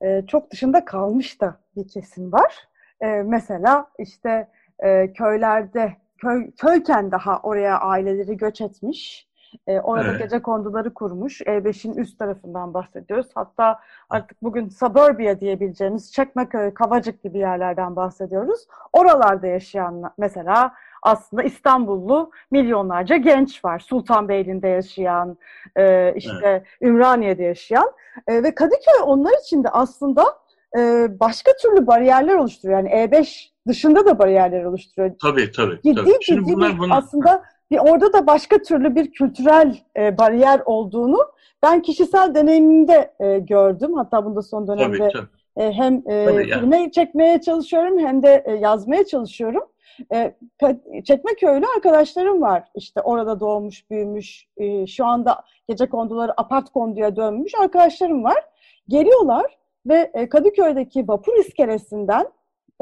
e, 0.00 0.26
çok 0.26 0.50
dışında 0.50 0.84
kalmış 0.84 1.40
da 1.40 1.56
bir 1.76 1.88
kesim 1.88 2.32
var. 2.32 2.68
E, 3.00 3.06
mesela 3.06 3.86
işte 3.98 4.48
e, 4.78 5.12
köylerde, 5.12 5.96
köy, 6.18 6.50
köyken 6.50 7.10
daha 7.10 7.40
oraya 7.40 7.80
aileleri 7.80 8.36
göç 8.36 8.60
etmiş. 8.60 9.28
E, 9.66 9.80
orada 9.80 10.08
Evet. 10.08 10.18
gece 10.18 10.42
konduları 10.42 10.94
kurmuş. 10.94 11.40
E5'in 11.40 11.94
üst 11.94 12.18
tarafından 12.18 12.74
bahsediyoruz. 12.74 13.30
Hatta 13.34 13.80
artık 14.10 14.42
bugün 14.42 14.68
suburbia 14.68 15.40
diyebileceğimiz 15.40 16.12
Çekmeköy, 16.12 16.74
Kavacık 16.74 17.22
gibi 17.22 17.38
yerlerden 17.38 17.96
bahsediyoruz. 17.96 18.66
Oralarda 18.92 19.46
yaşayan 19.46 20.12
mesela 20.18 20.74
aslında 21.02 21.42
İstanbullu 21.42 22.30
milyonlarca 22.50 23.16
genç 23.16 23.64
var. 23.64 23.78
Sultanbeyli'nde 23.78 24.68
yaşayan, 24.68 25.38
e, 25.76 26.12
işte 26.16 26.64
Ümraniye'de 26.82 27.42
yaşayan 27.42 27.92
E, 28.26 28.42
ve 28.42 28.54
Kadıköy 28.54 29.02
onlar 29.04 29.32
için 29.44 29.64
de 29.64 29.68
aslında 29.68 30.24
e, 30.78 31.06
başka 31.20 31.52
türlü 31.62 31.86
bariyerler 31.86 32.34
oluşturuyor. 32.34 32.78
Yani 32.78 32.88
E5 32.88 33.48
dışında 33.68 34.06
da 34.06 34.18
bariyerler 34.18 34.64
oluşturuyor. 34.64 35.14
Tabii 35.22 35.52
tabii. 35.52 35.80
Ciddi 35.84 35.94
tabii. 35.94 36.10
Şimdi 36.20 36.44
ciddi 36.44 36.54
bunlar 36.56 36.74
bir 36.74 36.78
bunu 36.78 36.94
aslında 36.94 37.42
bir 37.70 37.78
orada 37.78 38.12
da 38.12 38.26
başka 38.26 38.58
türlü 38.58 38.94
bir 38.94 39.10
kültürel 39.10 39.76
e, 39.96 40.18
bariyer 40.18 40.60
olduğunu 40.64 41.18
ben 41.62 41.82
kişisel 41.82 42.34
deneyimimde 42.34 43.14
e, 43.20 43.38
gördüm. 43.38 43.94
Hatta 43.94 44.24
bunda 44.24 44.42
son 44.42 44.68
dönemde 44.68 44.98
tabii 44.98 45.12
tabii. 45.12 45.26
e, 45.56 45.72
hem 45.72 46.02
e, 46.06 46.14
yani. 46.48 46.92
çekmeye 46.92 47.40
çalışıyorum 47.40 47.98
hem 47.98 48.22
de 48.22 48.44
e, 48.46 48.52
yazmaya 48.52 49.06
çalışıyorum. 49.06 49.62
E, 50.12 50.34
Çekmeköy'lü 51.04 51.64
arkadaşlarım 51.76 52.42
var. 52.42 52.64
İşte 52.74 53.00
orada 53.00 53.40
doğmuş, 53.40 53.90
büyümüş, 53.90 54.48
e, 54.56 54.86
şu 54.86 55.06
anda 55.06 55.44
gece 55.68 55.88
konduları 55.88 56.40
apart 56.40 56.70
konduya 56.70 57.16
dönmüş 57.16 57.52
arkadaşlarım 57.62 58.24
var. 58.24 58.44
Geliyorlar 58.88 59.58
ve 59.86 60.10
e, 60.14 60.28
Kadıköy'deki 60.28 61.08
vapur 61.08 61.36
iskelesinden 61.36 62.28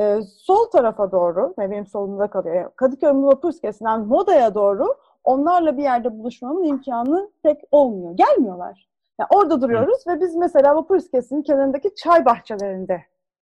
e, 0.00 0.18
sol 0.38 0.64
tarafa 0.64 1.12
doğru, 1.12 1.54
benim 1.58 1.86
solumda 1.86 2.26
kalıyor, 2.26 2.70
Kadıköy 2.76 3.10
vapur 3.14 3.50
iskelesinden 3.50 4.00
Moda'ya 4.00 4.54
doğru 4.54 4.94
onlarla 5.24 5.76
bir 5.76 5.82
yerde 5.82 6.18
buluşmamın 6.18 6.64
imkanı 6.64 7.30
pek 7.42 7.60
olmuyor. 7.70 8.16
Gelmiyorlar. 8.16 8.88
Yani 9.20 9.28
orada 9.34 9.62
duruyoruz 9.62 10.06
ve 10.06 10.20
biz 10.20 10.34
mesela 10.34 10.76
vapur 10.76 10.96
iskelesinin 10.96 11.42
kenarındaki 11.42 11.94
çay 11.94 12.24
bahçelerinde 12.24 13.02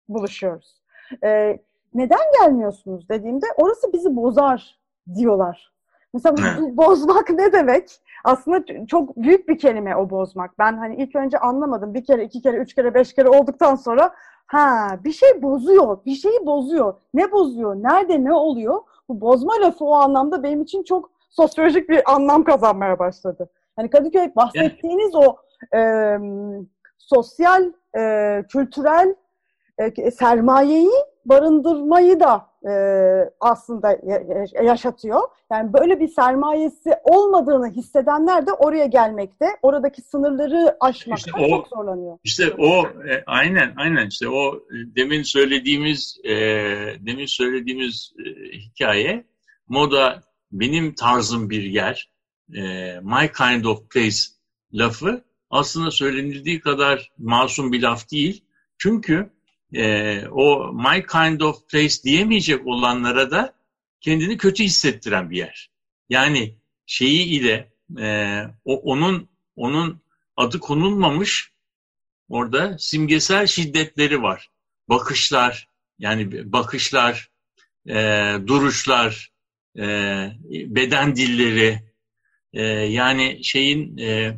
buluşuyoruz. 0.10 0.82
Ee, 1.24 1.60
neden 1.96 2.32
gelmiyorsunuz 2.42 3.10
dediğimde 3.10 3.46
orası 3.58 3.94
bizi 3.94 4.16
bozar 4.16 4.80
diyorlar. 5.16 5.74
Mesela 6.14 6.36
bu 6.60 6.78
bozmak 6.78 7.30
ne 7.30 7.54
demek? 7.54 8.00
Aslında 8.24 8.86
çok 8.88 9.18
büyük 9.18 9.50
bir 9.50 9.58
kelime 9.58 9.96
o 9.96 10.10
bozmak. 10.10 10.60
Ben 10.60 10.78
hani 10.78 10.96
ilk 10.96 11.16
önce 11.16 11.40
anlamadım. 11.40 11.94
Bir 11.94 12.06
kere, 12.06 12.24
iki 12.24 12.42
kere, 12.42 12.58
üç 12.58 12.74
kere, 12.74 12.94
beş 12.94 13.14
kere 13.14 13.30
olduktan 13.30 13.76
sonra 13.76 14.14
ha 14.48 14.88
bir 15.04 15.12
şey 15.12 15.42
bozuyor, 15.42 15.98
bir 16.06 16.16
şeyi 16.16 16.46
bozuyor. 16.46 16.94
Ne 17.14 17.32
bozuyor, 17.32 17.76
nerede 17.76 18.24
ne 18.24 18.34
oluyor? 18.34 18.82
Bu 19.10 19.22
bozma 19.22 19.54
lafı 19.62 19.86
o 19.86 19.94
anlamda 19.94 20.44
benim 20.44 20.62
için 20.62 20.84
çok 20.84 21.12
sosyolojik 21.30 21.90
bir 21.90 22.14
anlam 22.14 22.44
kazanmaya 22.44 23.00
başladı. 23.00 23.50
Hani 23.76 23.90
Kadıköy 23.90 24.36
bahsettiğiniz 24.36 25.16
o 25.16 25.36
e, 25.78 26.18
sosyal, 26.98 27.72
e, 27.98 28.44
kültürel 28.50 29.16
e, 29.78 30.12
sermayeyi 30.12 30.92
barındırmayı 31.26 32.20
da 32.20 32.48
e, 32.70 32.74
aslında 33.40 33.90
ya- 33.92 34.24
ya- 34.54 34.64
yaşatıyor. 34.64 35.22
Yani 35.52 35.74
böyle 35.74 36.00
bir 36.00 36.08
sermayesi 36.08 36.90
olmadığını 37.04 37.72
hissedenler 37.72 38.48
de 38.48 38.52
oraya 38.54 38.86
gelmekte, 38.86 39.46
oradaki 39.62 40.02
sınırları 40.02 40.78
aşmakta 40.80 41.16
İşte 41.32 41.46
o- 41.46 41.50
çok 41.50 41.68
zorlanıyor. 41.68 42.18
İşte 42.24 42.44
o 42.58 42.86
e, 42.88 43.24
aynen 43.28 43.74
aynen 43.78 44.08
işte 44.08 44.30
o 44.30 44.56
e, 44.56 44.96
demin 44.96 45.24
söylediğimiz 45.24 46.18
e, 46.24 46.30
demin 47.00 47.26
söylediğimiz 47.26 48.14
e, 48.20 48.58
hikaye 48.58 49.26
moda 49.68 50.22
benim 50.52 50.96
tarzım 50.96 51.50
bir 51.50 51.64
yer 51.64 52.10
e, 52.56 52.62
my 53.04 53.28
kind 53.38 53.66
of 53.66 53.90
place 53.90 54.18
lafı 54.74 55.24
aslında 55.50 55.92
söylenildiği 55.92 56.60
kadar 56.60 57.12
masum 57.18 57.72
bir 57.72 57.82
laf 57.82 58.12
değil. 58.12 58.46
Çünkü 58.78 59.30
e, 59.76 60.24
o 60.32 60.74
my 60.74 61.06
kind 61.06 61.42
of 61.42 61.70
place 61.70 62.04
diyemeyecek 62.04 62.68
olanlara 62.68 63.32
da 63.32 63.54
kendini 64.02 64.38
kötü 64.38 64.64
hissettiren 64.64 65.30
bir 65.30 65.38
yer. 65.38 65.72
Yani 66.10 66.56
şeyi 66.86 67.26
ile 67.26 67.72
e, 68.00 68.38
o, 68.66 68.76
onun 68.76 69.30
onun 69.56 70.02
adı 70.38 70.60
konulmamış 70.60 71.54
Orada 72.30 72.78
simgesel 72.78 73.48
şiddetleri 73.48 74.22
var. 74.22 74.50
bakışlar, 74.90 75.70
yani 76.00 76.54
bakışlar, 76.54 77.32
e, 77.90 77.96
duruşlar, 78.48 79.32
e, 79.78 79.84
beden 80.50 81.16
dilleri, 81.16 81.80
e, 82.54 82.64
yani 82.72 83.44
şeyin 83.44 83.98
e, 83.98 84.38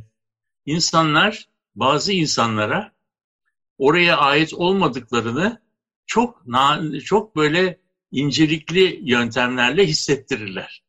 insanlar 0.65 1.49
bazı 1.75 2.13
insanlara 2.13 2.94
oraya 3.77 4.17
ait 4.17 4.53
olmadıklarını 4.53 5.61
çok 6.05 6.43
çok 7.05 7.35
böyle 7.35 7.79
incelikli 8.11 8.99
yöntemlerle 9.03 9.87
hissettirirler. 9.87 10.83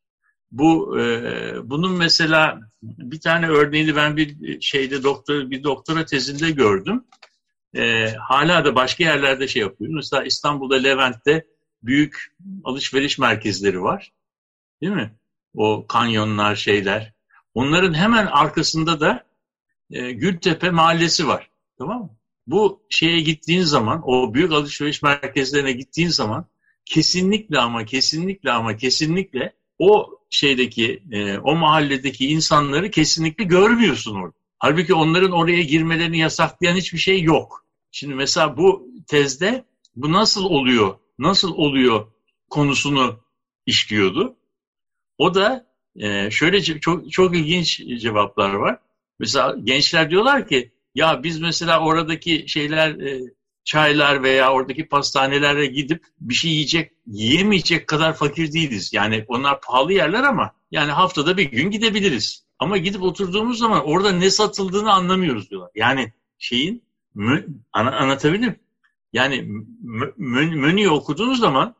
Bu 0.50 1.00
e, 1.00 1.70
bunun 1.70 1.92
mesela 1.92 2.60
bir 2.82 3.20
tane 3.20 3.48
örneğini 3.48 3.96
ben 3.96 4.16
bir 4.16 4.60
şeyde 4.60 5.02
doktor 5.02 5.50
bir 5.50 5.62
doktora 5.62 6.04
tezinde 6.04 6.50
gördüm. 6.50 7.04
E, 7.76 8.14
hala 8.14 8.64
da 8.64 8.74
başka 8.74 9.04
yerlerde 9.04 9.48
şey 9.48 9.62
yapıyor. 9.62 9.90
Mesela 9.94 10.24
İstanbul'da 10.24 10.76
Levent'te 10.76 11.46
büyük 11.82 12.36
alışveriş 12.64 13.18
merkezleri 13.18 13.82
var. 13.82 14.12
Değil 14.80 14.92
mi? 14.92 15.14
O 15.54 15.86
kanyonlar 15.86 16.56
şeyler. 16.56 17.12
Onların 17.54 17.94
hemen 17.94 18.26
arkasında 18.26 19.00
da 19.00 19.26
e, 19.90 20.12
Gültepe 20.12 20.70
Mahallesi 20.70 21.28
var. 21.28 21.50
Tamam 21.78 22.02
mı? 22.02 22.15
Bu 22.46 22.82
şeye 22.88 23.20
gittiğin 23.20 23.62
zaman, 23.62 24.02
o 24.04 24.34
büyük 24.34 24.52
alışveriş 24.52 25.02
merkezlerine 25.02 25.72
gittiğin 25.72 26.08
zaman 26.08 26.46
kesinlikle 26.84 27.58
ama 27.58 27.84
kesinlikle 27.84 28.52
ama 28.52 28.76
kesinlikle 28.76 29.52
o 29.78 30.10
şeydeki, 30.30 31.02
e, 31.12 31.38
o 31.38 31.54
mahalledeki 31.54 32.26
insanları 32.28 32.90
kesinlikle 32.90 33.44
görmüyorsun 33.44 34.14
orada. 34.14 34.36
Halbuki 34.58 34.94
onların 34.94 35.32
oraya 35.32 35.62
girmelerini 35.62 36.18
yasaklayan 36.18 36.76
hiçbir 36.76 36.98
şey 36.98 37.22
yok. 37.22 37.64
Şimdi 37.90 38.14
mesela 38.14 38.56
bu 38.56 38.88
tezde 39.06 39.64
bu 39.96 40.12
nasıl 40.12 40.44
oluyor, 40.44 40.98
nasıl 41.18 41.54
oluyor 41.54 42.06
konusunu 42.50 43.20
işliyordu. 43.66 44.36
O 45.18 45.34
da 45.34 45.66
e, 45.96 46.30
şöyle 46.30 46.62
çok 46.62 47.12
çok 47.12 47.36
ilginç 47.36 47.80
cevaplar 48.00 48.54
var. 48.54 48.78
Mesela 49.18 49.56
gençler 49.64 50.10
diyorlar 50.10 50.48
ki 50.48 50.72
ya 50.96 51.22
biz 51.22 51.40
mesela 51.40 51.80
oradaki 51.80 52.44
şeyler 52.48 52.90
e, 52.90 53.20
çaylar 53.64 54.22
veya 54.22 54.52
oradaki 54.52 54.88
pastanelere 54.88 55.66
gidip 55.66 56.04
bir 56.20 56.34
şey 56.34 56.50
yiyecek, 56.50 56.92
yiyemeyecek 57.06 57.86
kadar 57.86 58.16
fakir 58.16 58.52
değiliz. 58.52 58.92
Yani 58.92 59.24
onlar 59.28 59.60
pahalı 59.60 59.92
yerler 59.92 60.22
ama 60.22 60.52
yani 60.70 60.92
haftada 60.92 61.36
bir 61.36 61.44
gün 61.44 61.70
gidebiliriz. 61.70 62.44
Ama 62.58 62.76
gidip 62.76 63.02
oturduğumuz 63.02 63.58
zaman 63.58 63.84
orada 63.84 64.12
ne 64.12 64.30
satıldığını 64.30 64.92
anlamıyoruz 64.92 65.50
diyorlar. 65.50 65.70
Yani 65.74 66.12
şeyin 66.38 66.82
mü, 67.14 67.46
ana, 67.72 67.96
anlatabilirim. 67.96 68.56
Yani 69.12 69.42
mü, 69.82 70.12
menüyü 70.56 70.88
okuduğunuz 70.90 71.40
zaman 71.40 71.74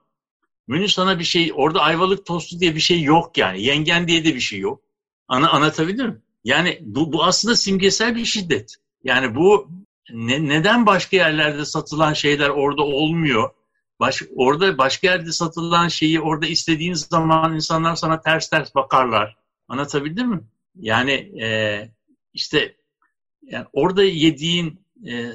menü 0.69 0.89
sana 0.89 1.19
bir 1.19 1.25
şey, 1.25 1.53
orada 1.55 1.81
ayvalık 1.81 2.27
tostu 2.27 2.61
diye 2.61 2.75
bir 2.75 2.81
şey 2.81 3.03
yok 3.03 3.39
yani. 3.39 3.63
Yengen 3.63 4.09
diye 4.09 4.25
de 4.25 4.35
bir 4.35 4.41
şey 4.41 4.59
yok. 4.59 4.83
Ana, 5.29 5.51
anlatabilirim. 5.51 6.23
Yani 6.45 6.79
bu, 6.83 7.13
bu 7.13 7.25
aslında 7.25 7.57
simgesel 7.57 8.17
bir 8.17 8.25
şiddet. 8.25 8.77
Yani 9.07 9.35
bu 9.35 9.69
ne, 10.11 10.49
neden 10.49 10.87
başka 10.87 11.17
yerlerde 11.17 11.65
satılan 11.65 12.13
şeyler 12.13 12.49
orada 12.49 12.83
olmuyor? 12.83 13.51
Baş, 14.01 14.23
orada 14.37 14.79
başka 14.79 15.07
yerde 15.07 15.33
satılan 15.33 15.89
şeyi 15.89 16.21
orada 16.21 16.47
istediğin 16.47 16.95
zaman 16.95 17.55
insanlar 17.55 17.97
sana 17.97 18.21
ters 18.21 18.51
ters 18.51 18.75
bakarlar. 18.75 19.37
Anlatabildim 19.69 20.29
mi? 20.29 20.41
Yani 20.75 21.13
e, 21.43 21.49
işte 22.35 22.77
yani 23.43 23.67
orada 23.73 24.05
yediğin 24.05 24.81
e, 25.07 25.33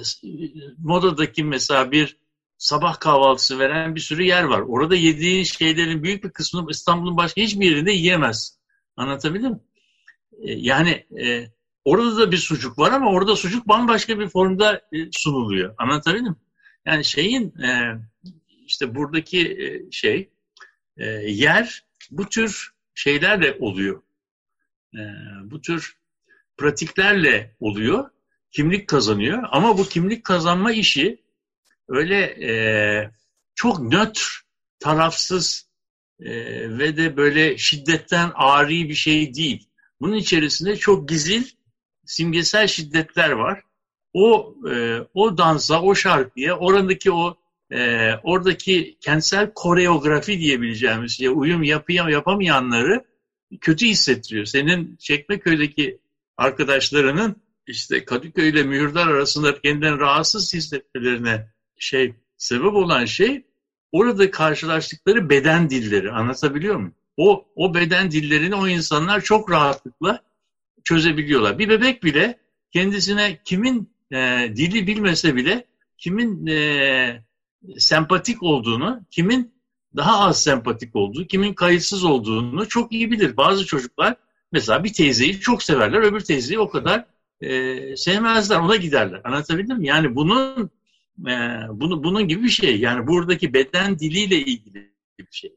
modadaki 0.78 1.44
mesela 1.44 1.92
bir 1.92 2.18
sabah 2.58 3.00
kahvaltısı 3.00 3.60
veren 3.60 3.96
bir 3.96 4.00
sürü 4.00 4.24
yer 4.24 4.44
var. 4.44 4.60
Orada 4.60 4.96
yediğin 4.96 5.44
şeylerin 5.44 6.04
büyük 6.04 6.24
bir 6.24 6.30
kısmını 6.30 6.72
İstanbul'un 6.72 7.18
başka 7.18 7.42
hiçbir 7.42 7.66
yerinde 7.66 7.92
yiyemez. 7.92 8.58
Anlatabildim 8.96 9.52
mi? 9.52 9.60
E, 10.42 10.52
yani 10.54 11.06
e, 11.22 11.48
orada 11.86 12.18
da 12.18 12.32
bir 12.32 12.38
sucuk 12.38 12.80
var 12.80 12.92
ama 12.92 13.12
orada 13.12 13.36
sucuk 13.36 13.68
bambaşka 13.68 14.20
bir 14.20 14.28
formda 14.28 14.82
e, 14.92 14.98
sunuluyor. 15.12 15.76
Anlatabildim 15.78 16.26
mi? 16.26 16.36
Yani 16.86 17.06
şeyin 17.06 17.60
e, 17.60 17.98
işte 18.66 18.96
buradaki 18.96 19.40
e, 19.40 19.92
şey 19.92 20.30
yer 21.26 21.84
bu 22.12 22.30
tür 22.30 22.74
şeylerle 22.94 23.58
oluyor. 23.60 24.02
Bu 25.44 25.62
tür 25.62 25.98
pratiklerle 26.58 27.56
oluyor. 27.60 28.10
Kimlik 28.52 28.88
kazanıyor 28.88 29.44
ama 29.52 29.78
bu 29.78 29.90
kimlik 29.90 30.24
kazanma 30.24 30.72
işi 30.72 31.22
öyle 31.88 33.12
çok 33.56 33.80
nötr, 33.80 34.46
tarafsız 34.80 35.70
ve 36.20 36.98
de 36.98 37.18
böyle 37.18 37.58
şiddetten 37.58 38.32
ari 38.36 38.90
bir 38.90 38.96
şey 38.96 39.34
değil. 39.34 39.70
Bunun 40.02 40.16
içerisinde 40.16 40.76
çok 40.78 41.10
gizil, 41.10 41.44
simgesel 42.06 42.68
şiddetler 42.68 43.32
var. 43.32 43.62
O 44.14 44.56
e, 44.72 45.00
o 45.14 45.38
dansa, 45.38 45.82
o 45.82 45.96
şarkıya, 45.96 46.58
oradaki 46.58 47.12
o 47.12 47.38
e, 47.72 48.12
oradaki 48.24 48.98
kentsel 49.02 49.52
koreografi 49.56 50.40
diyebileceğimiz 50.40 51.18
şey, 51.18 51.28
uyum 51.28 51.64
yapayım, 51.64 52.10
yapamayanları 52.10 53.06
kötü 53.62 53.86
hissettiriyor. 53.86 54.46
Senin 54.46 54.96
Çekmeköy'deki 55.00 56.00
arkadaşlarının 56.38 57.36
işte 57.68 58.06
Kadıköy 58.06 58.50
ile 58.50 58.64
Mühürdar 58.64 59.08
arasında 59.08 59.62
kendilerini 59.62 60.00
rahatsız 60.00 60.54
hissetmelerine 60.54 61.48
şey 61.78 62.16
sebep 62.38 62.74
olan 62.74 63.06
şey 63.06 63.46
orada 63.92 64.32
karşılaştıkları 64.32 65.30
beden 65.30 65.70
dilleri. 65.70 66.12
Anlatabiliyor 66.12 66.76
muyum? 66.76 66.96
O, 67.18 67.46
o 67.56 67.74
beden 67.74 68.12
dillerini 68.12 68.56
o 68.56 68.68
insanlar 68.68 69.22
çok 69.22 69.52
rahatlıkla 69.52 70.24
çözebiliyorlar. 70.84 71.60
Bir 71.60 71.70
bebek 71.70 72.04
bile 72.04 72.40
kendisine 72.72 73.40
kimin 73.46 73.90
e, 74.12 74.18
dili 74.56 74.88
bilmese 74.88 75.36
bile 75.36 75.66
kimin 75.98 76.48
e, 76.48 77.24
sempatik 77.78 78.44
olduğunu, 78.44 79.02
kimin 79.12 79.54
daha 79.96 80.20
az 80.20 80.44
sempatik 80.44 80.96
olduğu, 80.96 81.28
kimin 81.28 81.54
kayıtsız 81.54 82.04
olduğunu 82.04 82.68
çok 82.68 82.92
iyi 82.92 83.12
bilir. 83.12 83.38
Bazı 83.38 83.66
çocuklar 83.66 84.16
mesela 84.52 84.84
bir 84.84 84.94
teyzeyi 84.94 85.40
çok 85.40 85.64
severler, 85.64 86.02
öbür 86.02 86.20
teyzeyi 86.20 86.60
o 86.60 86.70
kadar 86.70 87.06
e, 87.42 87.96
sevmezler, 87.98 88.60
ona 88.60 88.76
giderler. 88.76 89.22
Anlatabildim 89.24 89.78
mi? 89.78 89.88
Yani 89.88 90.16
bunun 90.16 90.70
e, 91.28 91.34
bunu, 91.70 92.04
bunun 92.04 92.28
gibi 92.28 92.44
bir 92.44 92.50
şey. 92.50 92.80
Yani 92.80 93.08
buradaki 93.08 93.54
beden 93.54 94.00
diliyle 94.00 94.38
ilgili 94.38 94.92
bir 95.20 95.28
şey. 95.32 95.56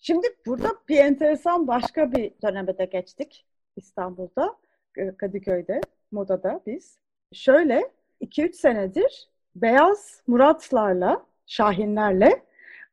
Şimdi 0.00 0.26
burada 0.46 0.68
bir 0.88 0.96
enteresan 0.96 1.66
başka 1.66 2.12
bir 2.12 2.30
döneme 2.42 2.78
de 2.78 2.84
geçtik 2.84 3.44
İstanbul'da, 3.76 4.56
Kadıköy'de, 5.18 5.80
modada 6.12 6.60
biz. 6.66 6.98
Şöyle 7.32 7.90
2-3 8.20 8.52
senedir 8.52 9.28
beyaz 9.54 10.22
Muratlarla, 10.26 11.22
Şahinlerle 11.46 12.42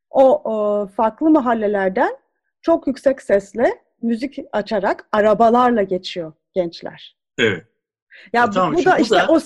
o, 0.09 0.51
o 0.53 0.87
farklı 0.87 1.29
mahallelerden 1.29 2.17
çok 2.61 2.87
yüksek 2.87 3.21
sesle 3.21 3.81
müzik 4.01 4.37
açarak 4.51 5.07
arabalarla 5.11 5.83
geçiyor 5.83 6.33
gençler. 6.53 7.17
Evet. 7.37 7.65
Ya 8.33 8.43
e, 8.43 8.49
tamam, 8.49 8.75
bu 8.75 8.85
da 8.85 8.97
işte 8.97 9.15
da... 9.15 9.27
o 9.29 9.39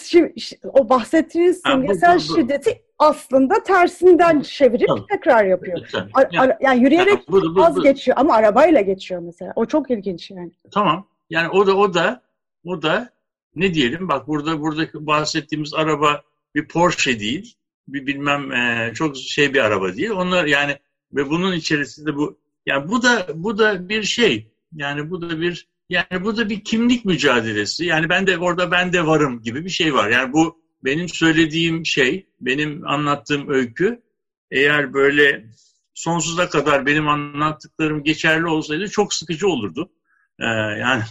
o 0.64 0.90
bahsettiğiniz 0.90 1.62
simgesel 1.66 2.10
ha, 2.10 2.16
bu, 2.16 2.20
bu, 2.20 2.34
bu. 2.34 2.42
şiddeti 2.42 2.82
aslında 3.00 3.64
tersinden 3.64 4.42
çevirip 4.42 4.88
tamam. 4.88 5.06
tekrar 5.10 5.46
yapıyor. 5.46 5.90
Ar, 6.14 6.28
yani, 6.32 6.54
yani 6.62 6.84
yürüyerek 6.84 7.14
yani, 7.14 7.26
bu, 7.28 7.56
bu, 7.56 7.66
az 7.66 7.76
bu. 7.76 7.84
geçiyor 7.84 8.18
ama 8.20 8.34
arabayla 8.34 8.82
geçiyor 8.82 9.22
mesela. 9.22 9.54
O 9.56 9.66
çok 9.66 9.92
ilginç 9.92 10.32
yani. 10.32 10.52
Tamam. 10.72 11.08
Yani 11.32 11.50
o 11.50 11.68
da 11.68 11.76
o 11.78 11.94
da 11.94 12.24
o 12.64 12.82
da 12.82 13.10
ne 13.56 13.74
diyelim 13.74 14.08
bak 14.08 14.28
burada 14.28 14.62
burada 14.62 14.88
bahsettiğimiz 14.94 15.74
araba 15.74 16.22
bir 16.56 16.68
Porsche 16.68 17.20
değil. 17.20 17.56
Bir 17.88 18.06
bilmem 18.06 18.52
e, 18.52 18.92
çok 18.94 19.18
şey 19.18 19.54
bir 19.54 19.60
araba 19.60 19.96
değil. 19.96 20.10
Onlar 20.10 20.46
yani 20.46 20.80
ve 21.14 21.30
bunun 21.30 21.54
içerisinde 21.54 22.16
bu 22.16 22.40
yani 22.66 22.90
bu 22.90 23.04
da 23.04 23.28
bu 23.34 23.58
da 23.58 23.90
bir 23.90 24.04
şey. 24.04 24.52
Yani 24.76 25.10
bu 25.10 25.22
da 25.22 25.42
bir 25.42 25.68
yani 25.90 26.24
bu 26.24 26.38
da 26.38 26.50
bir 26.50 26.64
kimlik 26.64 27.06
mücadelesi. 27.06 27.86
Yani 27.86 28.10
ben 28.10 28.28
de 28.28 28.38
orada 28.38 28.72
ben 28.72 28.94
de 28.94 29.08
varım 29.08 29.42
gibi 29.42 29.66
bir 29.66 29.70
şey 29.70 29.94
var. 29.94 30.10
Yani 30.10 30.34
bu 30.34 30.62
benim 30.84 31.10
söylediğim 31.10 31.86
şey, 31.86 32.28
benim 32.42 32.88
anlattığım 32.88 33.50
öykü 33.50 34.02
eğer 34.52 34.94
böyle 34.94 35.46
sonsuza 35.94 36.50
kadar 36.50 36.86
benim 36.86 37.08
anlattıklarım 37.08 38.04
geçerli 38.04 38.48
olsaydı 38.48 38.90
çok 38.90 39.14
sıkıcı 39.14 39.48
olurdu. 39.48 39.90
Ee, 40.40 40.46
yani 40.80 41.04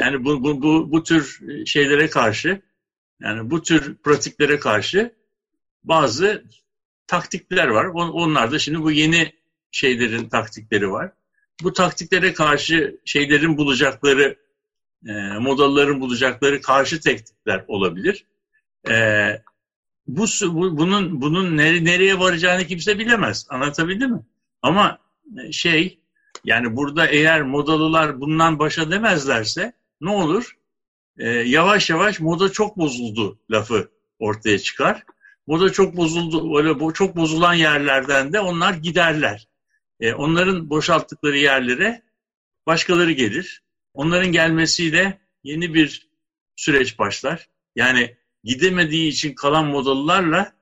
yani 0.00 0.24
bu, 0.24 0.42
bu, 0.42 0.62
bu, 0.62 0.92
bu 0.92 1.02
tür 1.02 1.40
şeylere 1.66 2.10
karşı 2.10 2.62
yani 3.20 3.50
bu 3.50 3.62
tür 3.62 3.96
pratiklere 3.96 4.58
karşı 4.58 5.14
bazı 5.84 6.44
taktikler 7.06 7.68
var. 7.68 7.84
Onlar 7.84 8.52
da 8.52 8.58
şimdi 8.58 8.82
bu 8.82 8.90
yeni 8.90 9.32
şeylerin 9.70 10.28
taktikleri 10.28 10.90
var 10.90 11.12
bu 11.62 11.72
taktiklere 11.72 12.32
karşı 12.32 13.00
şeylerin 13.04 13.56
bulacakları, 13.56 14.36
e, 15.06 15.12
modaların 15.40 16.00
bulacakları 16.00 16.60
karşı 16.60 17.00
teknikler 17.00 17.64
olabilir. 17.68 18.24
E, 18.88 19.28
bu, 20.06 20.24
bu 20.42 20.78
bunun 20.78 21.20
bunun 21.20 21.56
nere, 21.56 21.84
nereye 21.84 22.18
varacağını 22.18 22.64
kimse 22.64 22.98
bilemez. 22.98 23.46
Anlatabildim 23.50 24.10
mi? 24.10 24.20
Ama 24.62 24.98
e, 25.38 25.52
şey 25.52 25.98
yani 26.44 26.76
burada 26.76 27.06
eğer 27.06 27.42
modalılar 27.42 28.20
bundan 28.20 28.58
başa 28.58 28.90
demezlerse 28.90 29.72
ne 30.00 30.10
olur? 30.10 30.56
Ee, 31.18 31.28
yavaş 31.28 31.90
yavaş 31.90 32.20
moda 32.20 32.52
çok 32.52 32.78
bozuldu 32.78 33.38
lafı 33.50 33.90
ortaya 34.18 34.58
çıkar. 34.58 35.02
Moda 35.46 35.72
çok 35.72 35.96
bozuldu, 35.96 36.58
öyle 36.58 36.94
çok 36.94 37.16
bozulan 37.16 37.54
yerlerden 37.54 38.32
de 38.32 38.40
onlar 38.40 38.74
giderler. 38.74 39.48
Ee, 40.00 40.14
onların 40.14 40.70
boşalttıkları 40.70 41.38
yerlere 41.38 42.02
başkaları 42.66 43.12
gelir. 43.12 43.62
Onların 43.94 44.32
gelmesiyle 44.32 45.18
yeni 45.44 45.74
bir 45.74 46.08
süreç 46.56 46.98
başlar. 46.98 47.48
Yani 47.76 48.16
gidemediği 48.44 49.08
için 49.08 49.34
kalan 49.34 49.66
modalılarla 49.66 50.52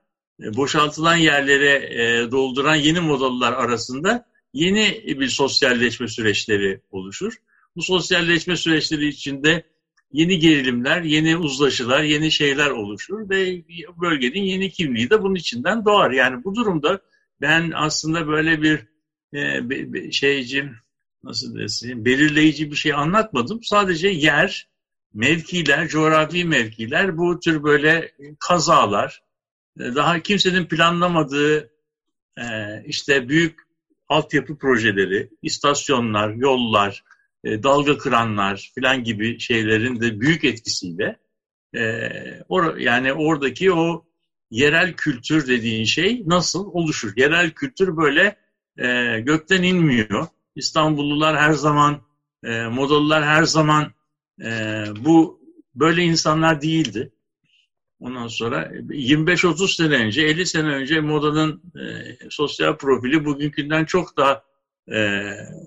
e, 0.43 0.55
boşaltılan 0.55 1.15
yerlere 1.15 1.73
e, 1.75 2.31
dolduran 2.31 2.75
yeni 2.75 2.99
modalılar 2.99 3.53
arasında 3.53 4.25
yeni 4.53 5.03
bir 5.19 5.27
sosyalleşme 5.27 6.07
süreçleri 6.07 6.81
oluşur. 6.91 7.33
Bu 7.77 7.81
sosyalleşme 7.81 8.57
süreçleri 8.57 9.07
içinde 9.07 9.63
yeni 10.11 10.39
gerilimler, 10.39 11.01
yeni 11.01 11.37
uzlaşılar, 11.37 12.03
yeni 12.03 12.31
şeyler 12.31 12.69
oluşur 12.69 13.29
ve 13.29 13.63
bölgenin 14.01 14.43
yeni 14.43 14.71
kimliği 14.71 15.09
de 15.09 15.21
bunun 15.21 15.35
içinden 15.35 15.85
doğar. 15.85 16.11
Yani 16.11 16.43
bu 16.43 16.55
durumda 16.55 17.01
ben 17.41 17.71
aslında 17.75 18.27
böyle 18.27 18.61
bir, 18.61 18.87
e, 19.33 20.11
şeyci, 20.11 20.69
nasıl 21.23 21.59
desem, 21.59 22.05
belirleyici 22.05 22.71
bir 22.71 22.75
şey 22.75 22.93
anlatmadım. 22.93 23.63
Sadece 23.63 24.07
yer, 24.07 24.67
mevkiler, 25.13 25.87
coğrafi 25.87 26.45
mevkiler, 26.45 27.17
bu 27.17 27.39
tür 27.39 27.63
böyle 27.63 28.11
kazalar, 28.39 29.23
e, 29.79 29.95
daha 29.95 30.19
kimsenin 30.19 30.65
planlamadığı 30.65 31.71
e, 32.37 32.45
işte 32.85 33.29
büyük 33.29 33.59
altyapı 34.09 34.57
projeleri, 34.57 35.29
istasyonlar, 35.41 36.33
yollar, 36.33 37.03
e, 37.47 37.63
dalga 37.63 37.97
kıranlar 37.97 38.71
filan 38.75 39.03
gibi 39.03 39.39
şeylerin 39.39 40.01
de 40.01 40.19
büyük 40.19 40.43
etkisiyle 40.43 41.19
or, 42.49 42.77
yani 42.77 43.13
oradaki 43.13 43.73
o 43.73 44.05
yerel 44.51 44.93
kültür 44.93 45.47
dediğin 45.47 45.85
şey 45.85 46.23
nasıl 46.25 46.65
oluşur? 46.65 47.13
Yerel 47.17 47.51
kültür 47.51 47.97
böyle 47.97 48.37
gökten 49.21 49.63
inmiyor. 49.63 50.27
İstanbullular 50.55 51.37
her 51.37 51.53
zaman, 51.53 52.01
modalılar 52.71 53.25
her 53.25 53.43
zaman 53.43 53.91
bu 55.05 55.41
böyle 55.75 56.03
insanlar 56.03 56.61
değildi. 56.61 57.11
Ondan 57.99 58.27
sonra 58.27 58.71
25-30 58.89 59.75
sene 59.75 59.95
önce, 59.95 60.21
50 60.21 60.45
sene 60.45 60.67
önce 60.67 60.99
modanın 60.99 61.61
e, 61.75 62.17
sosyal 62.29 62.77
profili 62.77 63.25
bugünkünden 63.25 63.85
çok 63.85 64.17
daha 64.17 64.43
e, 64.91 65.21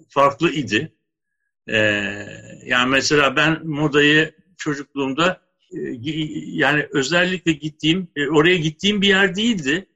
farklı 0.09 0.51
idi. 0.51 0.93
E, 1.69 1.77
yani 2.65 2.91
mesela 2.91 3.37
ben 3.37 3.67
modayı 3.67 4.35
çocukluğumda 4.57 5.41
e, 5.73 5.79
yani 6.35 6.89
özellikle 6.93 7.53
gittiğim, 7.53 8.09
e, 8.17 8.29
oraya 8.29 8.57
gittiğim 8.57 9.03
bir 9.03 9.09
yer 9.09 9.37
değildi. 9.37 9.87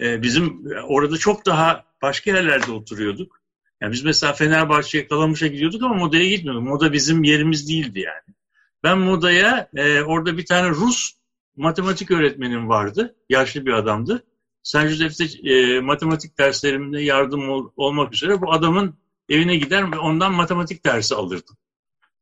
E, 0.00 0.22
bizim 0.22 0.64
orada 0.84 1.16
çok 1.16 1.46
daha 1.46 1.84
başka 2.02 2.30
yerlerde 2.30 2.72
oturuyorduk. 2.72 3.38
Yani 3.80 3.92
biz 3.92 4.04
mesela 4.04 4.32
Fenerbahçe'ye, 4.32 5.08
Kalamış'a 5.08 5.46
gidiyorduk 5.46 5.82
ama 5.82 5.94
modaya 5.94 6.28
gitmiyorduk. 6.28 6.62
Moda 6.62 6.92
bizim 6.92 7.24
yerimiz 7.24 7.68
değildi 7.68 8.00
yani. 8.00 8.36
Ben 8.82 8.98
modaya 8.98 9.70
e, 9.76 10.02
orada 10.02 10.38
bir 10.38 10.46
tane 10.46 10.70
Rus 10.70 11.12
matematik 11.56 12.10
öğretmenim 12.10 12.68
vardı. 12.68 13.16
Yaşlı 13.28 13.66
bir 13.66 13.72
adamdı. 13.72 14.24
Saint 14.62 14.90
Joseph'te 14.90 15.50
e, 15.50 15.80
matematik 15.80 16.38
derslerimde 16.38 17.02
yardım 17.02 17.48
ol, 17.50 17.70
olmak 17.76 18.14
üzere 18.14 18.40
bu 18.40 18.52
adamın 18.52 18.94
evine 19.28 19.56
gider 19.56 19.92
ve 19.92 19.98
ondan 19.98 20.34
matematik 20.34 20.84
dersi 20.84 21.14
alırdım. 21.14 21.56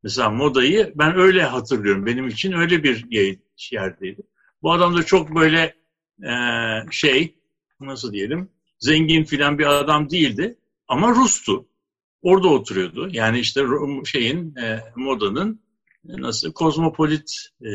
Mesela 0.03 0.31
modayı 0.31 0.93
ben 0.97 1.19
öyle 1.19 1.43
hatırlıyorum. 1.43 2.07
Benim 2.07 2.29
için 2.29 2.53
öyle 2.53 2.83
bir 2.83 3.07
yerdeydi. 3.71 4.23
Bu 4.63 4.73
adam 4.73 4.97
da 4.97 5.03
çok 5.03 5.35
böyle 5.35 5.75
e, 6.23 6.33
şey 6.91 7.37
nasıl 7.81 8.13
diyelim 8.13 8.51
zengin 8.79 9.25
filan 9.25 9.59
bir 9.59 9.67
adam 9.67 10.11
değildi 10.11 10.59
ama 10.89 11.11
Rus'tu. 11.11 11.69
Orada 12.23 12.49
oturuyordu. 12.49 13.09
Yani 13.13 13.39
işte 13.39 13.65
şeyin 14.05 14.57
e, 14.57 14.81
modanın 14.97 15.61
nasıl 16.05 16.53
kozmopolit 16.53 17.49
e, 17.61 17.71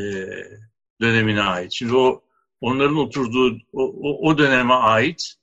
dönemine 1.02 1.42
ait. 1.42 1.72
Şimdi 1.72 1.96
o 1.96 2.24
onların 2.62 2.98
oturduğu 2.98 3.58
o, 3.74 3.84
o, 3.84 4.30
o 4.30 4.38
döneme 4.38 4.74
ait 4.74 5.36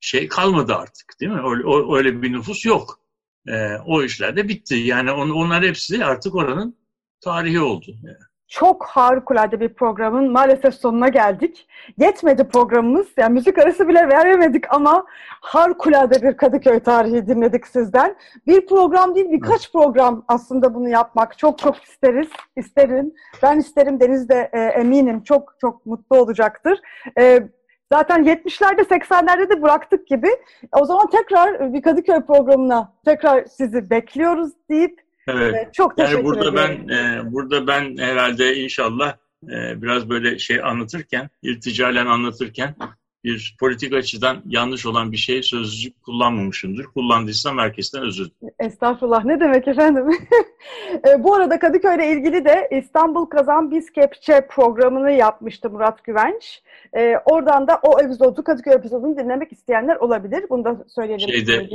şey 0.00 0.28
kalmadı 0.28 0.74
artık 0.74 1.20
değil 1.20 1.32
mi? 1.32 1.40
Öyle, 1.44 1.64
o, 1.64 1.96
öyle 1.96 2.22
bir 2.22 2.32
nüfus 2.32 2.66
yok. 2.66 3.00
Ee, 3.48 3.76
o 3.86 4.02
işler 4.02 4.36
de 4.36 4.48
bitti. 4.48 4.74
Yani 4.74 5.12
on, 5.12 5.30
onlar 5.30 5.64
hepsi 5.64 6.04
artık 6.04 6.34
oranın 6.34 6.76
tarihi 7.20 7.60
oldu. 7.60 7.86
Yani 8.02 8.16
çok 8.50 8.86
harikulade 8.86 9.60
bir 9.60 9.68
programın 9.68 10.32
maalesef 10.32 10.74
sonuna 10.74 11.08
geldik. 11.08 11.68
Yetmedi 11.98 12.44
programımız. 12.44 13.06
Yani 13.16 13.32
müzik 13.32 13.58
arası 13.58 13.88
bile 13.88 14.08
veremedik 14.08 14.74
ama 14.74 15.04
harikulade 15.40 16.22
bir 16.22 16.36
Kadıköy 16.36 16.80
tarihi 16.80 17.26
dinledik 17.26 17.66
sizden. 17.66 18.16
Bir 18.46 18.66
program 18.66 19.14
değil 19.14 19.30
birkaç 19.30 19.72
program 19.72 20.24
aslında 20.28 20.74
bunu 20.74 20.88
yapmak 20.88 21.38
çok 21.38 21.58
çok 21.58 21.84
isteriz. 21.84 22.28
isterim. 22.56 23.12
Ben 23.42 23.58
isterim 23.58 24.00
Deniz 24.00 24.28
de 24.28 24.50
e, 24.52 24.60
eminim 24.60 25.22
çok 25.22 25.54
çok 25.60 25.86
mutlu 25.86 26.16
olacaktır. 26.16 26.80
E, 27.18 27.48
zaten 27.92 28.24
70'lerde 28.24 28.80
80'lerde 28.80 29.50
de 29.50 29.62
bıraktık 29.62 30.06
gibi. 30.06 30.28
O 30.72 30.84
zaman 30.84 31.10
tekrar 31.10 31.72
bir 31.72 31.82
Kadıköy 31.82 32.20
programına 32.20 32.92
tekrar 33.04 33.44
sizi 33.44 33.90
bekliyoruz 33.90 34.52
deyip 34.70 35.00
Evet. 35.28 35.74
Çok 35.74 35.96
teşekkür 35.96 36.16
yani 36.16 36.24
burada 36.24 36.50
ederim. 36.50 36.88
ben 36.88 36.94
e, 36.94 37.32
burada 37.32 37.66
ben 37.66 37.96
herhalde 37.96 38.56
inşallah 38.56 39.16
e, 39.44 39.82
biraz 39.82 40.08
böyle 40.10 40.38
şey 40.38 40.62
anlatırken, 40.62 41.30
irticalen 41.42 42.06
anlatırken 42.06 42.74
bir 43.24 43.56
politik 43.60 43.92
açıdan 43.92 44.42
yanlış 44.46 44.86
olan 44.86 45.12
bir 45.12 45.16
şey 45.16 45.42
sözcük 45.42 46.02
kullanmamışımdır. 46.02 46.84
Kullandıysam 46.84 47.58
herkesten 47.58 48.02
özür 48.02 48.30
dilerim. 48.30 48.54
Estağfurullah. 48.58 49.24
Ne 49.24 49.40
demek 49.40 49.68
efendim? 49.68 50.04
e, 51.08 51.24
bu 51.24 51.34
arada 51.34 51.58
Kadıköy 51.58 51.96
ile 51.96 52.12
ilgili 52.12 52.44
de 52.44 52.68
İstanbul 52.82 53.26
Kazan 53.26 53.70
Biz 53.70 53.90
Kepçe 53.90 54.46
programını 54.50 55.12
yapmıştı 55.12 55.70
Murat 55.70 56.04
Güvenç. 56.04 56.62
E, 56.96 57.14
oradan 57.24 57.68
da 57.68 57.80
o 57.82 58.00
epizodu, 58.00 58.44
Kadıköy 58.44 58.74
epizodunu 58.74 59.18
dinlemek 59.18 59.52
isteyenler 59.52 59.96
olabilir. 59.96 60.44
Bunu 60.50 60.64
da 60.64 60.84
söyleyelim. 60.88 61.28
Şeyde, 61.28 61.68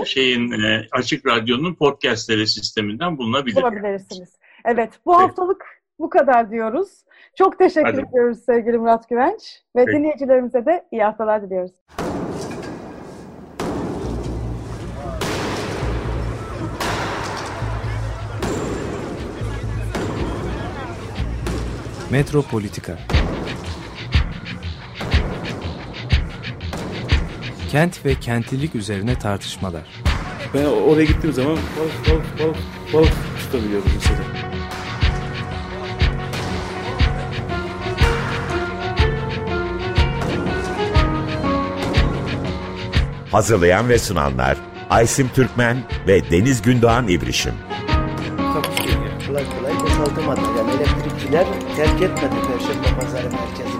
e, 0.00 0.04
şeyin 0.04 0.52
e, 0.52 0.86
Açık 0.92 1.26
Radyo'nun 1.26 1.74
podcastleri 1.74 2.46
sisteminden 2.46 3.18
bulunabilir. 3.18 3.56
Bulabilirsiniz. 3.56 4.38
Evet. 4.64 4.90
Bu 5.06 5.14
evet. 5.14 5.22
haftalık 5.22 5.81
bu 6.02 6.10
kadar 6.10 6.50
diyoruz. 6.50 6.88
Çok 7.34 7.58
teşekkür 7.58 7.92
Hadi. 7.92 8.00
ediyoruz 8.00 8.38
sevgili 8.46 8.78
Murat 8.78 9.08
Güvenç 9.08 9.62
ve 9.76 9.84
Peki. 9.84 9.98
dinleyicilerimize 9.98 10.66
de 10.66 10.84
iyi 10.92 11.02
haftalar 11.02 11.42
diliyoruz. 11.42 11.72
Metropolitika 22.10 22.98
Kent 27.70 28.04
ve 28.06 28.14
kentlilik 28.14 28.74
üzerine 28.74 29.18
tartışmalar. 29.18 30.02
Ben 30.54 30.64
oraya 30.64 31.04
gittiğim 31.04 31.32
zaman 31.34 31.56
balık 31.56 32.10
balık 32.10 32.38
balık 32.38 32.56
balık 32.92 33.12
tutabiliyorum 33.38 33.88
mesela. 33.94 34.51
Hazırlayan 43.32 43.88
ve 43.88 43.98
sunanlar 43.98 44.56
Aysim 44.90 45.28
Türkmen 45.34 45.76
ve 46.06 46.30
Deniz 46.30 46.62
Gündoğan 46.62 47.08
İbrişim. 47.08 47.54
Kolay 49.26 49.44
kolay 49.58 49.80
boşaltamadı. 49.80 50.40
Yani 50.58 50.70
elektrikçiler 50.70 51.46
terk 51.76 52.02
etmedi 52.02 52.34
Perşembe 52.46 53.00
Pazarı 53.00 53.30
merkezini. 53.30 53.71